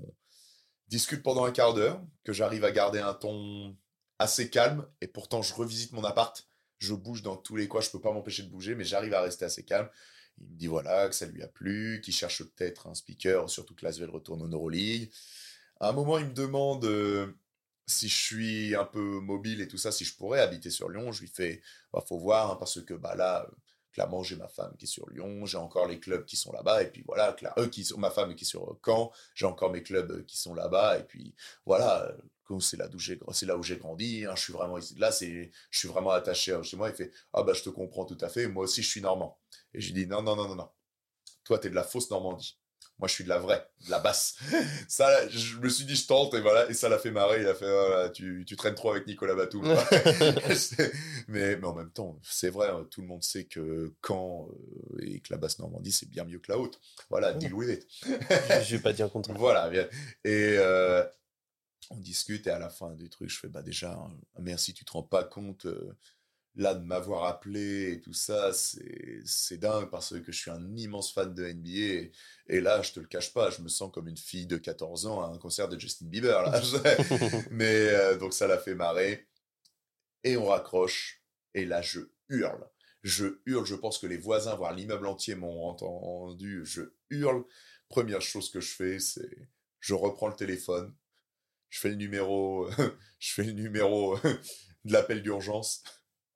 [0.87, 3.75] discute pendant un quart d'heure, que j'arrive à garder un ton
[4.19, 6.47] assez calme, et pourtant je revisite mon appart,
[6.79, 9.21] je bouge dans tous les coins, je peux pas m'empêcher de bouger, mais j'arrive à
[9.21, 9.89] rester assez calme.
[10.39, 13.73] Il me dit voilà, que ça lui a plu, qu'il cherche peut-être un speaker, surtout
[13.75, 15.11] que Lasvel retourne au Euroleague.
[15.79, 17.33] À un moment, il me demande euh,
[17.87, 21.11] si je suis un peu mobile et tout ça, si je pourrais habiter sur Lyon.
[21.11, 21.61] Je lui fais,
[21.91, 23.47] bah, faut voir, hein, parce que bah là,
[23.97, 26.83] clairement, j'ai ma femme qui est sur Lyon, j'ai encore les clubs qui sont là-bas,
[26.83, 29.81] et puis voilà, eux qui sont, ma femme qui est sur Caen, j'ai encore mes
[29.83, 31.33] clubs euh, qui sont là-bas, et puis
[31.65, 32.05] voilà,
[32.51, 34.95] euh, c'est là, d'où j'ai- c'est là où j'ai grandi, hein, je suis vraiment ici,
[34.99, 38.05] là, je suis vraiment attaché à- chez moi, il fait, ah bah je te comprends
[38.05, 39.39] tout à fait, moi aussi je suis normand.
[39.73, 40.69] Et je lui dis, non, non, non, non, non,
[41.45, 42.57] toi t'es de la fausse Normandie.
[42.99, 44.35] Moi, je suis de la vraie, de la basse.
[44.87, 47.41] Ça, je me suis dit, je tente, et voilà, et ça l'a fait marrer.
[47.41, 49.63] Il a fait, voilà, tu, tu traînes trop avec Nicolas Batum.
[51.27, 55.05] mais, mais en même temps, c'est vrai, hein, tout le monde sait que Caen euh,
[55.05, 56.79] et que la basse Normandie, c'est bien mieux que la haute.
[57.09, 57.87] Voilà, deal with it.
[58.63, 59.37] Je vais pas dire le contraire.
[59.37, 59.87] Voilà, bien.
[60.23, 61.03] Et euh,
[61.89, 64.85] on discute, et à la fin du truc, je fais, bah déjà, hein, merci, tu
[64.85, 65.95] te rends pas compte, euh,
[66.57, 71.13] là, de m'avoir appelé et tout ça, c'est dingue, parce que je suis un immense
[71.13, 72.11] fan de NBA, et,
[72.47, 75.05] et là, je te le cache pas, je me sens comme une fille de 14
[75.05, 76.61] ans à un concert de Justin Bieber, là.
[77.51, 79.27] Mais, euh, donc, ça l'a fait marrer,
[80.23, 81.21] et on raccroche,
[81.53, 82.67] et là, je hurle.
[83.03, 86.65] Je hurle, je pense que les voisins, voire l'immeuble entier m'ont entendu.
[86.65, 87.45] Je hurle.
[87.87, 89.47] Première chose que je fais, c'est
[89.79, 90.93] je reprends le téléphone,
[91.69, 92.67] je fais le numéro,
[93.19, 95.83] je fais le numéro de l'appel d'urgence.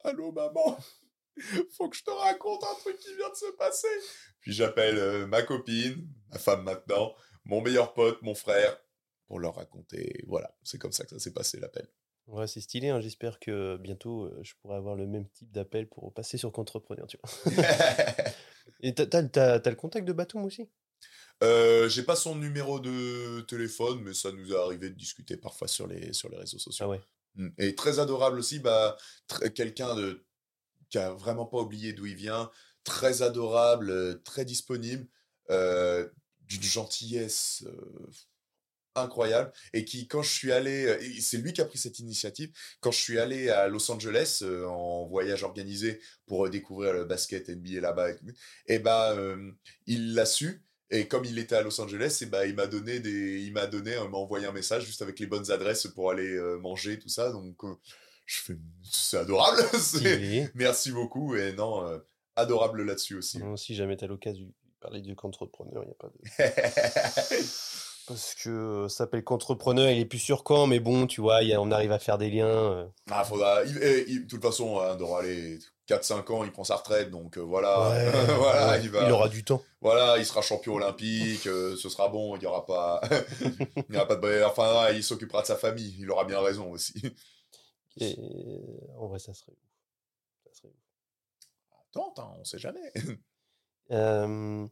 [0.04, 0.78] Allô maman,
[1.78, 3.88] faut que je te raconte un truc qui vient de se passer.
[4.42, 7.14] Puis j'appelle euh, ma copine, ma femme maintenant,
[7.46, 8.78] mon meilleur pote, mon frère,
[9.28, 10.24] pour leur raconter.
[10.28, 11.88] Voilà, c'est comme ça que ça s'est passé l'appel.
[12.28, 12.90] Ouais, c'est stylé.
[12.90, 13.02] hein.
[13.02, 17.08] J'espère que bientôt, euh, je pourrai avoir le même type d'appel pour passer sur Contrepreneur,
[17.08, 17.54] tu vois.
[18.84, 20.70] Et t'as, t'as- t'as- t'as le contact de Batum aussi?
[21.44, 25.68] Euh, j'ai pas son numéro de téléphone, mais ça nous est arrivé de discuter parfois
[25.68, 26.86] sur les, sur les réseaux sociaux.
[26.86, 27.02] Ah ouais.
[27.36, 27.50] Mm.
[27.58, 28.98] Et très adorable aussi, bah,
[29.30, 29.96] tr- quelqu'un
[30.90, 32.50] qui a vraiment pas oublié d'où il vient,
[32.84, 35.08] très adorable, euh, très disponible,
[35.50, 36.08] euh,
[36.42, 38.10] d'une gentillesse euh,
[38.96, 42.52] incroyable, et qui, quand je suis allé, euh, c'est lui qui a pris cette initiative,
[42.82, 47.06] quand je suis allé à Los Angeles euh, en voyage organisé pour euh, découvrir le
[47.06, 48.10] basket NBA là-bas,
[48.68, 49.52] et bah, euh,
[49.88, 50.62] il l'a su.
[50.94, 53.66] Et comme il était à Los Angeles, et bah, il m'a donné des, il m'a
[53.66, 57.00] donné, euh, m'a envoyé un message juste avec les bonnes adresses pour aller euh, manger
[57.00, 57.32] tout ça.
[57.32, 57.74] Donc, euh,
[58.26, 59.62] je fais, c'est adorable.
[59.80, 60.52] c'est-.
[60.54, 61.36] Merci beaucoup.
[61.36, 62.02] Et non,
[62.36, 63.40] adorable là-dessus aussi.
[63.40, 67.42] Non, si jamais t'as l'occasion de parler de Contrepreneur, il n'y a pas de.
[68.08, 71.50] Parce que ça s'appelle Contrepreneur, il est plus sur quand, mais bon, tu vois, il
[71.50, 72.92] y a- on arrive à faire des liens.
[73.10, 75.60] ah, faudra, il- et il- de toute façon, hein, dans les
[75.96, 77.10] 4-5 ans, il prend sa retraite.
[77.10, 77.90] Donc, euh, voilà.
[77.90, 79.12] Ouais, voilà, ouais, il va.
[79.12, 79.62] aura du temps.
[79.82, 83.02] Voilà, il sera champion olympique, euh, ce sera bon, il n'y aura pas,
[83.90, 86.40] il y aura pas de, enfin, ouais, il s'occupera de sa famille, il aura bien
[86.40, 86.94] raison aussi.
[87.98, 88.16] Et
[88.98, 90.54] en vrai, ça serait ouf.
[90.54, 90.74] Ça serait.
[91.90, 92.92] Attends, attends, on sait jamais.
[93.90, 94.66] Euh,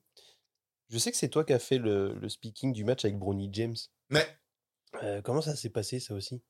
[0.88, 3.50] je sais que c'est toi qui as fait le, le speaking du match avec Bronny
[3.52, 3.76] James.
[4.10, 4.26] Mais,
[5.04, 6.42] Euh, comment ça s'est passé, ça aussi?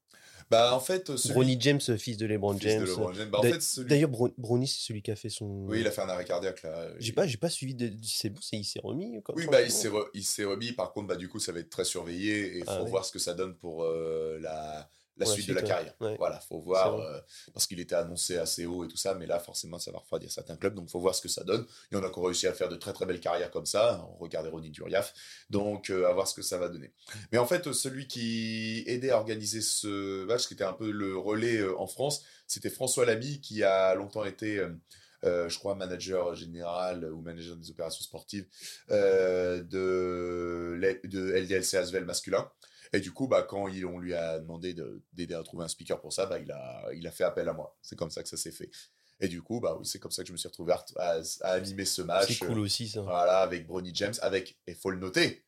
[0.50, 2.86] Bah, en fait, celui, Bronny James, fils de LeBron fils de James.
[2.86, 5.30] LeBron James, bah, en D'a- fait, celui, D'ailleurs, Bron- Bronny, c'est celui qui a fait
[5.30, 5.66] son.
[5.68, 6.88] oui, il a fait un arrêt cardiaque, là.
[7.00, 7.76] J'ai pas, j'ai pas suivi.
[7.76, 7.92] De...
[8.04, 9.22] C'est bon, c'est- il s'est remis.
[9.24, 10.72] comme Oui, bah, il s'est re- il s'est remis.
[10.72, 12.90] Par contre, bah, du coup, ça va être très surveillé et il faut Ah ouais.
[12.90, 14.89] voir ce que ça donne pour euh, la,
[15.20, 15.94] la suite de la carrière.
[16.00, 16.16] Ouais.
[16.18, 17.20] Voilà, faut voir euh,
[17.54, 20.32] parce qu'il était annoncé assez haut et tout ça, mais là, forcément, ça va refroidir
[20.32, 20.74] certains clubs.
[20.74, 21.66] Donc, faut voir ce que ça donne.
[21.92, 23.66] Il y en a qui ont réussi à faire de très très belles carrières comme
[23.66, 24.06] ça.
[24.14, 25.14] On regardait Ronnie Duriaf.
[25.50, 26.92] Donc, euh, à voir ce que ça va donner.
[27.32, 31.18] Mais en fait, celui qui aidait à organiser ce match, qui était un peu le
[31.18, 34.66] relais euh, en France, c'était François Lamy, qui a longtemps été,
[35.26, 38.46] euh, je crois, manager général ou manager des opérations sportives
[38.90, 42.50] euh, de, de LDLC Asvel masculin.
[42.94, 45.68] Et du coup, bah, quand il- on lui a demandé de- d'aider à trouver un
[45.68, 47.78] speaker pour ça, bah, il, a, il a fait appel à moi.
[47.82, 48.70] C'est comme ça que ça s'est fait.
[49.20, 51.52] Et du coup, bah, c'est comme ça que je me suis retrouvé à, à- à
[51.52, 52.40] animer ce match.
[52.40, 53.02] C'est cool aussi, ça.
[53.02, 55.46] Voilà, avec Bronny James, avec, et faut le noter,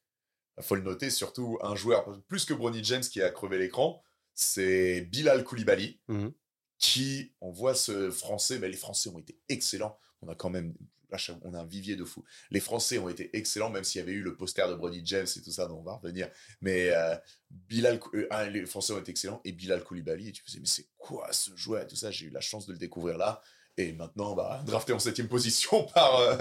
[0.59, 4.03] faut le noter, surtout un joueur, plus que Bronny James qui a crevé l'écran,
[4.35, 6.33] c'est Bilal Koulibaly, Mhm.
[6.77, 9.97] qui, on voit ce français, mais les Français ont été excellents.
[10.21, 10.75] On a quand même,
[11.11, 12.23] là, on a un vivier de fou.
[12.49, 15.27] Les Français ont été excellents, même s'il y avait eu le poster de Bronny James
[15.35, 16.29] et tout ça, dont on va revenir.
[16.61, 17.15] Mais euh,
[17.49, 20.87] Bilal, euh, les Français ont été excellents, et Bilal Koulibaly, et tu faisais, mais c'est
[20.97, 23.41] quoi ce joueur tout ça, j'ai eu la chance de le découvrir là.
[23.77, 26.35] Et maintenant, bah, drafté en septième position par, euh,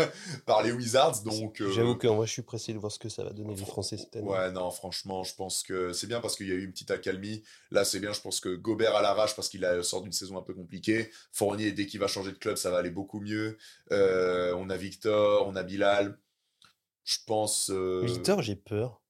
[0.46, 1.22] par les Wizards.
[1.22, 3.54] Donc, euh, J'avoue que moi, je suis pressé de voir ce que ça va donner
[3.54, 4.26] les Français cette année.
[4.28, 6.90] Ouais, non, franchement, je pense que c'est bien parce qu'il y a eu une petite
[6.90, 7.42] accalmie.
[7.70, 10.38] Là, c'est bien, je pense que Gobert à l'arrache parce qu'il a- sort d'une saison
[10.38, 11.10] un peu compliquée.
[11.32, 13.56] Fournier, dès qu'il va changer de club, ça va aller beaucoup mieux.
[13.92, 16.18] Euh, on a Victor, on a Bilal.
[17.04, 17.70] Je pense.
[17.70, 19.00] euh, Victor, j'ai peur.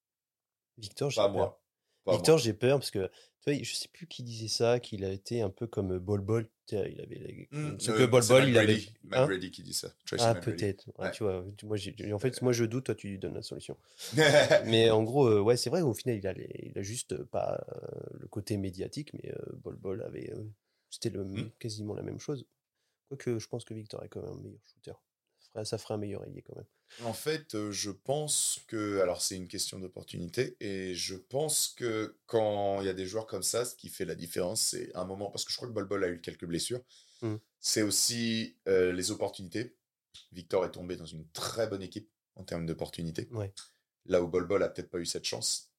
[0.78, 1.32] Victor, j'ai Pas peur.
[1.36, 1.60] moi.
[2.04, 3.10] Pas Victor, j'ai peur parce que
[3.42, 6.20] tu vois, je sais plus qui disait ça, qu'il a été un peu comme Bol
[6.20, 6.48] Bol.
[6.72, 7.48] Il avait
[7.80, 8.74] ce euh, que Bol Bol, il avait.
[9.10, 9.22] Hein?
[9.26, 9.92] McGrady qui dit ça.
[10.06, 10.86] Tracy ah, peut-être.
[10.98, 11.10] Ouais, Ouais.
[11.10, 11.76] tu vois, moi,
[12.12, 13.76] en fait, moi, je doute, toi, tu lui donnes la solution.
[14.66, 17.12] Mais en gros, euh, ouais, c'est vrai, au final, il a, les- il a juste
[17.14, 19.32] euh, pas euh, le côté médiatique, mais
[19.64, 20.32] Bol Bol avait.
[20.90, 21.50] C'était Hmm.
[21.58, 22.46] quasiment la même chose.
[23.08, 24.92] Quoique, je pense que Victor est quand même un meilleur shooter.
[25.52, 26.66] Ça ferait, ça ferait un meilleur ailier quand même.
[27.04, 32.16] En fait, euh, je pense que, alors c'est une question d'opportunité, et je pense que
[32.26, 35.04] quand il y a des joueurs comme ça, ce qui fait la différence, c'est un
[35.04, 36.80] moment, parce que je crois que Bol Bol a eu quelques blessures,
[37.22, 37.36] Mm.
[37.58, 39.76] c'est aussi euh, les opportunités.
[40.32, 43.52] Victor est tombé dans une très bonne équipe en termes d'opportunités, Ouais.
[44.06, 45.70] là où Bol Bol a peut-être pas eu cette chance.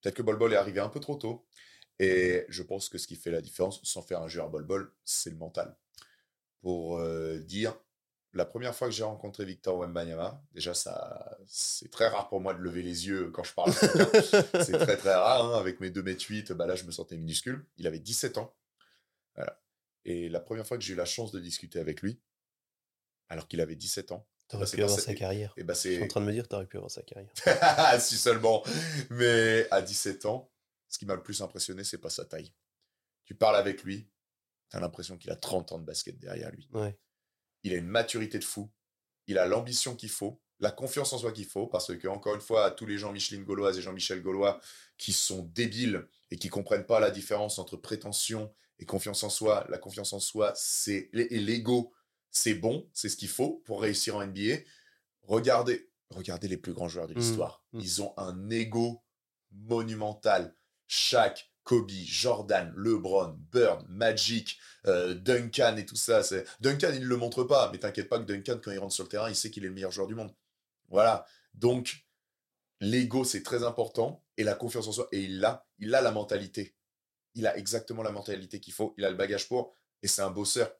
[0.00, 1.46] Peut-être que Bol Bol est arrivé un peu trop tôt,
[2.00, 4.64] et je pense que ce qui fait la différence, sans faire un jeu à Bol
[4.64, 5.76] Bol, c'est le mental.
[6.60, 7.78] Pour euh, dire,
[8.34, 12.52] la première fois que j'ai rencontré Victor Wembanyama, déjà, ça, c'est très rare pour moi
[12.54, 13.72] de lever les yeux quand je parle
[14.64, 15.44] c'est très très rare.
[15.54, 15.58] hein.
[15.58, 17.64] Avec mes 2 mètres 8, bah là, je me sentais minuscule.
[17.76, 18.54] Il avait 17 ans.
[19.36, 19.60] Voilà.
[20.04, 22.20] Et la première fois que j'ai eu la chance de discuter avec lui,
[23.28, 25.54] alors qu'il avait 17 ans, T'aurais Bah, pu avoir sa carrière.
[25.56, 27.32] et bah Je suis en train de me dire t'aurais pu avoir sa carrière.
[28.00, 28.62] si seulement.
[29.08, 30.50] Mais à 17 ans,
[30.88, 32.52] ce qui m'a le plus impressionné, c'est pas sa taille.
[33.24, 34.06] Tu parles avec lui,
[34.68, 36.68] t'as l'impression qu'il a 30 ans de basket derrière lui.
[36.74, 36.94] Ouais.
[37.64, 38.70] Il a une maturité de fou,
[39.26, 42.40] il a l'ambition qu'il faut, la confiance en soi qu'il faut, parce que, encore une
[42.40, 44.60] fois, tous les gens Micheline Gauloise et Jean-Michel Gaulois
[44.98, 49.66] qui sont débiles et qui comprennent pas la différence entre prétention et confiance en soi,
[49.68, 51.92] la confiance en soi, c'est et l'ego,
[52.30, 54.58] c'est bon, c'est ce qu'il faut pour réussir en NBA.
[55.22, 57.64] Regardez, regardez les plus grands joueurs de Mmh, l'histoire.
[57.72, 57.80] mmh.
[57.80, 59.02] Ils ont un ego
[59.52, 60.54] monumental.
[60.86, 66.22] Shaq, Kobe, Jordan, LeBron, Bird, Magic, euh, Duncan et tout ça.
[66.22, 68.94] c'est- Duncan, il ne le montre pas, mais t'inquiète pas que Duncan, quand il rentre
[68.94, 70.34] sur le terrain, il sait qu'il est le meilleur joueur du monde.
[70.88, 71.26] Voilà.
[71.54, 72.04] Donc,
[72.80, 76.10] l'ego, c'est très important, et la confiance en soi, et il l'a, il a la
[76.12, 76.76] mentalité.
[77.34, 80.30] Il a exactement la mentalité qu'il faut, il a le bagage pour, et c'est un
[80.30, 80.72] bosseur.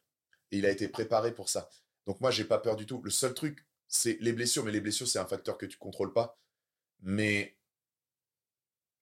[0.50, 1.68] Et il a été préparé pour ça.
[2.06, 3.00] Donc moi, j'ai pas peur du tout.
[3.02, 6.12] Le seul truc, c'est les blessures, mais les blessures, c'est un facteur que tu contrôles
[6.12, 6.38] pas.
[7.00, 7.56] Mais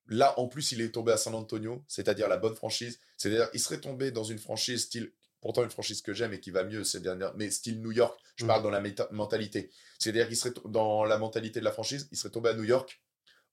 [0.07, 2.99] là, en plus, il est tombé à San Antonio, c'est-à-dire la bonne franchise.
[3.17, 6.51] C'est-à-dire, il serait tombé dans une franchise style, pourtant une franchise que j'aime et qui
[6.51, 8.19] va mieux ces dernières, mais style New York.
[8.37, 8.49] Je Mm.
[8.49, 9.71] parle dans la mentalité.
[9.99, 13.01] C'est-à-dire qu'il serait dans la mentalité de la franchise, il serait tombé à New York.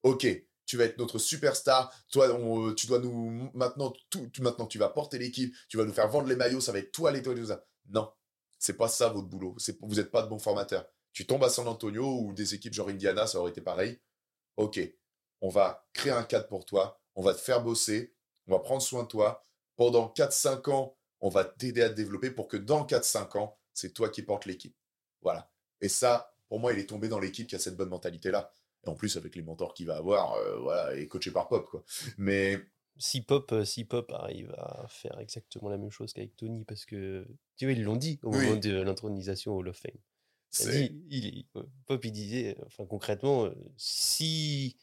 [0.03, 0.25] Ok,
[0.65, 1.91] tu vas être notre superstar.
[2.11, 5.53] Toi, on- tu dois nous maintenant tout, tu, maintenant tu vas porter l'équipe.
[5.67, 6.61] Tu vas nous faire vendre les maillots.
[6.61, 7.65] Ça va être toi, les toi, tout ça.
[7.89, 8.11] Non,
[8.59, 9.55] c'est pas ça votre boulot.
[9.81, 10.85] Vous n'êtes pas de bons formateurs.
[11.11, 13.99] Tu tombes à San Antonio ou des équipes genre Indiana, ça aurait été pareil.
[14.57, 14.79] Ok,
[15.41, 16.99] on va créer un cadre pour toi.
[17.15, 18.13] On va te faire bosser.
[18.47, 19.45] On va prendre soin de toi.
[19.75, 23.93] Pendant 4-5 ans, on va t'aider à te développer pour que dans 4-5 ans, c'est
[23.93, 24.75] toi qui portes l'équipe.
[25.21, 25.51] Voilà.
[25.81, 28.51] Et ça, pour moi, il est tombé dans l'équipe qui a cette bonne mentalité-là.
[28.85, 31.69] Et en plus, avec les mentors qu'il va avoir, euh, voilà, et coaché par Pop,
[31.69, 31.83] quoi.
[32.17, 32.59] Mais
[32.97, 36.85] Si Pop, euh, si Pop arrive à faire exactement la même chose qu'avec Tony, parce
[36.85, 37.25] que
[37.57, 38.45] tu vois, ils l'ont dit au Oui.
[38.45, 39.91] moment de l'intronisation au Hall of Fame.
[40.57, 44.77] Il dit, euh, Pop, il disait, euh, enfin concrètement, euh, si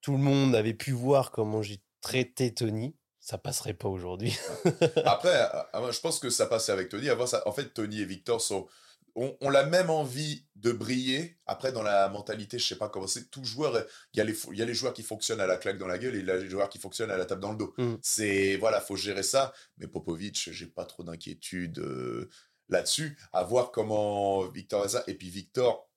[0.00, 4.36] tout le monde avait pu voir comment j'ai traité Tony, ça passerait pas aujourd'hui.
[5.04, 7.08] Après, à- à- je pense que ça passait avec Tony.
[7.08, 8.66] Avant, ça, en fait, Tony et Victor sont,
[9.14, 11.38] ont, ont la même envie de briller.
[11.46, 13.30] Après, dans la mentalité, je sais pas comment c'est.
[13.30, 13.82] Tout joueur,
[14.12, 15.78] il y, a les fo- il y a les joueurs qui fonctionnent à la claque
[15.78, 17.52] dans la gueule et il y a les joueurs qui fonctionnent à la table dans
[17.52, 17.72] le dos.
[17.78, 17.94] Mm.
[18.02, 19.54] C'est voilà, faut gérer ça.
[19.78, 22.28] Mais Popovic, j'ai pas trop d'inquiétude euh,
[22.68, 23.18] là-dessus.
[23.32, 25.04] À voir comment Victor ça.
[25.06, 25.88] Et puis Victor,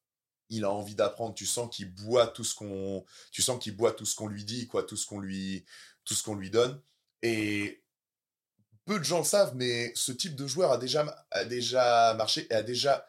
[0.49, 1.35] il a envie d'apprendre.
[1.35, 4.45] Tu sens qu'il boit tout ce qu'on, tu sens qu'il boit tout ce qu'on lui
[4.45, 5.65] dit, quoi, tout ce qu'on lui,
[6.05, 6.81] tout ce qu'on lui donne.
[7.23, 7.83] Et
[8.85, 12.47] peu de gens le savent, mais ce type de joueur a déjà, a déjà marché
[12.49, 13.07] et a déjà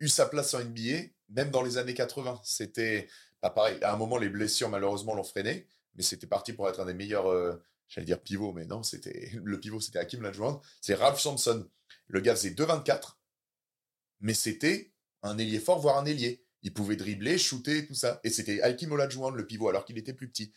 [0.00, 2.40] eu sa place en NBA, même dans les années 80.
[2.42, 3.08] C'était
[3.40, 3.78] pas pareil.
[3.82, 6.94] À un moment, les blessures, malheureusement, l'ont freiné, mais c'était parti pour être un des
[6.94, 10.60] meilleurs, euh, j'allais dire pivot, mais non, c'était le pivot, c'était Hakim Olajuwon.
[10.80, 11.68] C'est Ralph Sampson.
[12.10, 13.16] Le gars faisait 2,24,
[14.20, 14.92] mais c'était
[15.22, 16.44] un ailier fort, voire un ailier.
[16.62, 18.20] Il pouvait dribbler, shooter, tout ça.
[18.24, 20.52] Et c'était Hakim Olajuwon, le pivot, alors qu'il était plus petit.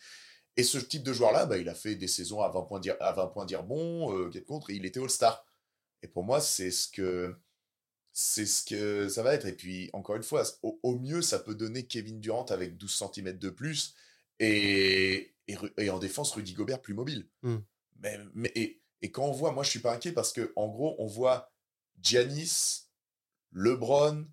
[0.56, 2.96] Et ce type de joueur-là, bah, il a fait des saisons à 20 points dire,
[3.00, 5.44] à 20 points dire bon, euh, contre, et il était All-Star.
[6.02, 7.34] Et pour moi, c'est ce que
[8.12, 9.46] c'est ce que ça va être.
[9.46, 13.02] Et puis, encore une fois, au, au mieux, ça peut donner Kevin Durant avec 12
[13.12, 13.94] cm de plus
[14.38, 17.28] et, et, Ru- et en défense, Rudy Gobert plus mobile.
[17.42, 17.56] Mm.
[18.00, 20.66] Mais, mais, et, et quand on voit, moi, je suis pas inquiet parce que en
[20.66, 21.52] gros, on voit
[22.00, 22.88] Giannis,
[23.52, 24.26] LeBron,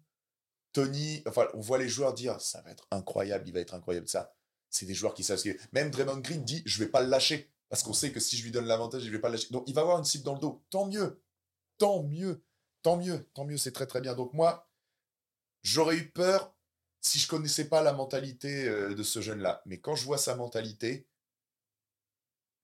[0.72, 4.08] Tony, enfin, on voit les joueurs dire ça va être incroyable, il va être incroyable.
[4.08, 4.34] Ça,
[4.70, 7.10] c'est des joueurs qui savent ce qu'il Même Draymond Green dit je vais pas le
[7.10, 9.50] lâcher parce qu'on sait que si je lui donne l'avantage, je vais pas le lâcher.
[9.52, 10.64] Donc, il va avoir une cible dans le dos.
[10.70, 11.22] Tant mieux,
[11.78, 12.42] tant mieux,
[12.82, 14.16] tant mieux, tant mieux, c'est très très bien.
[14.16, 14.72] Donc, moi,
[15.64, 16.56] j'aurais eu peur
[17.02, 19.64] si je connaissais pas la mentalité euh, de ce jeune-là.
[19.66, 21.10] Mais quand je vois sa mentalité,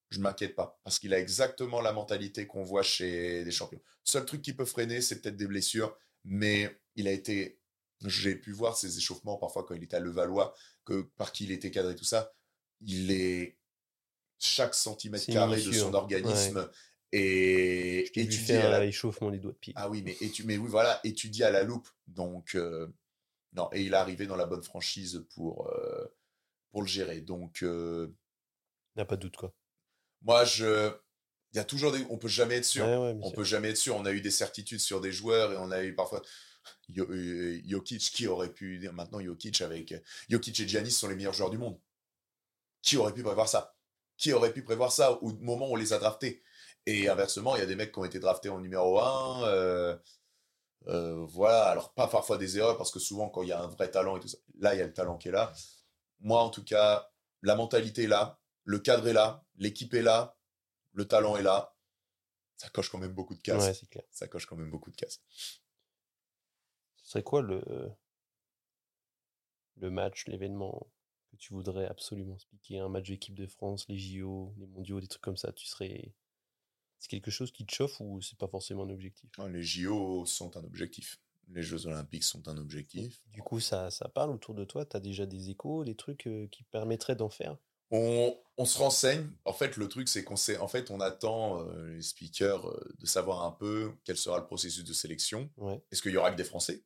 [0.10, 3.82] je m'inquiète pas parce qu'il a exactement la mentalité qu'on voit chez des champions.
[4.04, 7.60] Seul truc qui peut freiner, c'est peut-être des blessures, mais il a été.
[8.06, 10.54] J'ai pu voir ses échauffements parfois quand il était à Levallois,
[10.86, 12.32] que par qui il était cadré, tout ça.
[12.82, 13.58] Il est
[14.40, 16.70] chaque centimètre carré de son organisme
[17.12, 19.74] et t'ai vu étudié à faire la l'échauffement des doigts de pied.
[19.76, 21.88] ah oui, mais, étu- mais oui, voilà, étudié à la loupe.
[22.08, 22.88] Donc, euh,
[23.54, 26.06] non, et il est arrivé dans la bonne franchise pour, euh,
[26.72, 27.22] pour le gérer.
[27.22, 28.14] Donc, euh,
[28.96, 29.54] Il n'y a pas de doute, quoi.
[30.24, 30.92] Moi, je.
[31.54, 32.06] Il y a toujours des.
[32.10, 32.86] On peut jamais être sûr.
[32.86, 33.96] Ouais, ouais, bien on peut jamais être sûr.
[33.96, 36.22] On a eu des certitudes sur des joueurs et on a eu parfois.
[36.98, 39.94] Euh, Jokic, qui aurait pu dire maintenant Jokic avec.
[40.30, 41.80] Jokic et Giannis sont les meilleurs joueurs du monde.
[42.82, 43.74] Qui aurait pu prévoir ça?
[44.18, 46.44] Qui aurait pu prévoir ça au moment où on les a draftés?
[46.86, 49.48] Et inversement, il y a des mecs qui ont été draftés en numéro 1.
[49.48, 49.98] euh,
[50.88, 53.68] euh, voilà, alors pas parfois des erreurs parce que souvent quand il y a un
[53.68, 55.52] vrai talent et tout ça, là il y a le talent qui est là.
[56.22, 57.10] Moi en tout cas,
[57.42, 58.37] la mentalité est là,
[58.68, 60.38] le cadre est là, l'équipe est là,
[60.92, 61.74] le talent est là.
[62.58, 63.64] Ça coche quand même beaucoup de cases.
[63.64, 64.04] Ouais, c'est clair.
[64.12, 65.22] Ça coche quand même beaucoup de cases.
[66.98, 67.64] Ce serait quoi le,
[69.78, 70.86] le match, l'événement
[71.32, 72.80] que tu voudrais absolument expliquer?
[72.80, 75.54] Un match d'équipe de France, les JO, les mondiaux, des trucs comme ça.
[75.54, 76.14] Tu serais.
[77.00, 79.30] C'est quelque chose qui te chauffe ou c'est pas forcément un objectif?
[79.38, 81.22] Non, Les JO sont un objectif.
[81.50, 83.22] Les Jeux Olympiques sont un objectif.
[83.28, 86.28] Du coup, ça, ça parle autour de toi Tu as déjà des échos, des trucs
[86.28, 87.56] euh, qui permettraient d'en faire?
[87.92, 89.30] On, on se renseigne.
[89.46, 92.90] En fait, le truc, c'est qu'on sait, en fait, on attend euh, les speakers euh,
[93.00, 95.50] de savoir un peu quel sera le processus de sélection.
[95.58, 95.82] Ouais.
[95.92, 96.84] Est-ce qu'il y aura que des Français?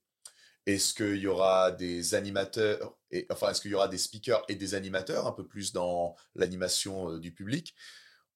[0.65, 4.55] Est-ce qu'il y aura des animateurs et, Enfin, est-ce qu'il y aura des speakers et
[4.55, 7.73] des animateurs, un peu plus dans l'animation euh, du public?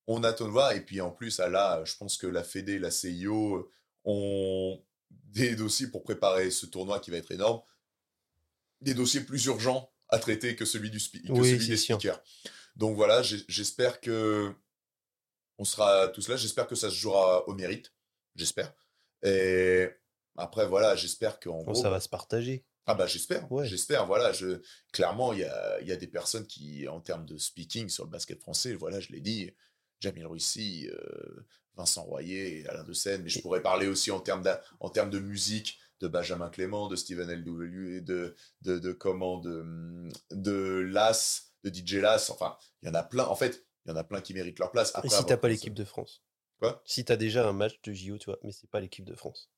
[0.07, 0.71] On attend de voir.
[0.71, 3.69] Et puis, en plus, à là, je pense que la Fédé, la CIO
[4.05, 7.61] ont des dossiers pour préparer ce tournoi qui va être énorme.
[8.81, 11.97] Des dossiers plus urgents à traiter que celui, du que Oui, celui des sûr.
[11.97, 12.21] speakers.
[12.75, 14.51] Donc voilà, j'espère que
[15.57, 16.35] on sera tous là.
[16.35, 17.93] J'espère que ça se jouera au mérite.
[18.35, 18.73] J'espère.
[19.23, 19.87] Et
[20.35, 21.75] après, voilà, j'espère qu'en gros.
[21.75, 22.65] Ça va se partager.
[22.87, 23.65] Ah bah j'espère, Ouais.
[23.65, 24.61] j'espère, voilà, je...
[24.93, 28.11] clairement, il y a, y a des personnes qui, en termes de speaking sur le
[28.11, 29.49] basket français, voilà, je l'ai dit,
[30.01, 34.43] Jamil Russi, euh, Vincent Royer, Alain de Seine, mais je pourrais parler aussi en termes,
[34.79, 40.09] en termes de musique de Benjamin Clément, de Steven LW, de, de, de comment, de,
[40.31, 43.91] de Las, de DJ Las, enfin, il y en a plein, en fait, il y
[43.93, 44.89] en a plein qui méritent leur place.
[44.89, 46.23] Et Après si avoir t'as pas l'équipe de France
[46.59, 46.81] Quoi?
[46.85, 49.49] Si t'as déjà un match de JO, tu vois, mais c'est pas l'équipe de France.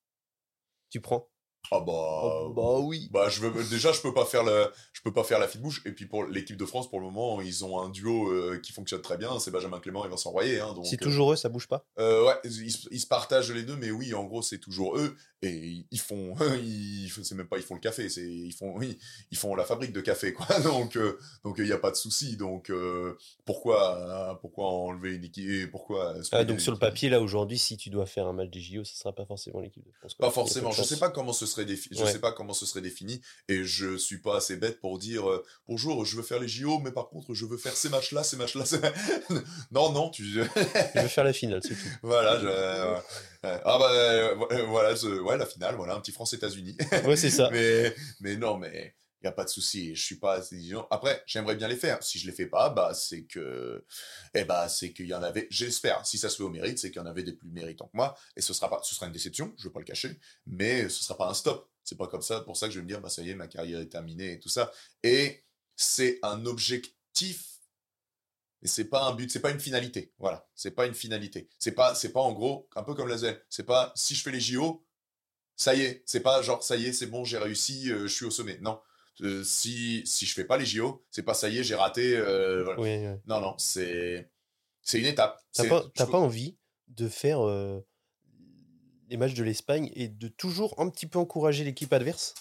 [0.89, 1.29] Tu prends?
[1.71, 3.09] Ah bah, Bah oui.
[3.11, 5.61] Bah, je veux, déjà, je peux pas faire le, je peux pas faire la fine
[5.61, 5.81] bouche.
[5.85, 8.71] Et puis pour l'équipe de France, pour le moment, ils ont un duo euh, qui
[8.71, 9.39] fonctionne très bien.
[9.39, 10.59] C'est Benjamin Clément et Vincent Royer.
[10.59, 11.85] Hein, donc, C'est euh, toujours eux, ça bouge pas?
[11.99, 14.97] euh, ouais, ils, se- ils se partagent les deux, mais oui, en gros, c'est toujours
[14.97, 15.15] eux.
[15.43, 18.79] Et ils font, ils, c'est même pas ils font le café, c'est ils font,
[19.31, 20.47] ils font la fabrique de café, quoi.
[20.63, 22.37] Donc, euh, donc il y a pas de souci.
[22.37, 23.15] Donc, euh,
[23.45, 27.77] pourquoi, euh, pourquoi enlever une équipe Pourquoi Ah, donc sur le papier, là, aujourd'hui, si
[27.77, 30.15] tu dois faire un match des JO, ce sera pas forcément l'équipe de France.
[30.15, 30.71] Pas forcément.
[30.71, 30.89] Je chance.
[30.89, 31.97] sais pas comment ce serait défini.
[31.97, 32.11] Je Ouais.
[32.11, 33.21] sais pas comment ce serait défini.
[33.47, 36.79] Et je suis pas assez bête pour dire euh, bonjour, je veux faire les JO,
[36.79, 38.65] mais par contre, je veux faire ces matchs-là, ces matchs-là.
[38.65, 38.79] ces-
[39.71, 40.23] non, non, tu.
[40.33, 40.39] Je
[41.01, 41.89] veux faire la finale, c'est tout.
[42.03, 42.39] voilà.
[42.39, 42.45] Je...
[42.47, 42.95] euh,
[43.43, 44.35] Ah bah euh,
[44.67, 45.75] voilà, ouais, la finale.
[45.75, 46.77] Voilà, un petit France-États-Unis.
[47.05, 47.49] Ouais, c'est ça.
[47.53, 48.95] mais mais non, mais
[49.27, 49.95] a pas de souci.
[49.95, 50.57] Je suis pas assez.
[50.89, 52.01] Après, j'aimerais bien les faire.
[52.03, 53.85] Si je les fais pas, bah c'est que,
[54.33, 55.47] eh bah c'est qu'il y en avait.
[55.49, 56.05] J'espère.
[56.05, 57.97] Si ça se fait au mérite, c'est qu'il y en avait des plus méritants que
[57.97, 58.17] moi.
[58.35, 59.53] Et ce sera pas, ce sera une déception.
[59.57, 61.69] Je veux pas le cacher, mais ce sera pas un stop.
[61.83, 62.41] C'est pas comme ça.
[62.41, 64.33] Pour ça que je vais me dire, bah ça y est, ma carrière est terminée
[64.33, 64.71] et tout ça.
[65.03, 65.45] Et
[65.75, 67.59] c'est un objectif.
[68.61, 70.13] Mais c'est pas un but, c'est pas une finalité.
[70.17, 71.47] Voilà, c'est pas une finalité.
[71.59, 73.41] C'est pas, c'est pas en gros un peu comme la ZEL.
[73.49, 74.85] C'est pas si je fais les JO,
[75.55, 76.03] ça y est.
[76.05, 78.57] C'est pas genre ça y est, c'est bon, j'ai réussi, euh, je suis au sommet.
[78.61, 78.79] Non,
[79.21, 82.15] Euh, si si je fais pas les JO, c'est pas ça y est, j'ai raté.
[82.15, 82.79] euh, voilà.
[82.79, 83.19] Oui, ouais.
[83.25, 84.29] Non non, c'est
[84.81, 85.41] c'est une étape.
[85.53, 86.57] T'as pas, peux- pas envie
[86.87, 87.79] de faire euh,
[89.09, 92.35] les matchs de l'Espagne et de toujours un petit peu encourager l'équipe adverse?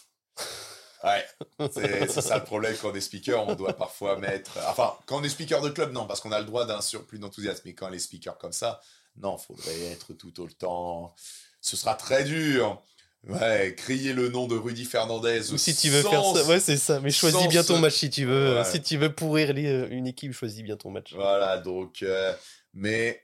[1.04, 1.24] Ouais,
[1.72, 4.58] c'est c'est ça le problème quand on est speaker, on doit parfois mettre.
[4.68, 7.18] Enfin, quand on est speaker de club, non, parce qu'on a le droit d'un surplus
[7.18, 7.62] d'enthousiasme.
[7.64, 8.80] Mais quand on est speaker comme ça,
[9.16, 11.14] non, faudrait être tout au temps.
[11.60, 12.82] Ce sera très dur.
[13.26, 15.52] Ouais, crier le nom de Rudy Fernandez.
[15.52, 17.00] Ou si tu veux sans- faire ça, ouais, c'est ça.
[17.00, 18.56] Mais choisis sans bien ton match si tu veux.
[18.58, 18.64] Ouais.
[18.64, 21.12] Si tu veux pourrir euh, une équipe, choisis bien ton match.
[21.14, 22.02] Voilà, donc.
[22.02, 22.32] euh,
[22.72, 23.22] mais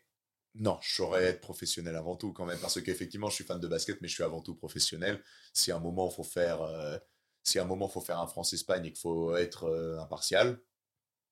[0.54, 3.68] non, je saurais être professionnel avant tout quand même, parce qu'effectivement, je suis fan de
[3.68, 5.22] basket, mais je suis avant tout professionnel.
[5.52, 6.62] Si à un moment, faut faire.
[6.62, 6.98] euh,
[7.44, 10.58] si à un moment, faut faire un France-Espagne et qu'il faut être euh, impartial,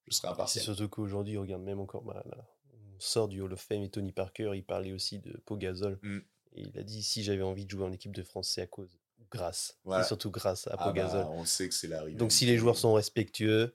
[0.06, 0.64] je serai C'est impartial.
[0.64, 2.36] surtout qu'aujourd'hui, regarde même encore, bah, là,
[2.72, 5.98] on sort du Hall of Fame et Tony Parker, il parlait aussi de Pau Gasol.
[6.02, 6.18] Mm.
[6.56, 8.66] Et il a dit si j'avais envie de jouer en équipe de France, c'est à
[8.66, 8.98] cause,
[9.31, 9.78] grâce.
[9.85, 10.02] Voilà.
[10.02, 11.24] C'est surtout grâce à Ah bah, Gasol.
[11.31, 12.18] on sait que c'est la rivalité.
[12.18, 13.74] Donc si les joueurs sont respectueux,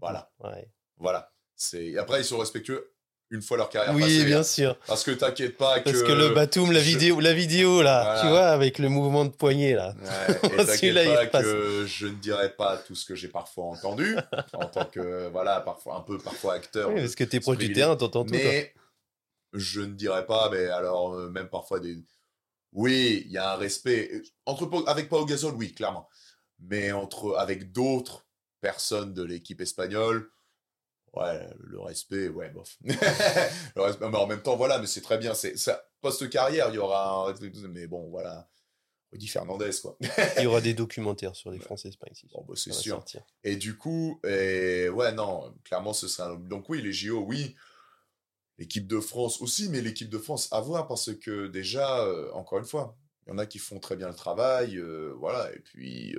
[0.00, 0.68] Voilà, ouais.
[0.96, 1.32] voilà.
[1.54, 1.96] C'est...
[1.98, 2.88] Après, ils sont respectueux
[3.30, 4.24] une fois leur carrière Oui, passée.
[4.24, 4.42] bien hein.
[4.42, 4.78] sûr.
[4.86, 5.84] Parce que t'inquiète pas que.
[5.84, 8.20] Parce que le Batum, la je- vidéo, la vidéo là, Voilà.
[8.20, 9.94] tu vois, avec le mouvement de poignet là.
[10.02, 11.42] Ouais, et t'inquiète il pas repasse.
[11.44, 14.16] que je ne dirai pas tout ce que j'ai parfois entendu,
[14.52, 16.90] en tant que, voilà, parfois, un peu, parfois acteur.
[16.90, 18.32] Oui, parce que t'es proche du terrain, t'entends tout.
[18.32, 18.74] Mais
[19.52, 21.98] je ne dirais pas, mais alors, euh, même parfois des.
[22.72, 24.22] Oui, il y a un respect.
[24.46, 26.08] Entre, Pau- avec Pau Gasol, oui, clairement.
[26.58, 28.26] Mais entre, avec d'autres
[28.60, 30.30] personnes de l'équipe espagnole,
[31.12, 32.78] ouais, le respect, ouais, bof.
[32.84, 35.34] Le respect- mais en même temps, voilà, mais c'est très bien.
[35.34, 38.48] C'est, ça, post-carrière, il y aura un respect, mais bon, voilà.
[39.12, 39.98] Rudy Fernandez, quoi.
[40.38, 42.28] Il y aura des documentaires sur les c'est sûr.
[42.32, 42.94] Bon, bah, c'est sûr.
[42.96, 43.22] sortir.
[43.44, 46.34] Et du coup, et ouais, non, clairement, ce sera.
[46.34, 47.54] Donc, oui, les JO, oui.
[48.58, 52.58] L'équipe de France aussi, mais l'équipe de France à voir parce que déjà, euh, encore
[52.58, 52.96] une fois,
[53.26, 56.14] il y en a qui font très bien le travail, euh, voilà, et puis.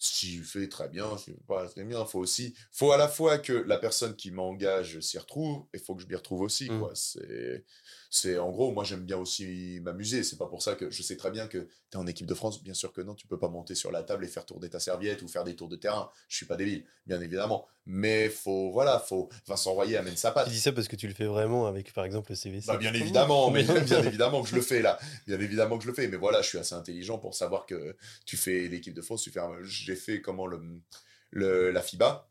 [0.00, 2.96] si je fais très bien, si je fais pas très bien, faut aussi, faut à
[2.96, 6.42] la fois que la personne qui m'engage s'y retrouve, et faut que je m'y retrouve
[6.42, 6.78] aussi, Mm.
[6.78, 6.92] quoi.
[6.94, 7.64] C'est,
[8.10, 10.22] c'est, en gros, moi, j'aime bien aussi m'amuser.
[10.22, 12.34] C'est pas pour ça que je sais très bien que tu es en équipe de
[12.34, 12.62] France.
[12.62, 14.80] Bien sûr que non, tu peux pas monter sur la table et faire tourner ta
[14.80, 16.10] serviette ou faire des tours de terrain.
[16.28, 17.66] Je suis pas débile, bien évidemment.
[17.84, 20.46] Mais faut, voilà, faut, Vincent Royer amène sa patte.
[20.46, 22.66] Tu dis ça parce que tu le fais vraiment avec, par exemple, le CVC.
[22.66, 24.98] Bah, bien évidemment, mais bien évidemment que je le fais là.
[25.26, 26.08] Bien évidemment que je le fais.
[26.08, 27.94] Mais voilà, je suis assez intelligent pour savoir que
[28.24, 29.22] tu fais l'équipe de France.
[29.22, 30.62] Tu fais, j'ai fait comment le,
[31.30, 32.26] le la FIBA.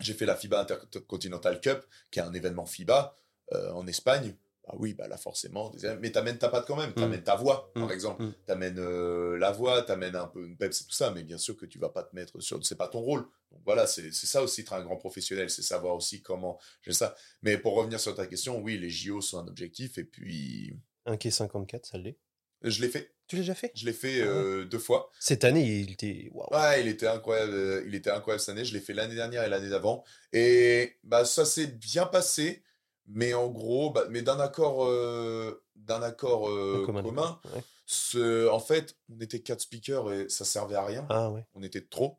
[0.00, 3.14] J'ai fait la FIBA Intercontinental Cup, qui est un événement FIBA
[3.52, 4.34] euh, en Espagne.
[4.66, 5.70] Bah oui, bah là forcément.
[6.00, 6.94] Mais t'amènes ta patte quand même.
[6.94, 7.92] T'amènes ta voix, par Mm.
[7.92, 8.22] exemple.
[8.24, 8.34] Mm.
[8.46, 11.10] T'amènes euh, la voix, t'amènes un peu une peps et tout ça.
[11.10, 12.64] Mais bien sûr que tu vas pas te mettre sur.
[12.64, 13.22] C'est pas ton rôle.
[13.50, 15.50] Donc voilà, c'est ça aussi être un grand professionnel.
[15.50, 16.58] C'est savoir aussi comment.
[16.82, 17.14] J'ai ça.
[17.42, 19.98] Mais pour revenir sur ta question, oui, les JO sont un objectif.
[19.98, 20.74] Et puis,
[21.04, 22.16] Un quai 54, ça l'est.
[22.62, 23.10] je l'ai fait.
[23.26, 23.70] Tu l'as déjà fait?
[23.74, 25.10] Je l'ai fait Ah euh, deux fois.
[25.20, 26.28] Cette année, il était.
[26.32, 26.48] Waouh.
[26.58, 27.52] Ouais, il était incroyable.
[27.52, 28.64] euh, Il était incroyable cette année.
[28.64, 30.04] Je l'ai fait l'année dernière et l'année d'avant.
[30.32, 32.63] Et bah ça s'est bien passé.
[33.06, 37.22] Mais en gros, bah, mais d'un accord, euh, d'un accord euh, Un commun commun.
[37.22, 37.62] accord, ouais.
[37.86, 41.06] Ce, en fait, on était quatre speakers et ça servait à rien.
[41.10, 41.44] Ah ouais.
[41.54, 42.18] on était trop.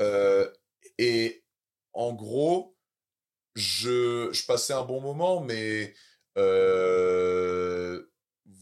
[0.00, 0.48] Euh,
[0.98, 1.44] et
[1.92, 2.76] en gros,
[3.54, 5.92] je, je passais un bon moment, mais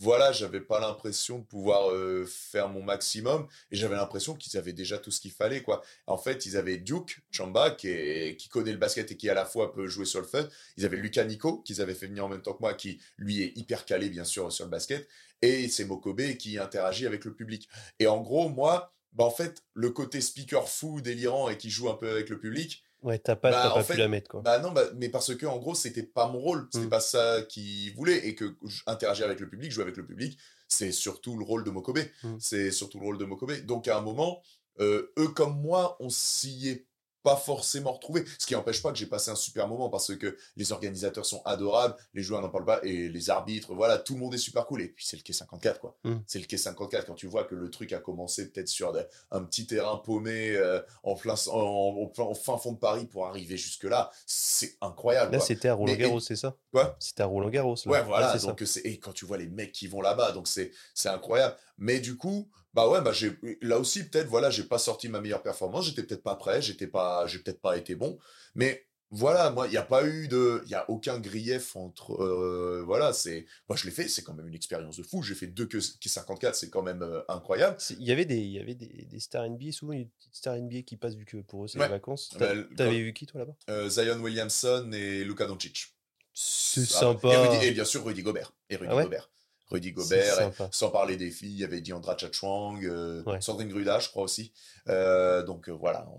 [0.00, 4.72] voilà, j'avais pas l'impression de pouvoir euh, faire mon maximum et j'avais l'impression qu'ils avaient
[4.72, 5.82] déjà tout ce qu'il fallait, quoi.
[6.06, 9.74] En fait, ils avaient Duke Chamba qui, connaît le basket et qui à la fois
[9.74, 10.48] peut jouer sur le fun.
[10.78, 13.42] Ils avaient Lucas Nico qu'ils avaient fait venir en même temps que moi, qui lui
[13.42, 15.06] est hyper calé bien sûr sur le basket.
[15.42, 17.68] Et c'est Mokobe qui interagit avec le public.
[17.98, 21.90] Et en gros, moi, bah en fait, le côté speaker fou, délirant et qui joue
[21.90, 24.08] un peu avec le public, Ouais, t'as pas, Bah, t'as en pas fait, pu la
[24.08, 24.42] mettre, quoi.
[24.42, 26.90] bah non, bah, mais parce que en gros, c'était pas mon rôle, c'était Mm.
[26.90, 28.54] pas ça qu'il voulait et que
[28.86, 32.00] interagir avec le public, jouer avec le public, c'est surtout le rôle de Mokobe.
[32.22, 32.36] Mm.
[32.38, 33.52] C'est surtout le rôle de Mokobe.
[33.64, 34.42] Donc à un moment,
[34.80, 36.86] euh, eux comme moi, on s'y est
[37.22, 38.24] pas forcément retrouvés.
[38.38, 41.42] Ce qui n'empêche pas que j'ai passé un super moment parce que les organisateurs sont
[41.44, 44.66] adorables, les joueurs n'en parlent pas et les arbitres, voilà, tout le monde est super
[44.66, 44.82] cool.
[44.82, 45.96] Et puis c'est le quai 54, quoi.
[46.04, 46.14] Mm.
[46.26, 48.92] C'est le quai 54 quand tu vois que le truc a commencé peut-être sur
[49.30, 50.58] un petit terrain paumé
[51.02, 51.58] en, plein, en,
[52.02, 54.10] en plein- en fin fond de Paris pour arriver jusque-là.
[54.26, 55.32] C'est incroyable.
[55.32, 55.46] Là, quoi.
[55.46, 56.56] c'était à Roland Mais- Garros, c'est ça?
[56.72, 56.96] Quoi?
[56.98, 57.76] C'était à Roland Garros.
[57.86, 57.92] là.
[57.92, 58.32] Ouais, voilà.
[58.32, 58.46] c'est ça.
[58.48, 61.56] donc c'est et quand tu vois les mecs qui vont là-bas, donc c'est c'est incroyable.
[61.78, 63.32] Mais du coup, bah ouais, bah j'ai
[63.62, 66.86] là aussi peut-être voilà, j'ai pas sorti ma meilleure performance, j'étais peut-être pas prêt, j'étais
[66.86, 68.18] pas, j'ai peut-être pas été bon.
[68.54, 72.12] Mais voilà, moi, il y a pas eu de, il y a aucun grief entre,
[72.22, 75.20] euh, voilà, c'est, moi je l'ai fait, c'est quand même une expérience de fou.
[75.22, 77.76] J'ai fait deux que, que 54, c'est quand même euh, incroyable.
[77.98, 80.04] Il y avait des, il y avait des, des stars NBA, souvent il y a
[80.04, 81.86] des petites stars NBA qui passent vu que pour eux c'est Ouais.
[81.86, 82.30] les vacances.
[82.38, 83.56] T'avais vu qui toi là-bas?
[83.68, 85.96] Euh, Zion Williamson et Luka Doncic.
[86.32, 87.28] C'est Ah, sympa.
[87.32, 88.52] Et, Rudy- et bien sûr Rudy Gobert.
[88.68, 89.02] Et Rudy Ah ouais?
[89.02, 89.28] Gobert.
[89.70, 90.40] Rudy Gobert.
[90.40, 93.40] et- sans parler des filles, il y avait Diandra Chachwang, euh, Ouais.
[93.40, 94.52] Sandrine Gruda, je crois aussi.
[94.88, 96.16] Euh, donc euh, voilà, on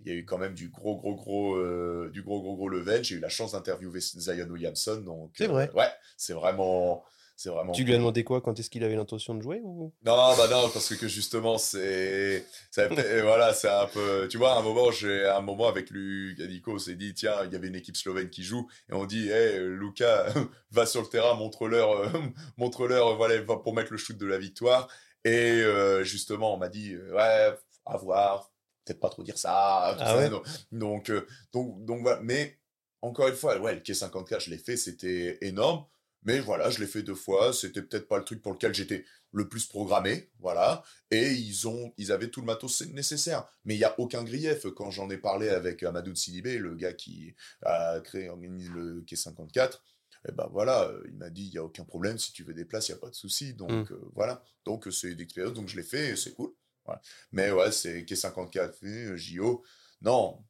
[0.00, 2.68] il y a eu quand même du gros, gros, gros, euh, du gros, gros, gros
[2.68, 3.04] level.
[3.04, 5.00] J'ai eu la chance d'interviewer Zion Williamson.
[5.04, 7.04] donc C'est vrai Ouais, c'est vraiment,
[7.36, 7.72] c'est vraiment.
[7.72, 8.40] Tu lui as demandé quoi?
[8.40, 9.92] Quand est-ce qu'il avait l'intention de jouer ou?
[10.04, 12.44] Non, bah non, parce que, justement, c'est,
[12.74, 16.78] voilà, c'est un peu, tu vois, à un moment, j'ai, un moment avec Nico, on
[16.78, 19.58] s'est dit, tiens, il y avait une équipe slovène qui joue, et on dit, hé,
[19.58, 20.32] Lucas,
[20.70, 22.08] va sur le terrain, montre-leur, euh,
[22.56, 24.88] montre-leur, voilà, va pour mettre le shoot de la victoire.
[25.24, 27.54] Et euh, justement, on m'a dit, ouais,
[27.84, 28.50] à voir,
[28.84, 29.94] peut-être pas trop dire ça.
[29.98, 30.16] tout Ah ça.
[30.16, 30.30] ouais?
[30.30, 32.20] donc, donc, euh, donc, donc voilà.
[32.22, 32.58] Mais
[33.02, 35.84] encore une fois, ouais, le quai 54, je l'ai fait, c'était énorme.
[36.22, 37.52] Mais voilà, je l'ai fait deux fois.
[37.52, 40.82] C'était peut-être pas le truc pour lequel j'étais le plus programmé, voilà.
[41.10, 43.46] Et ils ont, ils avaient tout le matos nécessaire.
[43.64, 46.94] Mais il y a aucun grief quand j'en ai parlé avec Amadou Sidibé, le gars
[46.94, 49.82] qui a créé, organise le quai 54.
[50.28, 52.64] Et ben voilà, il m'a dit il y a aucun problème si tu veux des
[52.64, 53.54] places, il y a pas de souci.
[53.54, 53.92] Donc Mm.
[53.92, 56.52] euh, voilà, donc c'est une expérience, donc je l'ai fait, c'est cool.
[56.84, 57.00] Voilà.
[57.32, 59.64] Mais ouais, c'est quai 54, euh, JO.
[60.00, 60.44] Non,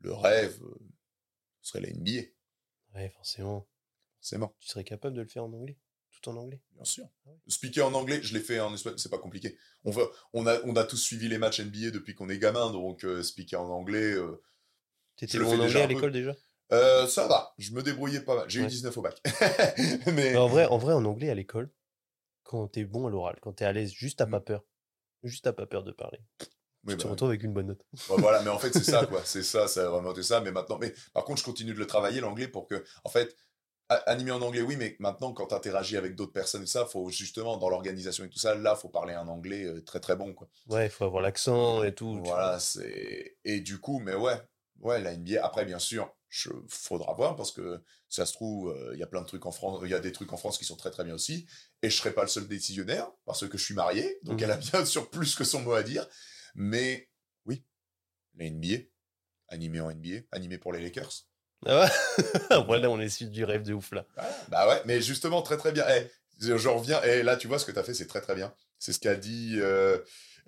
[0.00, 0.74] le rêve euh,
[1.62, 2.22] serait la NBA,
[2.94, 3.66] Ouais, forcément.
[4.26, 4.54] Forcément.
[4.60, 5.76] Tu serais capable de le faire en anglais
[6.10, 6.60] Tout en anglais?
[6.74, 7.06] Bien sûr.
[7.26, 7.36] Ah ouais.
[7.48, 9.56] Speaker en anglais, je l'ai fait en espagnol, c'est pas compliqué.
[9.84, 12.70] On, va, on, a, on a tous suivi les matchs NBA depuis qu'on est gamin,
[12.72, 14.42] donc euh, speaker en anglais, euh,
[15.16, 16.34] T'étais le bon en anglais à l'école déjà?
[16.72, 18.50] Euh, ça va, je me débrouillais pas mal.
[18.50, 18.68] J'ai eu Ouais.
[18.68, 19.20] 19 au bac.
[20.06, 21.70] Mais Mais en vrai, en vrai, en anglais à l'école,
[22.42, 24.30] quand t'es bon à l'oral, quand t'es à l'aise, juste t'as Mm.
[24.32, 24.64] pas peur.
[25.22, 26.18] Juste t'as pas peur de parler.
[26.84, 27.84] Oui, tu te bah, retrouves avec une bonne note.
[28.10, 29.22] Ouais, voilà, mais en fait, c'est ça, quoi.
[29.24, 30.40] C'est ça, ça a vraiment été ça.
[30.40, 33.36] Mais maintenant, mais par contre, je continue de le travailler, l'anglais, pour que, en fait,
[33.88, 37.08] animé en anglais, oui, mais maintenant, quand tu interagis avec d'autres personnes et ça, faut
[37.10, 40.34] justement, dans l'organisation et tout ça, là, faut parler un anglais euh, très, très bon,
[40.34, 40.48] quoi.
[40.68, 42.20] Ouais, il faut avoir l'accent et tout.
[42.24, 43.36] Voilà, c'est.
[43.44, 44.40] Et du coup, mais ouais,
[44.80, 46.50] ouais, la NBA, après, bien sûr, je...
[46.68, 49.52] faudra voir parce que ça se trouve, euh, il y a plein de trucs en
[49.52, 51.46] France, il y a des trucs en France qui sont très, très bien aussi.
[51.82, 54.44] Et je serai pas le seul décisionnaire parce que je suis marié, donc Mhm.
[54.44, 56.06] elle a bien sûr plus que son mot à dire.
[56.54, 57.08] Mais
[58.38, 58.84] la NBA,
[59.48, 61.26] animé en NBA, animé pour les Lakers.
[61.64, 64.04] Ah ouais Voilà, on est sur du rêve de ouf là.
[64.48, 65.84] Bah ouais, mais justement, très très bien.
[65.88, 66.06] Eh,
[66.40, 68.52] je reviens, et là, tu vois, ce que tu as fait, c'est très très bien.
[68.78, 69.54] C'est ce qu'a dit.
[69.56, 69.98] Euh,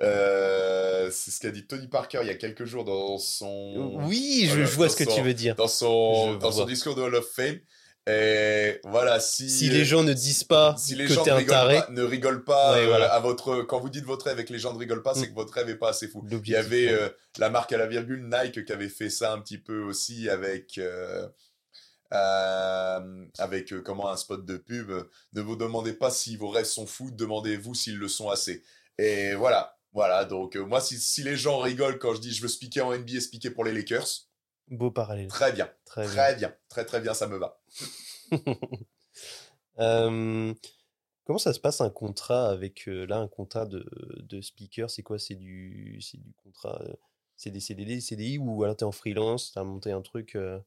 [0.00, 3.98] euh, c'est ce qu'a dit Tony Parker il y a quelques jours dans son.
[4.04, 5.56] Oui, je, vois ce que tu veux dire.
[5.56, 7.58] Dans son, Je dans son discours de Hall of Fame.
[8.10, 9.50] Et voilà, si.
[9.50, 11.88] Si les gens ne disent pas si les que gens t'es un rigolent, taré, pas,
[11.90, 13.12] ne rigolent pas Ouais, euh, voilà.
[13.12, 15.26] à votre quand vous dites votre rêve et que les gens ne rigolent pas, c'est
[15.26, 15.30] Mm.
[15.30, 16.24] que votre rêve est pas assez fou.
[16.30, 17.08] Il y avait euh,
[17.38, 20.78] la marque à la virgule Nike qui avait fait ça un petit peu aussi avec
[20.78, 21.28] euh,
[23.38, 24.90] avec comment un spot de pub.
[25.34, 28.62] Ne vous demandez pas si vos rêves sont fous, demandez-vous s'ils le sont assez.
[28.98, 30.24] Et voilà, voilà.
[30.24, 33.20] Donc moi, si, si les gens rigolent quand je dis je veux speaker en NBA,
[33.20, 34.06] speaker pour les Lakers,
[34.68, 35.28] beau parallèle.
[35.28, 36.10] très bien, Très bien.
[36.14, 37.57] très bien, très très bien, ça me va.
[39.78, 40.54] Euh,
[41.24, 43.86] comment ça se passe un contrat avec euh, là un contrat de,
[44.22, 44.90] de speaker?
[44.90, 45.18] C'est quoi?
[45.18, 46.94] C'est du c'est du contrat euh,
[47.36, 50.58] C'est des CDD, CDI ou alors t'es en freelance, t'as monté un truc euh,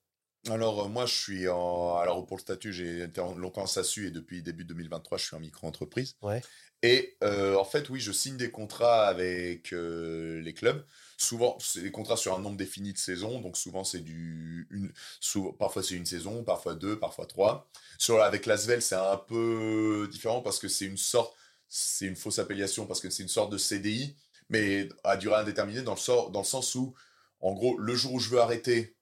[0.49, 1.98] Alors, euh, moi, je suis en.
[1.98, 5.26] Alors, pour le statut, j'ai été en- longtemps en SASU et depuis début 2023, je
[5.26, 6.15] suis en micro-entreprise.
[6.22, 6.41] Ouais.
[6.84, 10.84] Et euh, en fait, oui, je signe des contrats avec euh, les clubs.
[11.22, 13.39] Souvent, c'est des contrats sur un nombre défini de saisons.
[13.41, 14.68] Donc, souvent, c'est du.
[14.72, 17.69] Une, sou- parfois, c'est une saison, parfois deux, parfois trois.
[17.99, 21.35] Sur, avec l'Asvel, c'est un peu différent parce que c'est une sorte.
[21.68, 24.15] C'est une fausse appellation parce que c'est une sorte de CDI,
[24.49, 26.93] mais à durée indéterminée dans le, sort, dans le sens où,
[27.39, 28.98] en gros, le jour où je veux arrêter,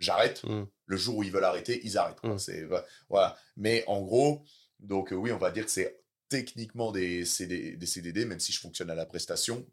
[0.00, 0.42] j'arrête.
[0.44, 0.64] Mm.
[0.86, 2.20] Le jour où ils veulent arrêter, ils arrêtent.
[2.20, 2.34] quoi.
[2.34, 2.38] Mm.
[2.38, 2.66] C'est
[3.08, 3.36] voilà.
[3.56, 4.42] Mais en gros,
[4.80, 6.01] donc euh, oui, on va dire que c'est
[6.32, 9.66] techniquement des, CD, des CDD, même si je fonctionne à la prestation.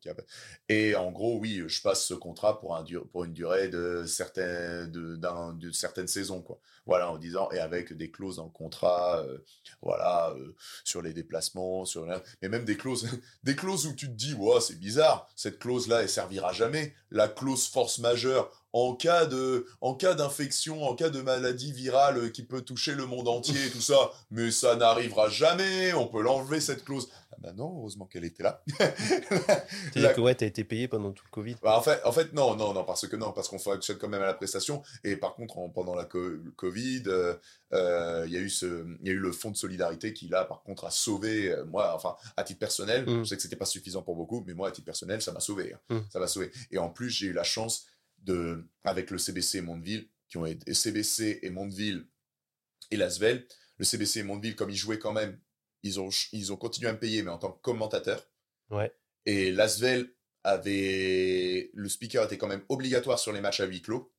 [0.67, 2.83] Et en gros, oui, je passe ce contrat pour, un
[3.13, 6.41] pour une durée de, certains, de, certaines saisons.
[6.41, 6.59] Quoi.
[6.85, 9.37] Voilà, en disant, et avec des clauses dans le contrat, euh,
[9.81, 10.53] voilà, euh,
[10.83, 12.05] sur les déplacements, sur
[12.41, 13.07] mais même des clauses,
[13.43, 16.93] des clauses où tu te dis, ouais, c'est bizarre, cette clause-là, elle servira jamais.
[17.09, 22.31] La clause force majeure, en cas de, en cas d'infection, en cas de maladie virale
[22.31, 26.21] qui peut toucher le monde entier et tout ça, mais ça n'arrivera jamais, on peut
[26.21, 27.09] l'enlever cette clause.
[27.31, 28.63] Ah bah non, heureusement qu'elle était là.
[29.93, 31.55] C'est-à-dire que ouais, t'as été payé pendant tout le Covid.
[31.61, 34.09] Bah, en fait, en fait, non, non, non, parce que non, parce qu'on fonctionne quand
[34.09, 34.81] même à la prestation.
[35.03, 37.35] Et par contre, en- pendant la co- Covid, euh,
[37.73, 40.27] euh, il y a eu ce, il y a eu le fonds de solidarité qui
[40.27, 43.05] là, par contre, a sauvé euh, moi, enfin, à titre personnel.
[43.05, 43.19] Mm.
[43.23, 45.39] Je sais que c'était pas suffisant pour beaucoup, mais moi, à titre personnel, ça m'a
[45.39, 45.73] sauvé.
[45.73, 45.95] hein.
[45.95, 45.99] Mm.
[46.11, 46.51] Ça m'a sauvé.
[46.71, 47.85] Et en plus, j'ai eu la chance
[48.23, 52.07] de, avec le CBC et Mondeville, qui ont été CBC et Mondeville
[52.91, 53.47] et Lasvel.
[53.77, 55.39] Le CBC et Mondeville, comme ils jouaient quand même,
[55.83, 58.27] ils ont, ils ont continué à me payer, mais en tant que commentateur.
[58.69, 58.93] Ouais.
[59.25, 60.13] Et Lasvel
[60.43, 61.71] avait.
[61.73, 64.13] Le speaker était quand même obligatoire sur les matchs à huis clos.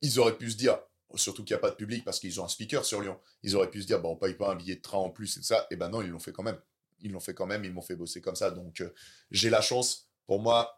[0.00, 0.78] Ils auraient pu se dire,
[1.14, 3.56] surtout qu'il n'y a pas de public parce qu'ils ont un speaker sur Lyon, ils
[3.56, 5.40] auraient pu se dire, bon, on paye pas un billet de train en plus et
[5.40, 5.66] tout ça.
[5.70, 6.60] Et ben non, ils l'ont fait quand même.
[7.00, 8.50] Ils l'ont fait quand même, ils m'ont fait bosser comme ça.
[8.50, 8.92] Donc euh,
[9.30, 10.08] j'ai la chance.
[10.26, 10.77] Pour moi,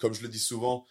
[0.00, 0.86] comme je le dis souvent,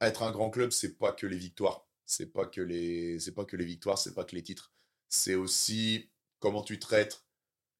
[0.00, 1.86] être un grand club, c'est pas que les victoires.
[2.06, 4.72] C'est pas que les, pas que les victoires, c'est pas que les titres.
[5.08, 7.24] C'est aussi comment tu traites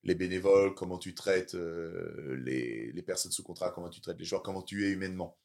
[0.04, 4.42] les bénévoles, comment tu traites euh, les, personnes sous contrat, comment tu traites les joueurs,
[4.42, 5.38] comment tu es humainement.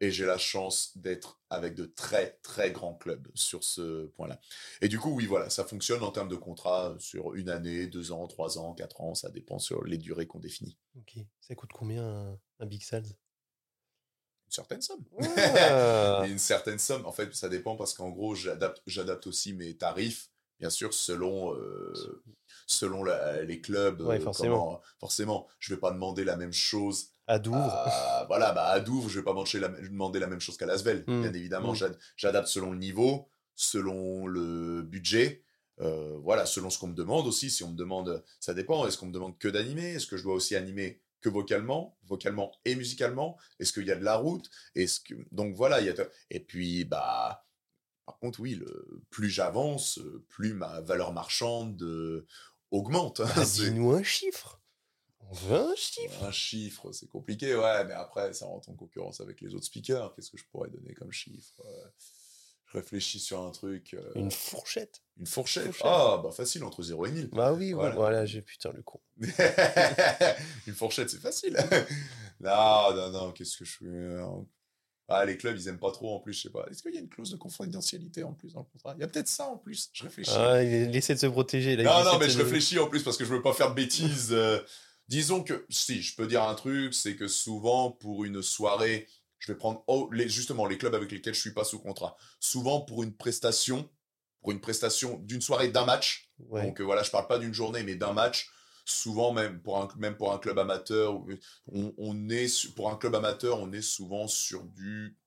[0.00, 4.40] Et j'ai la chance d'être avec de très très grands clubs sur ce point-là.
[4.80, 8.12] Et du coup, oui, voilà, ça fonctionne en termes de contrat sur une année, deux
[8.12, 10.78] ans, trois ans, quatre ans, ça dépend sur les durées qu'on définit.
[10.96, 11.18] Ok.
[11.40, 13.16] Ça coûte combien un, un Big Sals?
[14.48, 15.04] Une certaine somme.
[15.38, 16.24] Ah.
[16.26, 17.04] Une certaine somme.
[17.04, 21.54] En fait, ça dépend parce qu'en gros, j'adapte, j'adapte aussi mes tarifs, bien sûr, selon,
[21.54, 21.92] euh,
[22.66, 24.00] selon la- les clubs.
[24.00, 24.58] Ouais, euh, forcément.
[24.64, 27.10] comment- forcément, je vais pas demander la même chose.
[27.26, 27.58] À Douvres.
[27.58, 31.04] à- voilà, bah, à Douvres, je vais pas demander la, même chose qu'à Lasvel.
[31.06, 31.20] Mm.
[31.22, 31.76] Bien évidemment, Mm.
[31.76, 35.42] j'ad- j'adapte selon le niveau, selon le budget.
[35.80, 37.50] euh, voilà, selon ce qu'on me demande aussi.
[37.50, 38.84] Si on me demande, ça dépend.
[38.88, 39.92] Est-ce qu'on me demande que d'animer?
[39.92, 43.36] Est-ce que je dois aussi animer que vocalement, vocalement et musicalement?
[43.58, 44.48] Est-ce qu'il y a de la route?
[44.74, 45.94] Est-ce que donc voilà, il y a
[46.30, 47.44] et puis bah
[48.06, 52.26] par contre oui, le plus j'avance, plus ma valeur marchande euh,
[52.70, 53.20] augmente.
[53.20, 53.30] hein.
[53.36, 54.60] Bah, Dis-nous un chiffre.
[55.20, 56.24] On veut un chiffre.
[56.24, 60.14] un chiffre, c'est compliqué, ouais, mais après, ça rentre en concurrence avec les autres speakers.
[60.14, 61.88] Qu'est-ce que je pourrais donner comme chiffre Euh,
[62.70, 63.94] Je réfléchis sur un truc.
[63.94, 65.00] euh, Une fourchette.
[65.18, 65.64] une fourchette.
[65.64, 65.86] fourchette.
[65.86, 67.28] Ah, bah facile, entre 0 et 1000.
[67.32, 67.94] Bah oui, Voilà.
[67.94, 69.00] voilà, j'ai putain le con.
[70.66, 71.56] une fourchette, c'est facile.
[72.40, 74.22] non, non, non, qu'est-ce que je fais euh,
[75.08, 76.66] Ah, les clubs, ils aiment pas trop en plus, je sais pas.
[76.70, 78.94] Est-ce qu'il y a une clause de confidentialité en plus dans le contrat?
[78.96, 80.30] Il y a peut-être ça en plus, je réfléchis.
[80.34, 81.76] Ah, il essaie de se protéger.
[81.76, 83.76] Là, Non, non, mais je réfléchis en plus parce que je veux pas faire de
[83.76, 84.28] bêtises.
[84.32, 84.60] euh,
[85.08, 89.08] disons que, si, je peux dire un truc, c'est que souvent, pour une soirée,
[89.38, 92.16] je vais prendre oh, les, justement les clubs avec lesquels je suis pas sous contrat.
[92.40, 93.88] Souvent, pour une prestation,
[94.40, 96.62] pour une prestation d'une soirée d'un match, Ouais.
[96.62, 98.48] donc euh, voilà, je parle pas d'une journée, mais d'un match,
[98.84, 101.20] souvent même pour un même pour un club amateur,
[101.72, 105.18] on, on est pour un club amateur, on est souvent sur du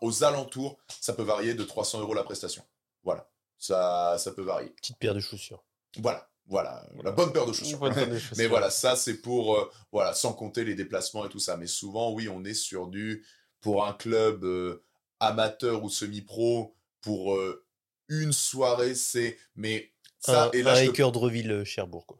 [0.00, 2.62] aux alentours, ça peut varier de 300 euros la prestation.
[3.02, 3.28] Voilà,
[3.58, 4.70] ça ça peut varier.
[4.70, 5.64] Petite paire de chaussures.
[5.98, 7.80] Voilà, voilà, la bonne paire de chaussures.
[8.36, 11.56] Mais voilà, ça c'est pour euh, voilà, sans compter les déplacements et tout ça.
[11.56, 13.26] Mais souvent, oui, on est sur du
[13.62, 14.84] pour un club euh,
[15.20, 17.64] amateur ou semi-pro pour euh,
[18.08, 22.18] une soirée, c'est mais ça un, et là un te- Hacker Dreville Cherbourg, quoi.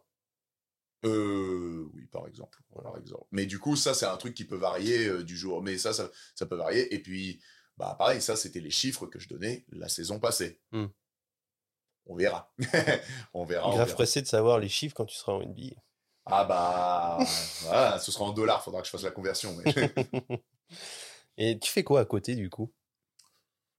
[1.05, 3.27] euh, oui, par exemple, par exemple.
[3.32, 5.62] Mais du coup, ça c'est un truc qui peut varier euh, du jour.
[5.62, 6.94] Mais ça, ça, ça peut varier.
[6.94, 7.40] Et puis,
[7.77, 10.60] bah pareil, ça c'était les chiffres que je donnais la saison passée.
[10.70, 10.86] Hmm.
[12.06, 12.52] On verra,
[13.35, 13.69] on verra.
[13.69, 13.94] on Grave verra.
[13.97, 15.77] pressé de savoir les chiffres quand tu seras en NBA.
[16.27, 17.19] Ah bah,
[17.62, 18.62] voilà, ce sera en dollars.
[18.62, 19.56] Faudra que je fasse la conversion.
[19.56, 19.74] mais-
[21.39, 22.73] Et tu fais quoi à côté du coup?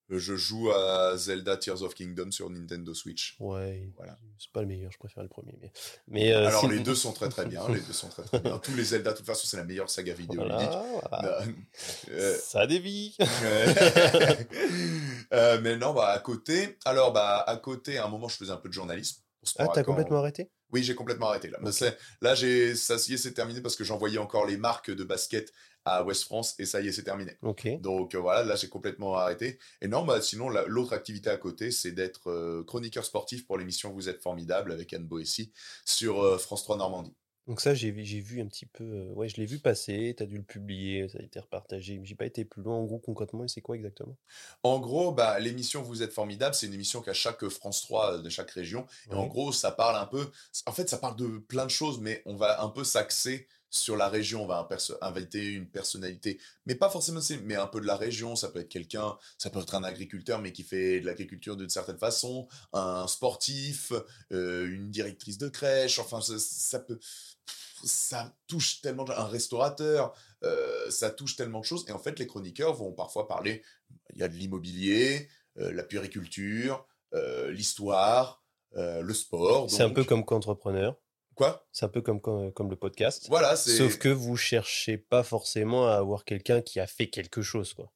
[0.10, 3.36] Je joue à Zelda Tears of Kingdom sur Nintendo Switch.
[3.40, 4.18] Ouais, Voilà.
[4.38, 5.58] c'est pas le meilleur, je préfère le premier.
[5.62, 5.72] Mais,
[6.08, 8.60] mais euh, Alors les deux sont très très bien, les deux sont très très bien.
[8.60, 10.84] Tous les Zelda, de toute façon, c'est la meilleure saga vidéo Voilà.
[12.10, 13.16] Euh, Ça dévie.
[13.44, 13.74] euh,
[15.34, 18.52] euh, mais non, bah à côté, alors bah à côté, à un moment, je faisais
[18.52, 19.22] un peu de journalisme.
[19.58, 20.50] Ah, t'as complètement arrêté?
[20.72, 21.60] Oui, j'ai complètement arrêté là.
[22.22, 25.52] Là, j'ai ça y est, c'est terminé parce que j'envoyais encore les marques de basket
[25.85, 27.38] à West France et ça y est, c'est terminé.
[27.80, 29.60] Donc euh, voilà, là j'ai complètement arrêté.
[29.81, 33.57] Et non, bah sinon la- l'autre activité à côté, c'est d'être euh, chroniqueur sportif pour
[33.57, 35.51] l'émission Vous êtes formidable avec Anne Boessy
[35.85, 37.14] sur euh, France 3 Normandie.
[37.45, 39.07] Donc ça, j'ai vu, un petit peu...
[39.15, 41.97] Ouais, je l'ai vu passer, t'as dû le publier, ça a été repartagé.
[41.99, 42.76] mais J'ai pas été plus loin.
[42.77, 44.15] En gros, concrètement, et c'est quoi exactement?
[44.64, 48.30] En gros, bah, l'émission Vous êtes formidable, c'est une émission qu'à chaque France 3 de
[48.30, 48.85] chaque région.
[49.11, 50.26] Et en gros, ça parle un peu.
[50.65, 53.98] En fait, ça parle de plein de choses, mais on va un peu s'axer sur
[53.98, 54.44] la région.
[54.44, 54.68] On va
[55.02, 58.36] inviter une personnalité, mais pas forcément, mais un peu de la région.
[58.36, 61.70] Ça peut être quelqu'un, ça peut être un agriculteur, mais qui fait de l'agriculture d'une
[61.70, 63.91] certaine façon, un sportif,
[64.32, 66.00] euh, une directrice de crèche.
[66.00, 67.00] Enfin, ça, ça peut.
[67.86, 70.14] Ça touche tellement un restaurateur,
[70.45, 71.84] euh, ça touche tellement de choses.
[71.90, 73.62] Et en fait, les chroniqueurs vont parfois parler.
[74.14, 75.28] Il y a de l'immobilier,
[75.58, 76.88] euh, la puériculture,
[77.50, 78.44] l'histoire,
[78.76, 79.70] le sport.
[79.70, 80.95] C'est un peu comme qu'entrepreneur.
[81.35, 81.65] Quoi?
[81.72, 83.26] C'est un peu comme, comme, comme le podcast.
[83.30, 83.76] Voilà, c'est.
[83.77, 87.91] Sauf que vous cherchez pas forcément à avoir quelqu'un qui a fait quelque chose, quoi.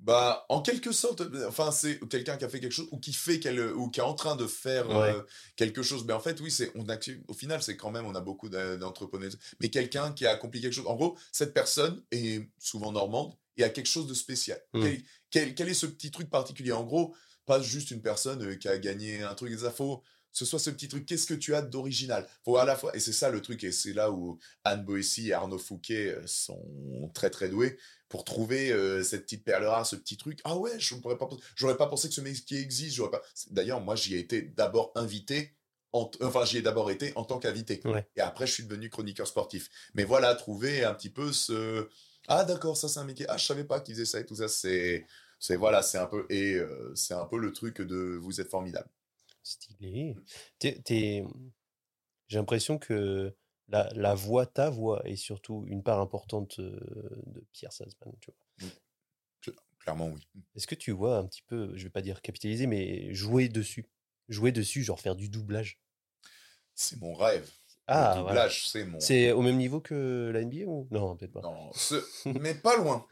[0.00, 3.40] Bah, en quelque sorte, enfin, c'est quelqu'un qui a fait quelque chose ou qui fait
[3.40, 5.12] quel, ou qui est en train de faire Ouais.
[5.12, 5.22] euh,
[5.56, 6.04] quelque chose.
[6.06, 6.96] Mais en fait, oui, c'est, on a,
[7.26, 9.32] au final, c'est quand même, on a beaucoup d'entrepreneurs.
[9.60, 10.86] Mais quelqu'un qui a accompli quelque chose.
[10.86, 14.60] En gros, cette personne est souvent normande et a quelque chose de spécial.
[14.72, 14.82] Mm.
[14.82, 16.70] Quel, quel- quel est ce petit truc particulier?
[16.70, 17.12] En gros,
[17.44, 19.58] pas juste une personne euh, qui a gagné un truc.
[19.58, 21.06] Ça faut ce soit ce petit truc.
[21.06, 22.26] Qu'est-ce que tu as d'original?
[22.44, 25.28] Faut à la fois, et c'est ça le truc, et c'est là où Anne Boessy
[25.28, 27.78] et Arnaud Fouquet euh, sont très très doués
[28.08, 30.40] pour trouver euh, cette petite perle rare, ce petit truc.
[30.44, 32.96] Ah ouais, je pourrais pas, j'aurais pas pensé que ce métier existe.
[32.96, 33.22] J'aurais pas.
[33.50, 35.54] D'ailleurs, moi, j'y ai été d'abord invité.
[35.92, 37.80] En enfin, j'y ai d'abord été en tant qu'invité.
[37.84, 38.06] Ouais.
[38.16, 39.70] Et après, je suis devenu chroniqueur sportif.
[39.94, 41.88] Mais voilà, trouver un petit peu ce.
[42.28, 43.24] Ah d'accord, ça c'est un métier.
[43.28, 44.48] Ah, je savais pas qu'ils faisaient ça et tout ça.
[44.48, 45.06] C'est,
[45.38, 48.50] c'est voilà, c'est un peu et euh, c'est un peu le truc de vous êtes
[48.50, 48.88] formidable.
[49.48, 50.14] Stylé.
[50.58, 51.24] T'es- t'es-
[52.28, 53.34] J'ai l'impression que
[53.68, 58.14] la, la voix, ta voix, est surtout une part importante de Pierre Salzman.
[58.20, 58.30] Tu
[58.60, 59.62] vois.
[59.80, 60.20] Clairement, oui.
[60.54, 63.86] Est-ce que tu vois un petit peu, je vais pas dire capitaliser, mais jouer dessus?
[64.28, 65.80] Jouer dessus, genre faire du doublage?
[66.74, 67.50] C'est mon rêve.
[67.86, 68.42] Ah, le voilà.
[68.42, 69.00] doublage, c'est mon.
[69.00, 70.86] C'est au même niveau que la NBA ou?
[70.90, 71.40] Non, peut-être pas.
[71.40, 72.04] Non, ce-
[72.38, 73.06] mais pas loin.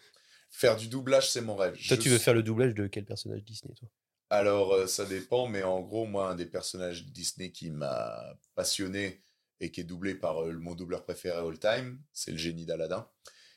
[0.50, 1.72] Faire du doublage, c'est mon rêve.
[1.72, 3.88] Toi, Je tu veux suis- faire le doublage de quel personnage Disney, toi?
[4.31, 9.23] Alors, euh, ça dépend, mais en gros, moi, un des personnages Disney qui m'a passionné
[9.61, 13.09] et qui est doublé par euh, mon doubleur préféré all time, c'est le génie d'Aladin,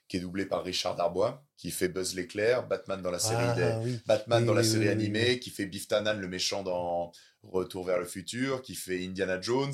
[0.08, 3.64] qui est doublé par Richard Darbois, qui fait Buzz l'éclair, Batman dans la série des-
[3.64, 4.00] Ah, oui.
[4.06, 7.12] Batman Oui, dans la série animée, qui fait Biff Tannen, le méchant dans
[7.44, 9.74] Retour vers le futur, qui fait Indiana Jones,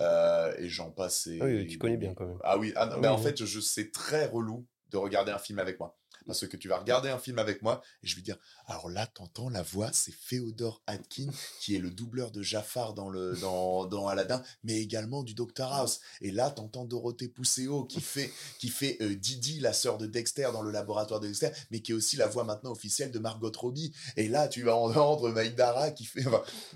[0.00, 1.26] euh, et j'en passe.
[1.26, 2.38] et- Ah oui, tu connais bien quand même.
[2.44, 5.78] Ah oui, ah mais en fait, je c'est très relou de regarder un film avec
[5.80, 5.98] moi.
[6.30, 8.36] Parce que tu vas regarder un film avec moi et je vais dire
[8.66, 11.28] alors là t'entends la voix c'est Féodor Atkin
[11.60, 15.72] qui est le doubleur de Jafar dans le dans, dans Aladdin mais également du Dr
[15.72, 16.00] House.
[16.20, 20.50] Et là t'entends Dorothée Pousseau qui fait qui fait euh, Didi la sœur de Dexter
[20.52, 23.52] dans le laboratoire de Dexter mais qui est aussi la voix maintenant officielle de Margot
[23.56, 23.92] Robbie.
[24.16, 26.24] Et là tu vas entendre Maïdara qui fait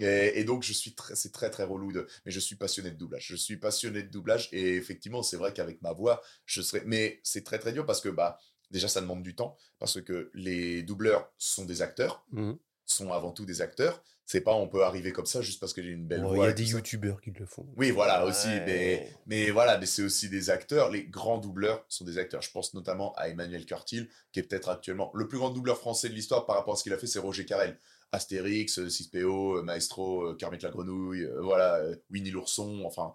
[0.00, 1.92] et, donc je suis très c'est très très relou
[2.24, 3.26] mais je suis passionné de doublage.
[3.28, 7.20] Je suis passionné de doublage et effectivement c'est vrai qu'avec ma voix je serais mais
[7.22, 8.38] c'est très très dur parce que bah
[8.74, 12.58] déjà ça demande du temps parce que les doubleurs sont des acteurs Mhm.
[12.84, 14.02] sont avant tout des acteurs.
[14.26, 16.36] C'est pas on peut arriver comme ça juste parce que j'ai une belle Bon, Il
[16.36, 16.46] voix.
[16.46, 17.66] y a des youtubeurs qui le font.
[17.76, 18.48] Oui, voilà, aussi.
[18.48, 19.16] Mais, Ouais.
[19.26, 20.90] mais voilà, mais c'est aussi des acteurs.
[20.90, 22.40] Les grands doubleurs sont des acteurs.
[22.42, 26.08] Je pense notamment à Emmanuel Curtil, qui est peut-être actuellement le plus grand doubleur français
[26.08, 27.78] de l'histoire par rapport à ce qu'il a fait, c'est Roger Carrel.
[28.12, 33.12] Astérix, euh, 6PO, euh, Maestro, euh, Kermit la Grenouille, euh, voilà, euh, Winnie l'ourson, enfin,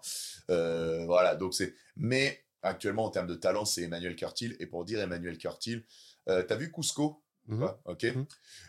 [0.50, 1.34] euh, voilà.
[1.36, 1.74] Donc c'est.
[1.96, 4.56] Mais actuellement, en termes de talent, c'est Emmanuel Curtil.
[4.60, 5.84] Et pour dire Emmanuel Curtil,
[6.28, 7.68] euh, t'as vu Cusco Mhm.
[7.86, 8.04] Ok.
[8.04, 8.26] Mhm.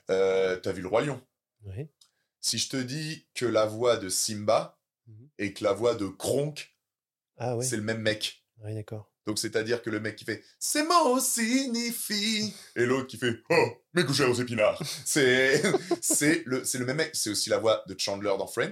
[0.09, 1.22] Euh, t'as vu le Roi Lion?
[2.39, 5.30] Si je te dis que la voix de Simba Mhm.
[5.39, 6.76] et que la voix de Kronk
[7.38, 7.65] Ah ouais.
[7.65, 8.43] c'est le même mec.
[8.57, 9.11] D'accord.
[9.27, 13.68] Donc c'est-à-dire que le mec qui fait c'est mot signifie et l'autre qui fait oh
[13.93, 14.81] mes couchers aux épinards.
[15.05, 15.61] C'est
[16.01, 17.11] c'est le c'est le même mec.
[17.15, 18.72] C'est aussi la voix de Chandler dans Friends.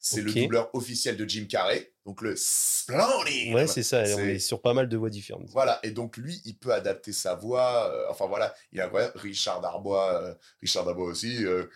[0.00, 1.92] C'est le doubleur officiel de Jim Carrey.
[2.06, 3.52] Donc le Splendid.
[3.54, 4.02] Ouais, c'est ça.
[4.16, 5.48] On est sur pas mal de voix différentes.
[5.50, 7.90] Voilà, et donc lui, il peut adapter sa voix.
[7.92, 11.44] euh, enfin voilà, il a ouais, Richard Darbois, euh, Richard Darbois aussi.
[11.44, 11.66] euh,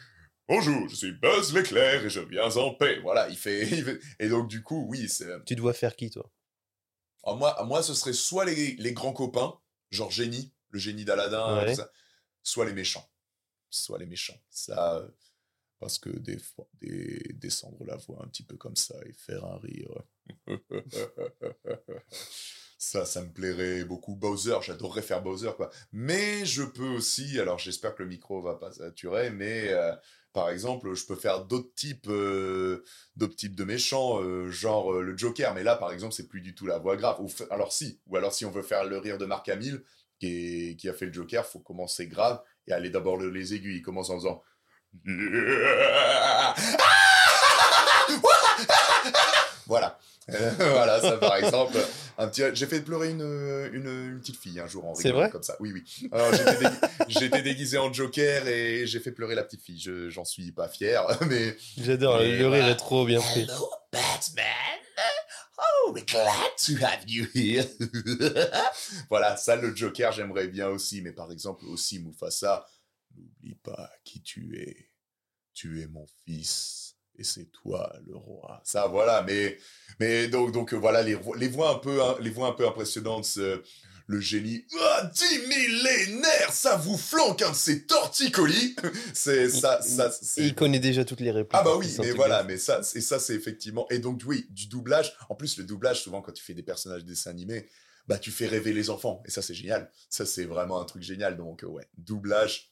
[0.48, 2.98] Bonjour, je suis Buzz l'éclair et je viens en paix.
[3.00, 3.62] Voilà, il fait.
[3.70, 5.26] il fait- Et donc du coup, oui, c'est.
[5.44, 6.30] Tu dois faire qui, toi?
[7.24, 9.54] Alors, moi, moi, ce serait soit les, les grands copains,
[9.90, 11.74] genre génie, le génie d'Aladin, Ouais.
[12.42, 13.08] soit les méchants.
[13.70, 14.36] Soit les méchants.
[14.50, 15.06] Ça,
[15.82, 16.38] parce que des
[16.80, 19.90] des, descendre la voix un petit peu comme ça et faire un rire.
[22.78, 24.14] ça, ça me plairait beaucoup.
[24.14, 25.70] Bowser, j'adorerais faire Bowser, quoi.
[25.90, 29.92] Mais je peux aussi, alors j'espère que le micro va pas saturer, mais euh,
[30.32, 32.84] par exemple, je peux faire d'autres types, euh,
[33.36, 35.52] types de méchants, euh, genre le Joker.
[35.52, 37.18] Mais là, par exemple, c'est plus du tout la voix grave.
[37.50, 39.82] Alors si, ou alors si on veut faire le rire de Marc Hamill,
[40.20, 43.78] qui, a fait le Joker, faut commencer grave et aller d'abord le- les aiguilles.
[43.78, 44.42] Il commence en faisant.
[49.66, 49.98] Voilà.
[50.30, 51.78] Euh, voilà, ça par exemple.
[52.18, 52.42] Un petit...
[52.54, 53.22] J'ai fait pleurer une,
[53.72, 55.56] une, une petite fille un jour en rigolant vrai comme ça.
[55.60, 55.82] Oui, oui.
[57.08, 59.80] J'étais, dégui- déguisé en Joker et j'ai fait pleurer la petite fille.
[59.80, 61.56] Je, j'en suis pas fier, mais.
[61.80, 62.18] J'adore.
[62.18, 62.70] Le rire voilà.
[62.70, 63.40] est trop bien fait.
[63.42, 64.46] Hello, Batman.
[65.58, 67.64] Oh, we're glad to have you here.
[69.10, 71.02] voilà, ça, le Joker, j'aimerais bien aussi.
[71.02, 72.66] Mais par exemple, aussi Mufasa,
[73.16, 74.90] n'oublie pas qui tu es.
[75.54, 78.60] Tu es mon fils et c'est toi le roi.
[78.64, 79.22] Ça, voilà.
[79.22, 79.58] Mais,
[80.00, 82.66] mais donc, donc euh, voilà, les, les voix un peu, hein, les voix un peu
[82.66, 83.38] impressionnantes.
[84.06, 88.76] le génie, ah, 10 millénaires, ça vous flanque un de ces torticolis.
[89.14, 91.58] c'est ça, ça, Et c'est il connaît déjà toutes les répliques.
[91.58, 93.86] ah bah oui, mais voilà, mais ça, et ça c'est effectivement.
[93.90, 95.16] Et donc oui, du doublage.
[95.28, 97.68] En plus, le doublage, souvent quand tu fais des personnages de dessins animés,
[98.08, 99.22] bah tu fais rêver les enfants.
[99.26, 99.90] Et ça c'est génial.
[100.10, 101.36] Ça c'est vraiment un truc génial.
[101.36, 102.71] Donc euh, ouais, doublage,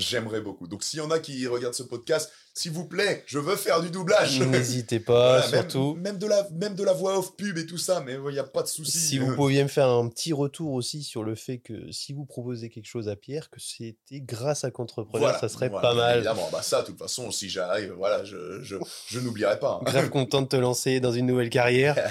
[0.00, 0.66] j'aimerais beaucoup.
[0.66, 3.80] Donc s'il y en a qui regardent ce podcast, s'il vous plaît, je veux faire
[3.80, 4.40] du doublage.
[4.42, 5.94] N'hésitez pas, Voilà, surtout.
[5.94, 8.38] Même, de la, même de la voix off pub et tout ça, mais il n'y
[8.38, 8.98] a pas de souci.
[8.98, 12.24] Si vous pouviez me faire un petit retour aussi sur le fait que si vous
[12.24, 15.94] proposez quelque chose à Pierre, que c'était grâce à Contrepreneur, Voilà, ça serait voilà, pas
[15.94, 16.16] mal.
[16.16, 19.80] Évidemment, bah ça, de toute façon, si j'arrive, voilà, je, je, je n'oublierai pas.
[19.80, 19.84] hein.
[19.84, 21.96] Grave content de te lancer dans une nouvelle carrière.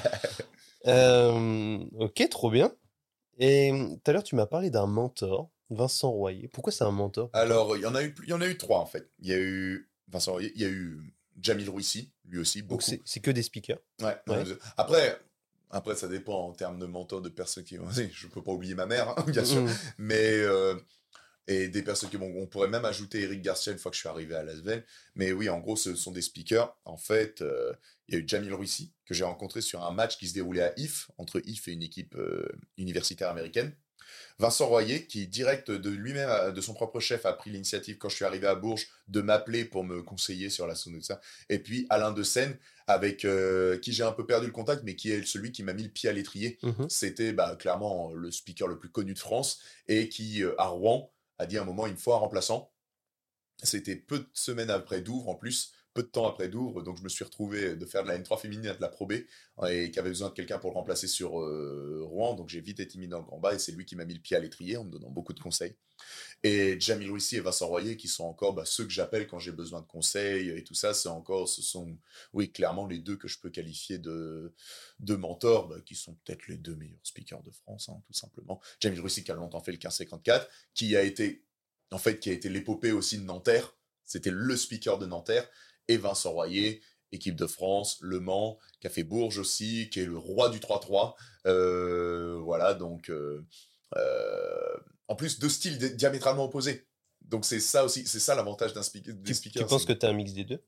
[0.88, 2.72] Euh, ok, trop bien.
[3.38, 3.70] Et
[4.04, 6.48] tout à l'heure, tu m'as parlé d'un mentor, Vincent Royer.
[6.48, 8.58] Pourquoi c'est un mentor Alors, il y en a eu, il y en a eu
[8.58, 9.10] trois en fait.
[9.20, 12.70] Il y a eu Vincent Royer, il y a eu Jamil Rouissi, lui aussi, Donc
[12.70, 12.82] beaucoup.
[12.82, 13.80] c'est c'est que des speakers?
[14.02, 14.44] Ouais, Ouais.
[14.78, 15.20] Après,
[15.72, 17.78] après, ça dépend en termes de mentor de personnes qui.
[18.14, 19.62] Je peux pas oublier ma mère, hein, bien sûr.
[19.62, 19.70] Mm.
[20.00, 20.76] Mais euh,
[21.50, 24.02] et des personnes qui bon, on pourrait même ajouter Eric Garcia une fois que je
[24.02, 24.86] suis arrivé à Lasvel.
[25.16, 26.76] Mais oui, en gros, ce sont des speakers.
[26.86, 27.74] En fait, euh,
[28.08, 30.62] il y a eu Jamil Rouissi que j'ai rencontré sur un match qui se déroulait
[30.62, 32.48] à IF entre IF et une équipe euh,
[32.78, 33.76] universitaire américaine.
[34.40, 38.10] Vincent Royer, qui direct de lui-même, euh, de son propre chef, a pris l'initiative quand
[38.10, 41.20] je suis arrivé à Bourges de m'appeler pour me conseiller sur la sonde de ça.
[41.50, 42.58] Et puis Alain de Seine,
[42.88, 45.74] avec euh, qui j'ai un peu perdu le contact, mais qui est celui qui m'a
[45.74, 46.90] mis le pied à l'étrier Mhm.
[46.90, 51.12] c'était bah, clairement le speaker le plus connu de France et qui, euh, à Rouen,
[51.38, 52.72] a dit à un moment, il me faut un remplaçant.
[53.62, 57.04] C'était peu de semaines après Douvres, en plus, peu de temps après Douvres, donc je
[57.04, 59.14] me suis retrouvé de faire de la N3 féminine et de la Pro B,
[59.68, 62.80] et qui avait besoin de quelqu'un pour le remplacer sur euh, Rouen, donc j'ai vite
[62.80, 64.40] été mis dans le grand bas, et c'est lui qui m'a mis le pied à
[64.40, 65.76] l'étrier en me donnant beaucoup de conseils.
[66.44, 69.52] Et Jamil Rouissi et Vincent Royer, qui sont encore bah, ceux que j'appelle quand j'ai
[69.52, 71.98] besoin de conseils et tout ça, c'est encore, ce sont,
[72.34, 74.54] oui, clairement les deux que je peux qualifier de,
[75.00, 78.62] de mentors, bah, qui sont peut-être les deux meilleurs speakers de France, hein, tout simplement.
[78.80, 81.44] Jamil Rouissi qui a longtemps fait le 1554, qui a été,
[81.92, 83.76] en fait, qui a été l'épopée aussi de Nanterre,
[84.06, 85.48] c'était le speaker de Nanterre,
[85.90, 90.06] et Vincent Royer, équipe de France, Le Mans, qui a fait Bourges aussi, qui est
[90.06, 91.16] le roi du 3-3.
[91.48, 93.46] Euh, voilà, donc, euh,
[93.98, 96.88] euh, en plus, deux styles di- diamétralement opposés.
[97.22, 100.14] Donc c'est ça aussi, c'est ça l'avantage d'un speaker, Tu, penses que tu as un
[100.14, 100.64] mix des deux?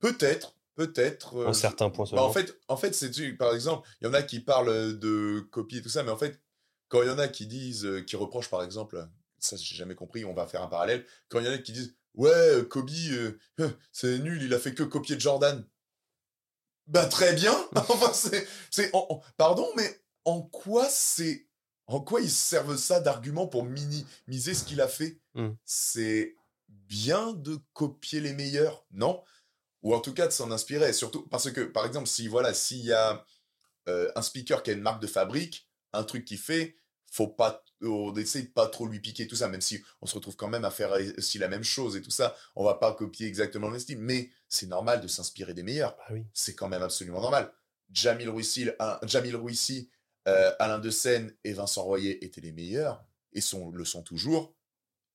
[0.00, 1.46] Peut-être, peut-être.
[1.46, 4.22] En certains points bah, en fait, en fait c'est par exemple, il y en a
[4.22, 6.40] qui parlent de copie et tout ça, mais en fait,
[6.88, 9.06] quand il y en a qui disent, qui reprochent par exemple,
[9.38, 11.72] ça j'ai jamais compris, on va faire un parallèle, quand il y en a qui
[11.72, 13.38] disent ouais, euh, Kobe, euh,
[13.92, 15.66] c'est nul, il a fait que copier Jordan.
[16.86, 17.54] Bah très bien.
[17.74, 21.46] enfin, c'est, c'est, en- en- pardon, mais en quoi c'est,
[21.86, 25.18] en quoi ils servent ça d'argument pour minimiser ce qu'il a fait?
[25.34, 25.50] Mm.
[25.64, 26.36] C'est
[26.68, 29.22] bien de copier les meilleurs, non?
[29.82, 30.92] Ou en tout cas de s'en inspirer.
[30.92, 33.24] Surtout parce que, par exemple, si voilà, s'il y a
[33.88, 36.76] euh, un speaker qui a une marque de fabrique, un truc qu'il fait,
[37.14, 40.16] faut pas, on essaye de pas trop lui piquer tout ça, même si on se
[40.16, 42.36] retrouve quand même à faire aussi la même chose et tout ça.
[42.56, 45.96] On va pas copier exactement le style, mais c'est normal de s'inspirer des meilleurs.
[45.96, 46.24] Bah oui.
[46.34, 47.52] C'est quand même absolument normal.
[47.92, 48.68] Jamil Rouissi,
[49.04, 49.90] Jamil Rouissi,
[50.26, 54.56] euh, Alain Seine et Vincent Royer étaient les meilleurs et sont, le sont toujours.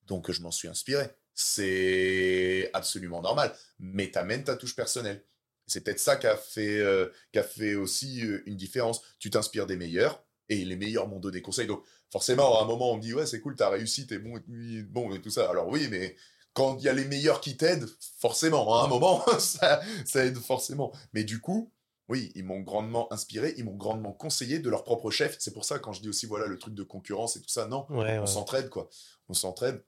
[0.08, 1.10] Donc je m'en suis inspiré.
[1.34, 3.54] C'est absolument normal.
[3.78, 5.26] Mais t'amènes ta touche personnelle.
[5.68, 9.02] C'est peut-être ça qui a fait, euh, a fait aussi euh, une différence.
[9.20, 11.68] Tu t'inspires des meilleurs et les meilleurs m'ont donné conseil.
[11.68, 14.38] Donc forcément, à un moment, on me dit ouais, c'est cool, t'as réussi, t'es bon,
[14.38, 15.50] et bon et tout ça.
[15.50, 16.16] Alors oui, mais
[16.54, 17.88] quand il y a les meilleurs qui t'aident,
[18.20, 20.92] forcément, à un moment, ça, ça aide forcément.
[21.14, 21.72] Mais du coup,
[22.10, 25.36] oui, ils m'ont grandement inspiré, ils m'ont grandement conseillé de leur propre chef.
[25.40, 27.68] C'est pour ça quand je dis aussi voilà le truc de concurrence et tout ça,
[27.68, 28.28] non, Ouais, on ouais.
[28.28, 28.90] s'entraide quoi.
[29.30, 29.84] On s'entraide.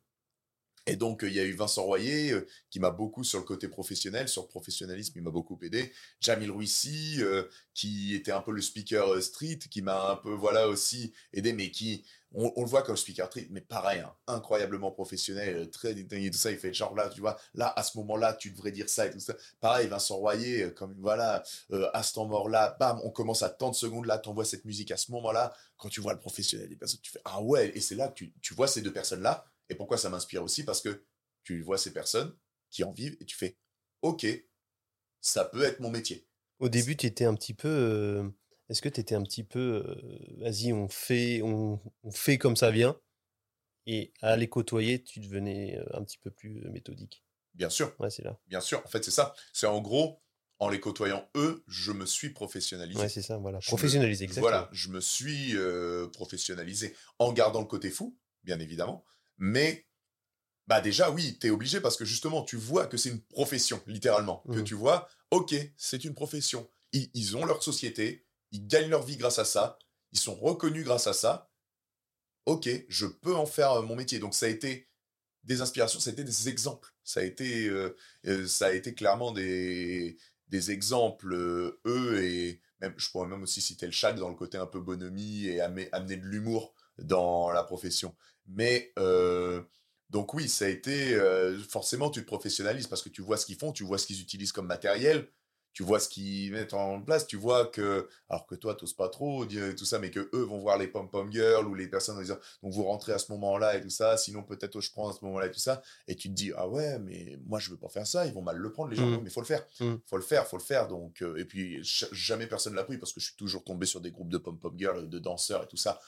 [0.88, 3.68] Et donc, il y a eu Vincent Royer euh, qui m'a beaucoup sur le côté
[3.68, 5.92] professionnel, sur le professionnalisme, il m'a beaucoup aidé.
[6.20, 7.44] Jamil Rouissi, euh,
[7.74, 11.54] qui était un peu le speaker euh, street, qui m'a un peu, voilà, aussi aidé,
[11.54, 12.04] mais qui,
[12.34, 16.38] on, le voit comme speaker street, mais pareil, hein, incroyablement professionnel, euh, très détaillé, tout
[16.40, 16.50] ça.
[16.50, 19.12] Il fait genre là, tu vois, là, à ce moment-là, tu devrais dire ça et
[19.12, 19.36] tout ça.
[19.60, 21.44] Pareil, Vincent Royer, comme voilà,
[21.94, 24.98] à ce temps-là, bam, on commence à tant de secondes là, t'envoies cette musique à
[24.98, 25.54] ce moment-là.
[25.78, 26.70] Quand tu vois le professionnel
[27.02, 29.46] tu fais ah ouais, et c'est là que tu, tu vois ces deux personnes-là.
[29.70, 30.64] Et pourquoi ça m'inspire aussi?
[30.64, 31.06] Parce que
[31.44, 32.36] tu vois ces personnes
[32.70, 33.58] qui en vivent et tu fais
[34.02, 34.26] ok,
[35.22, 36.28] ça peut être mon métier.
[36.60, 37.68] Au début, tu étais un petit peu.
[37.70, 38.30] euh,
[38.70, 39.84] Est-ce que tu étais un petit peu.
[39.86, 43.00] euh, Vas-y, on fait, on, on fait comme ça vient.
[43.88, 47.24] Et à les côtoyer, tu devenais euh, un petit peu plus méthodique?
[47.56, 48.40] Bien sûr, Ouais, c'est là.
[48.48, 48.82] bien sûr.
[48.86, 49.34] En fait, c'est ça.
[49.54, 50.22] C'est en gros,
[50.60, 53.00] en les côtoyant eux, je me suis professionnalisé.
[53.00, 53.60] Ouais, c'est ça, voilà.
[53.60, 54.50] Je me- Professionnaliser, exactement.
[54.50, 59.04] Voilà, je me suis euh, professionnalisé en gardant le côté fou, bien évidemment.
[59.42, 59.88] Mais,
[60.68, 64.44] bah déjà, oui, t'es obligé parce que justement, tu vois que c'est une profession, littéralement.
[64.52, 64.64] Que Mhm.
[64.64, 66.70] tu vois, ok, c'est une profession.
[66.94, 69.80] Ils, ils ont leur société, ils gagnent leur vie grâce à ça,
[70.14, 71.52] ils sont reconnus grâce à ça.
[72.46, 74.20] Ok, je peux en faire euh, mon métier.
[74.20, 74.90] Donc, ça a été
[75.44, 76.90] des inspirations, ça a été des exemples.
[77.04, 77.96] Ça a été, euh,
[78.28, 80.18] euh, ça a été clairement des,
[80.50, 84.36] des exemples, euh, eux, et même, je pourrais même aussi citer le chat dans le
[84.36, 88.16] côté un peu bonhomie et amener, amener de l'humour dans la profession.
[88.48, 89.62] Mais, euh,
[90.10, 93.46] donc oui, ça a été, euh, forcément, tu te professionnalises parce que tu vois ce
[93.46, 95.28] qu'ils font, tu vois ce qu'ils utilisent comme matériel,
[95.74, 99.08] tu vois ce qu'ils mettent en place, tu vois que, alors que toi, t'oses pas
[99.08, 102.18] trop dire tout ça, mais que eux vont voir les pom-pom girls ou les personnes
[102.18, 104.92] en disant, donc vous rentrez à ce moment-là et tout ça, sinon peut-être oh, je
[104.92, 107.60] prends à ce moment-là et tout ça, et tu te dis, ah ouais, mais moi
[107.60, 109.12] je veux pas faire ça, ils vont mal le prendre les gens, Mm.
[109.14, 109.94] Non, mais faut le faire, Mm.
[110.06, 113.14] faut le faire, faut le faire, donc, euh, et puis jamais personne l'a pris parce
[113.14, 115.78] que je suis toujours tombé sur des groupes de pom-pom girls, de danseurs et tout
[115.78, 116.02] ça,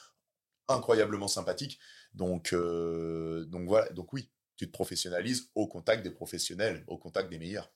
[0.68, 1.78] incroyablement sympathiques,
[2.14, 7.30] donc, euh, donc voilà, donc oui, tu te professionnalises au contact des professionnels, au contact
[7.30, 7.72] des meilleurs.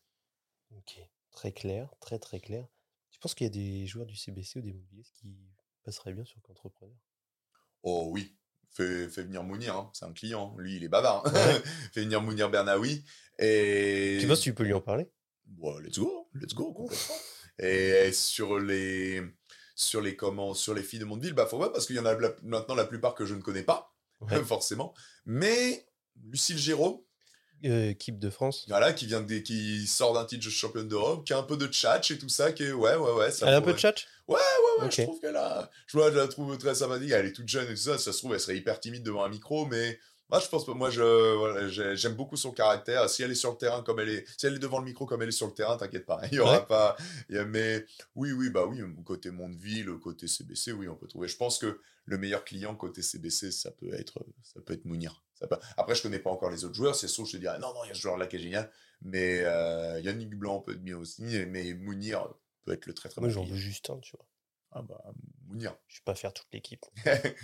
[0.77, 0.99] Ok,
[1.33, 2.67] très clair, très très clair.
[3.11, 5.37] Tu penses qu'il y a des joueurs du CBC ou des mobiliers qui
[5.83, 6.97] passeraient bien sur qu'entrepreneur?
[7.83, 8.37] Oh oui,
[8.71, 11.27] fais, fais venir Mounir, hein, c'est un client, lui il est bavard.
[11.27, 11.31] hein.
[11.93, 13.05] fais venir Mounir Bernaoui.
[13.39, 14.19] Et...
[14.21, 15.11] Tu penses que tu peux lui en parler?
[15.47, 17.15] Bon, let's go, let's go, complètement.
[17.59, 19.23] et sur les,
[19.81, 22.05] sur les comment, sur les filles de Mondeville, bah faut voir parce qu'il y en
[22.05, 24.29] a la- maintenant la plupart que je ne connais pas, Ouais.
[24.45, 24.93] forcément.
[25.25, 25.87] Mais
[26.25, 27.07] Lucille Géraud,
[27.65, 31.33] Euh, Équipe de France voilà, qui vient qui sort d'un titre de championne d'Europe, qui
[31.33, 33.31] a un peu de tchatch et tout ça, qui est, ouais, ouais, ouais.
[33.31, 33.95] Ça Elle a un peu de chat
[34.27, 34.37] Ouais,
[34.81, 34.93] ouais, Ok.
[34.97, 35.71] je trouve qu'elle a.
[35.87, 37.11] Je, vois, je la trouve très sympathique.
[37.13, 37.99] Elle est toute jeune et tout ça.
[37.99, 39.99] Ça se trouve, elle serait hyper timide devant un micro, mais
[40.31, 40.75] moi, je pense pas.
[40.75, 43.09] Moi, je, voilà, j'ai- j'aime beaucoup son caractère.
[43.09, 45.07] Si elle est sur le terrain comme elle est, si elle est devant le micro
[45.07, 46.21] comme elle est sur le terrain, t'inquiète pas.
[46.33, 46.67] Il y aura Ouais.
[46.67, 46.97] pas.
[47.31, 47.85] il y a- mais
[48.15, 51.29] oui, oui, bah oui, côté Mondeville, côté CBC, oui, on peut trouver.
[51.29, 55.23] Je pense que le meilleur client côté CBC, ça peut être, ça peut être Mounir.
[55.35, 56.95] Ça peut- Après, je connais pas encore les autres joueurs.
[56.95, 58.71] C'est sûr, je te dirais, non, non, il y a ce joueur-là qui est génial.
[59.03, 61.23] Mais euh, Yannick Blanc peut être bien aussi.
[61.49, 62.29] Mais Mounir
[62.65, 63.55] peut être le très très Moi bon j'en client.
[63.55, 64.27] veux juste un, tu vois.
[64.73, 65.03] Ah bah,
[65.47, 65.77] Mounir.
[65.89, 66.85] Je vais pas faire toute l'équipe.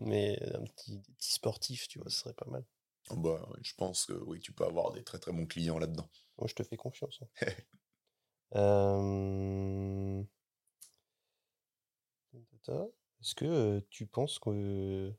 [0.00, 2.64] Mais un petit, petit sportif, tu vois, ce serait pas mal.
[3.10, 6.08] Bah, ouais, je pense que oui, tu peux avoir des très très bons clients là-dedans.
[6.38, 7.20] Moi, je te fais confiance.
[7.22, 7.46] hein.
[8.54, 10.22] Euh,
[13.20, 15.12] Est-ce que euh, tu penses que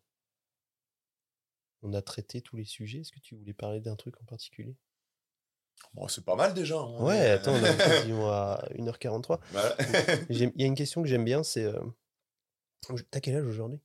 [1.81, 2.99] on a traité tous les sujets?
[2.99, 4.75] Est-ce que tu voulais parler d'un truc en particulier?
[5.93, 6.77] Bon, c'est pas mal déjà.
[6.77, 9.39] hein, Ouais, attends, on est quasiment à 1h43.
[9.51, 9.75] Voilà.
[10.29, 11.63] J'aime- Il y a une question que j'aime bien, c'est...
[11.63, 11.79] euh,
[13.11, 13.79] T'as quel âge aujourd'hui?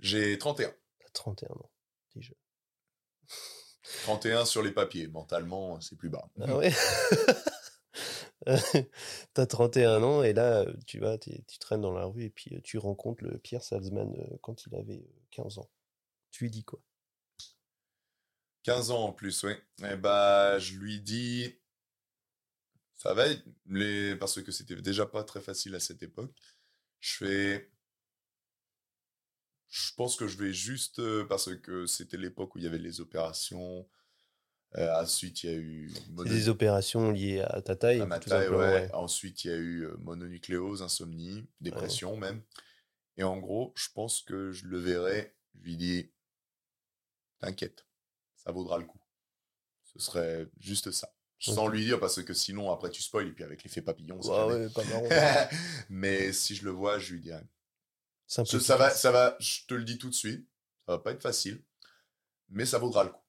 [0.00, 0.68] J'ai 31.
[1.00, 1.70] T'as 31 ans.
[2.12, 2.36] T'es jeune.
[4.04, 5.08] 31 sur les papiers.
[5.08, 6.28] Mentalement, c'est plus bas.
[6.40, 6.72] Ah ouais
[9.34, 12.60] T'as 31 ans et là, tu vas, tu traînes dans la rue et puis euh,
[12.62, 15.68] tu rencontres le Pierre Salzman euh, quand il avait euh, 15 ans.
[16.30, 16.80] Tu lui dis quoi?
[18.62, 19.52] 15 ans en plus, oui.
[19.84, 21.54] Et bah, je lui dis,
[22.94, 26.32] ça va être les, parce que c'était déjà pas très facile à cette époque.
[27.00, 27.72] Je fais,
[29.68, 32.78] je pense que je vais juste euh, parce que c'était l'époque où il y avait
[32.78, 33.88] les opérations.
[34.76, 38.20] Euh, ensuite, il y a eu mono- des opérations liées à ta taille à ma
[38.20, 38.82] taille, simplement, ouais.
[38.82, 38.94] ouais.
[38.94, 42.42] Ensuite, il y a eu euh, mononucléose, insomnie, dépression même.
[43.16, 45.34] Et en gros, je pense que je le verrai.
[45.54, 46.12] Je lui dis,
[47.40, 47.86] t'inquiète,
[48.44, 49.00] ça vaudra le coup.
[49.84, 51.12] Ce serait juste ça.
[51.38, 54.28] Sans lui dire, parce que sinon, après, tu spoil, et puis avec l'effet papillon, c'est
[54.28, 55.08] Ouais, jamais- ouais, pas marrant.
[55.88, 57.46] Mais si je le vois, je lui dirais.
[58.26, 60.46] Ça va, ça va, je te le dis tout de suite,
[60.86, 61.64] ça va pas être facile,
[62.48, 63.24] mais ça vaudra le coup,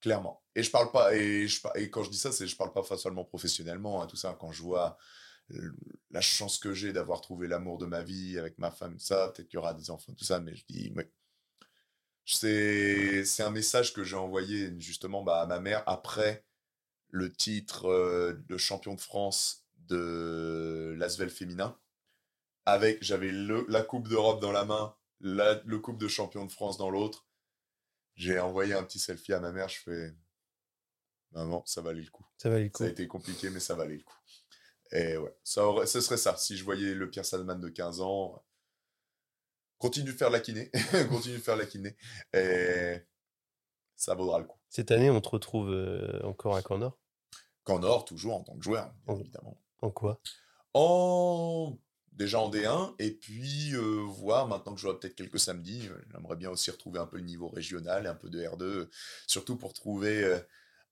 [0.00, 0.44] clairement.
[0.54, 2.84] Et je parle pas, et, je, et quand je dis ça, c'est je parle pas
[2.96, 4.96] seulement professionnellement, hein, tout ça, quand je vois
[6.10, 9.28] la chance que j'ai d'avoir trouvé l'amour de ma vie avec ma femme, tout ça,
[9.34, 11.10] peut-être qu'il y aura des enfants, tout ça, mais je dis, ouais.
[12.30, 16.44] C'est, c'est un message que j'ai envoyé justement bah, à ma mère après
[17.10, 21.78] le titre euh, de champion de France de l'Asvel féminin
[22.66, 26.52] avec j'avais le, la coupe d'Europe dans la main, la, le coupe de champion de
[26.52, 27.26] France dans l'autre.
[28.16, 30.14] J'ai envoyé un petit selfie à ma mère, je fais
[31.32, 32.26] maman, ça valait le coup.
[32.36, 32.84] Ça valait le Ça coup.
[32.84, 34.16] a été compliqué, mais ça valait le coup.
[34.92, 36.36] Et ouais, ça aurait, ce serait ça.
[36.36, 38.42] Si je voyais le Pierre Salman de 15 ans,
[39.78, 40.70] continue de faire la kiné,
[41.10, 41.96] continue de faire la kiné,
[42.34, 42.96] et
[43.96, 44.58] ça vaudra le coup.
[44.68, 46.98] Cette année, on te retrouve euh, encore à Camp Nord
[47.64, 49.60] Qu'en or, toujours en tant que joueur, bien En- évidemment.
[49.82, 50.20] En quoi?
[50.74, 51.78] En
[52.12, 56.50] déjà en D1 et puis euh, voir maintenant que j'aurai peut-être quelques samedis, j'aimerais bien
[56.50, 58.90] aussi retrouver un peu le niveau régional et un peu de R2, euh,
[59.26, 60.38] surtout pour trouver euh,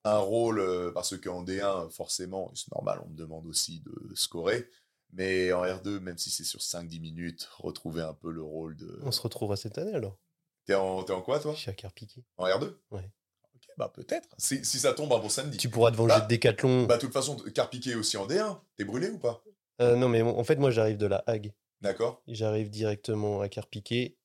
[0.04, 4.70] un rôle parce qu'en D1 forcément c'est normal, on me demande aussi de scorer,
[5.12, 9.00] mais en R2 même si c'est sur 5-10 minutes, retrouver un peu le rôle de.
[9.02, 10.18] On se retrouvera cette année alors
[10.64, 11.52] T'es en, t'es en quoi toi?
[11.54, 12.24] Je suis à Carpiquet.
[12.38, 13.08] En R2 Ouais.
[13.54, 14.28] Ok, bah peut-être.
[14.36, 15.56] Si, si ça tombe un bon samedi.
[15.58, 16.86] Tu pourras te venger Bah, de Décathlon.
[16.86, 18.58] Bah de toute façon, Carpiquet aussi en D1.
[18.76, 19.44] T'es brûlé ou pas?
[19.80, 21.52] Euh, non, mais en fait, moi, j'arrive de la Hague.
[21.82, 24.16] D'accord J'arrive directement à Carpiquet.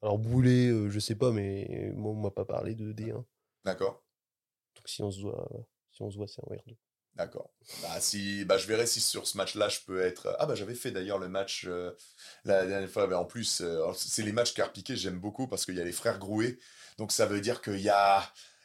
[0.00, 3.12] Alors, Boulet, euh, je sais pas, mais moi, on m'a pas parlé de D1.
[3.12, 3.26] Donc,
[3.64, 4.02] D'accord
[4.86, 5.46] si on se voit,
[5.92, 6.76] si on se voit c'est en R2.
[7.16, 7.50] D'accord.
[7.82, 10.34] Bah, si, bah, je verrai si sur ce match-là, je peux être.
[10.38, 11.90] Ah, bah, j'avais fait d'ailleurs le match euh,
[12.44, 13.06] la dernière fois.
[13.06, 15.92] Bah, en plus, euh, c'est les matchs Carpiquet, j'aime beaucoup parce qu'il y a les
[15.92, 16.58] frères Grouet.
[16.98, 18.22] Donc, ça veut dire qu'il y a.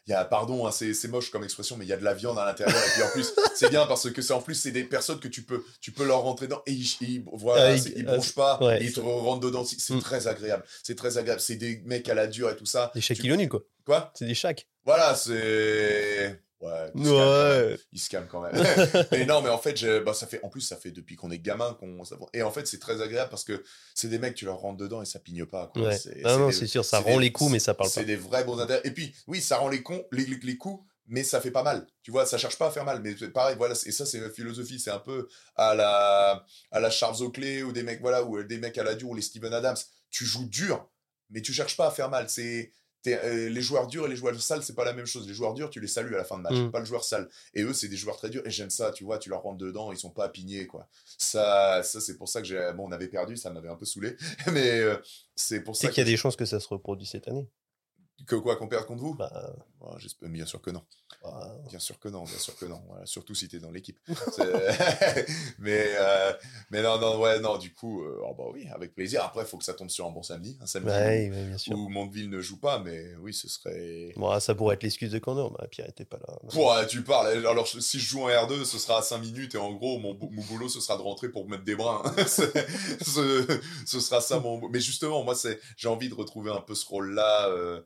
[0.08, 2.14] Il y a, pardon, hein, c'est moche comme expression, mais il y a de la
[2.14, 2.78] viande à l'intérieur.
[2.78, 5.28] Et puis en plus, c'est bien parce que c'est en plus, c'est des personnes que
[5.28, 8.12] tu peux, tu peux leur rentrer dedans et ils, ils- voilà, Ah, ils- ils ah,
[8.14, 9.66] bronchent pas, ouais, et ils te rentrent dedans.
[9.66, 10.02] C'est Mm.
[10.02, 10.64] très agréable.
[10.84, 11.42] C'est très agréable.
[11.42, 12.92] C'est des mecs à la dure et tout ça.
[12.94, 13.62] Des Tu- Shaquille O'Neal, quoi.
[13.84, 14.12] Quoi?
[14.14, 14.68] C'est des Shaq.
[14.84, 16.40] Voilà, c'est.
[16.66, 17.72] Ouais, il se calme quand même.
[17.72, 17.78] Ouais.
[17.94, 19.06] Il se calme quand même.
[19.12, 21.32] mais non, mais en fait, je- bah, ça fait, en plus, ça fait depuis qu'on
[21.32, 22.02] est gamin qu'on.
[22.34, 23.64] Et en fait, c'est très agréable parce que
[23.94, 25.70] c'est des mecs, tu leur rentres dedans et ça pigne pas.
[25.74, 25.84] Quoi.
[25.90, 25.98] Ouais.
[25.98, 27.90] C'est- Non, c'est non, c'est sûr, ça c'est rend des- les coups, mais ça parle
[27.90, 28.06] C'est pas.
[28.08, 28.82] des vrais bons intérêts.
[28.84, 31.62] Et puis, oui, ça rend les, cons, les, les- les coups, mais ça fait pas
[31.64, 31.86] mal.
[32.02, 33.00] Tu vois, ça cherche pas à faire mal.
[33.04, 33.76] Mais c'est pareil, voilà.
[33.86, 34.80] Et ça, c'est la philosophie.
[34.80, 38.58] C'est un peu à la, à la Charles Oakley ou des mecs, voilà, ou des
[38.58, 39.78] mecs à la dure ou les Steven Adams.
[40.10, 40.90] Tu joues dur,
[41.30, 42.28] mais tu cherches pas à faire mal.
[42.30, 42.72] C'est.
[43.14, 45.28] Euh, les joueurs durs et les joueurs sales, c'est pas la même chose.
[45.28, 46.72] Les joueurs durs, tu les salues à la fin de match, Mm.
[46.72, 47.30] pas le joueur sale.
[47.54, 48.42] Et eux, c'est des joueurs très durs.
[48.46, 50.88] Et j'aime ça, tu vois, tu leur rentres dedans, ils sont pas apignés, quoi.
[51.18, 52.72] Ça, ça c'est pour ça que j'ai.
[52.76, 54.16] Bon, on avait perdu, ça m'avait un peu saoulé.
[54.52, 54.98] Mais euh,
[55.36, 57.48] c'est pour ça qu'il y a des chances que ça se reproduise cette année.
[58.28, 59.14] que quoi, qu'on perde contre vous?
[59.14, 60.82] Bah, Oh, j'espère- Bien sûr que non.
[61.70, 62.82] Bien sûr que non, bien sûr que non.
[62.88, 63.98] Voilà, surtout si t'es dans l'équipe.
[65.60, 66.34] Mais, euh,
[66.72, 69.24] mais non, non, ouais, non, du coup, euh, oh, bah oui, avec plaisir.
[69.24, 70.58] Après, il faut que ça tombe sur un bon samedi.
[70.62, 71.76] Un samedi ouais, ouais, bien où, sûr.
[71.76, 74.14] où Mondeville ne joue pas, mais oui, ce serait.
[74.16, 75.52] Bon, ça pourrait être l'excuse de Candor.
[75.52, 76.38] Bah, Pierre était pas là.
[76.50, 77.28] Pouah, tu parles.
[77.46, 79.98] Alors, je- si je joue en R2, ce sera à 5 minutes et en gros,
[80.00, 82.04] mon, bou- mon boulot, ce sera de rentrer pour mettre des brins.
[82.28, 82.68] C'est-
[83.04, 84.58] ce, ce sera ça mon.
[84.60, 87.82] bou- Mais justement, moi, c'est, j'ai envie de retrouver un peu ce rôle-là euh,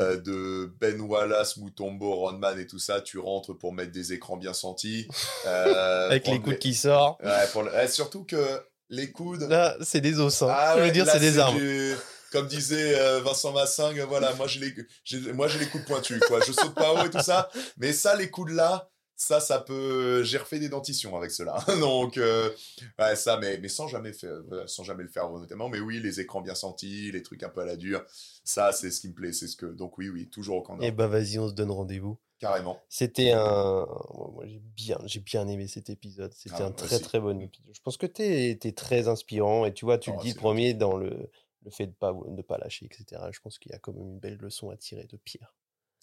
[0.00, 3.00] euh, de Ben Wallace, Mutombo, Rodman et tout ça.
[3.00, 5.06] Tu rentres pour mettre des écrans bien sentis.
[5.46, 7.22] euh, Avec les coudes qui sortent.
[7.22, 9.42] Ouais, pour le- eh, surtout que les coudes.
[9.48, 10.42] Là, c'est des os.
[10.42, 10.48] hein.
[10.50, 11.56] Ah Je veux dire, c'est des armes.
[11.58, 11.94] du-
[12.30, 16.40] Comme disait euh, Vincent Massingue, voilà, moi j'ai les, moi j'ai les coups pointus, quoi.
[16.46, 18.88] Je saute pas haut et tout ça, mais ça, les coups de là,
[19.22, 20.22] ça, ça peut.
[20.24, 21.56] J'ai refait des dentitions avec cela.
[21.80, 22.50] Donc, euh,
[22.98, 25.68] ouais, ça, mais, mais sans jamais faire, sans jamais le faire notamment.
[25.68, 28.02] Mais oui, les écrans bien sentis, les trucs un peu à la dure,
[28.44, 29.66] ça, c'est ce qui me plaît, c'est ce que.
[29.66, 32.18] Donc oui, oui, toujours au camp nord, Et bah, vas-y, on se donne rendez-vous.
[32.40, 32.82] carrément.
[32.88, 33.86] C'était un.
[34.32, 36.32] Moi, j'ai bien, j'ai bien aimé cet épisode.
[36.34, 37.04] C'était Ah, un très aussi.
[37.04, 37.74] très bon épisode.
[37.74, 40.34] Je pense que t'es es très inspirant et tu vois, tu Oh, le dis c'est
[40.36, 41.30] le premier dans le,
[41.64, 43.22] le fait de pas de pas lâcher, etc.
[43.32, 45.54] Je pense qu'il y a quand même une belle leçon à tirer de Pierre.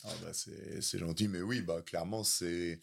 [0.04, 2.80] Ah bah, c'est gentil, mais oui, bah clairement, c'est.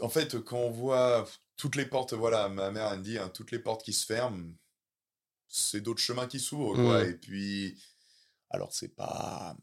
[0.00, 3.30] En fait, quand on voit toutes les portes, voilà, ma mère elle me dit, hein,
[3.30, 4.52] toutes les portes qui se ferment,
[5.48, 7.04] c'est d'autres chemins qui s'ouvrent, quoi.
[7.04, 7.82] Et puis,
[8.50, 9.56] alors c'est pas.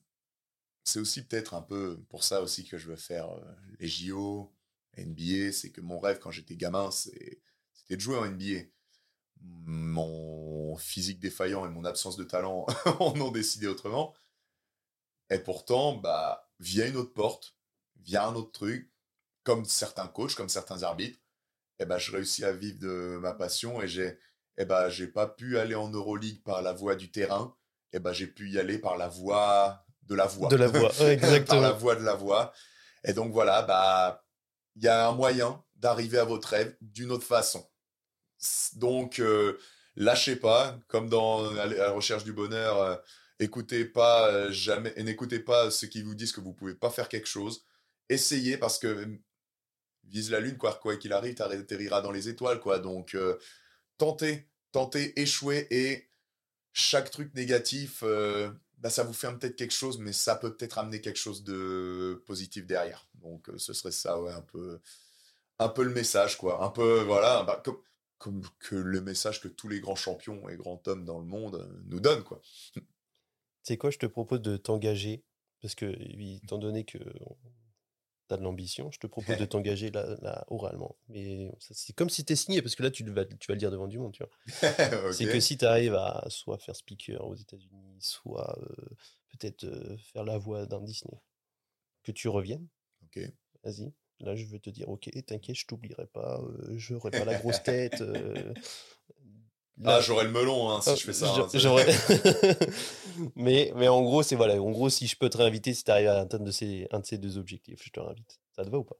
[0.83, 4.53] C'est aussi peut-être un peu pour ça aussi que je veux faire euh, les JO,
[4.97, 5.51] NBA.
[5.51, 7.41] C'est que mon rêve quand j'étais gamin, c'était
[7.89, 8.67] de jouer en NBA.
[9.41, 12.67] Mon physique défaillant et mon absence de talent
[12.99, 14.13] en ont décidé autrement.
[15.29, 17.55] Et pourtant, bah, via une autre porte,
[18.01, 18.91] via un autre truc,
[19.43, 21.19] comme certains coachs, comme certains arbitres,
[21.79, 24.17] eh ben, je réussis à vivre de ma passion et j'ai
[24.57, 27.55] eh ben, j'ai pas pu aller en Euroleague par la voie du terrain,
[27.91, 30.49] eh ben, j'ai pu y aller par la voie de la voix.
[30.49, 31.73] De la voix, ouais, par la exactement.
[31.73, 32.53] voie de la voix.
[33.03, 34.25] Et donc voilà, bah,
[34.75, 37.67] il y a un moyen d'arriver à votre rêve d'une autre façon.
[38.75, 39.57] Donc, euh,
[39.95, 42.95] lâchez pas, comme dans à la recherche du bonheur, euh,
[43.39, 47.09] écoutez pas euh, jamais, n'écoutez pas ceux qui vous disent que vous pouvez pas faire
[47.09, 47.65] quelque chose.
[48.09, 49.19] Essayez parce que
[50.05, 52.79] vise la lune, quoi, quoi qu'il arrive, t'atterriras dans les étoiles, quoi.
[52.79, 53.37] Donc, euh,
[53.97, 56.07] tentez, tentez, échouez et
[56.73, 60.77] chaque truc négatif, euh, bah, ça vous fait peut-être quelque chose, mais ça peut peut-être
[60.77, 63.09] amener quelque chose de positif derrière.
[63.15, 64.79] Donc, ce serait ça, ouais, un peu,
[65.59, 66.63] un peu le message, quoi.
[66.63, 67.81] Un peu, voilà, bah, comme,
[68.17, 71.67] comme que le message que tous les grands champions et grands hommes dans le monde
[71.87, 72.41] nous donnent, quoi.
[73.65, 75.23] Sais quoi, je te propose de t'engager,
[75.59, 75.87] parce que,
[76.43, 80.95] étant donné que tu as de l'ambition, je te propose de t'engager là, là, oralement.
[81.09, 83.59] Mais c'est comme si tu es signé, parce que là, tu vas, tu vas le
[83.59, 84.31] dire devant du monde, tu vois.
[85.11, 88.85] C'est que si tu arrives à soit faire speaker aux États-Unis, soit euh,
[89.31, 91.19] peut-être euh, faire la voix d'un Disney,
[92.03, 92.67] que tu reviennes,
[93.03, 93.19] Ok.
[93.63, 93.91] vas-y.
[94.19, 97.63] Là, je veux te dire, ok, t'inquiète, je t'oublierai pas, euh, j'aurai pas la grosse
[97.63, 98.03] tête.
[99.79, 101.27] euh, là, Ah, j'aurais le melon hein, si ah, je fais ça.
[101.33, 101.47] hein,
[103.35, 104.61] mais, mais en gros, c'est voilà.
[104.61, 106.99] En gros, si je peux te réinviter, si tu arrives à atteindre de ces, un
[106.99, 108.39] de ces deux objectifs, je te réinvite.
[108.55, 108.95] Ça te va ou pas?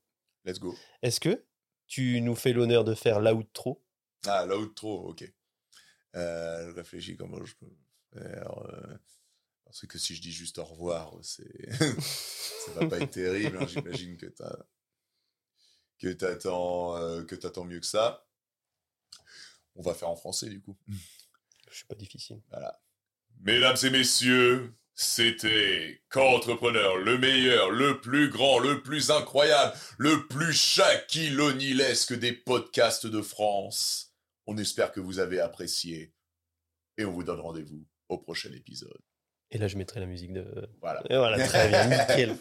[0.46, 0.76] Let's go.
[1.02, 1.44] Est-ce que
[1.88, 3.84] tu nous fais l'honneur de faire l'outro
[4.28, 5.32] Ah, l'outro, ok.
[6.16, 7.68] Euh, je réfléchis comment je peux
[8.14, 8.52] faire.
[8.70, 8.98] euh,
[9.66, 11.70] parce que si je dis juste au revoir, c'est
[12.00, 13.58] ça va pas être terrible.
[13.62, 14.28] hein, J'imagine que
[16.14, 18.26] t'attends euh, que t'attends mieux que ça.
[19.76, 20.78] On va faire en français du coup.
[21.70, 22.42] Je suis pas difficile.
[22.50, 22.80] Voilà.
[23.42, 30.54] Mesdames et messieurs, c'était Qu'entrepreneur, le meilleur, le plus grand, le plus incroyable, le plus
[30.54, 31.36] shaquille
[32.14, 34.14] des podcasts de France.
[34.48, 36.14] On espère que vous avez apprécié
[36.98, 39.02] et on vous donne rendez-vous au prochain épisode.
[39.52, 40.70] Et là, je mettrai la musique de.
[40.82, 41.04] Voilà.
[41.10, 42.38] Et voilà, très bien, nickel.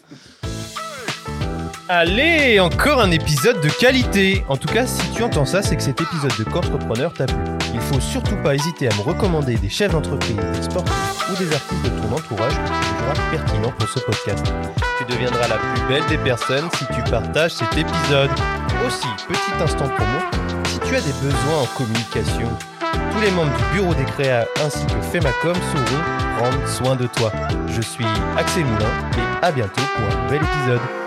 [1.87, 4.43] Allez, encore un épisode de qualité.
[4.49, 7.37] En tout cas, si tu entends ça, c'est que cet épisode de Qu'entrepreneur t'a plu.
[7.75, 11.53] Il faut surtout pas hésiter à me recommander des chefs d'entreprise, des sportifs ou des
[11.53, 14.43] artistes de ton entourage que tu jugeras pertinents pour ce podcast.
[14.97, 18.31] Tu deviendras la plus belle des personnes si tu partages cet épisode.
[18.87, 20.19] Aussi, petit instant promo,
[20.65, 22.49] si tu as des besoins en communication,
[23.11, 26.03] tous les membres du bureau des créas ainsi que Femacom sauront
[26.39, 27.31] prendre soin de toi.
[27.67, 28.05] Je suis
[28.35, 31.04] Axel Moulin et à bientôt pour un nouvel épisode.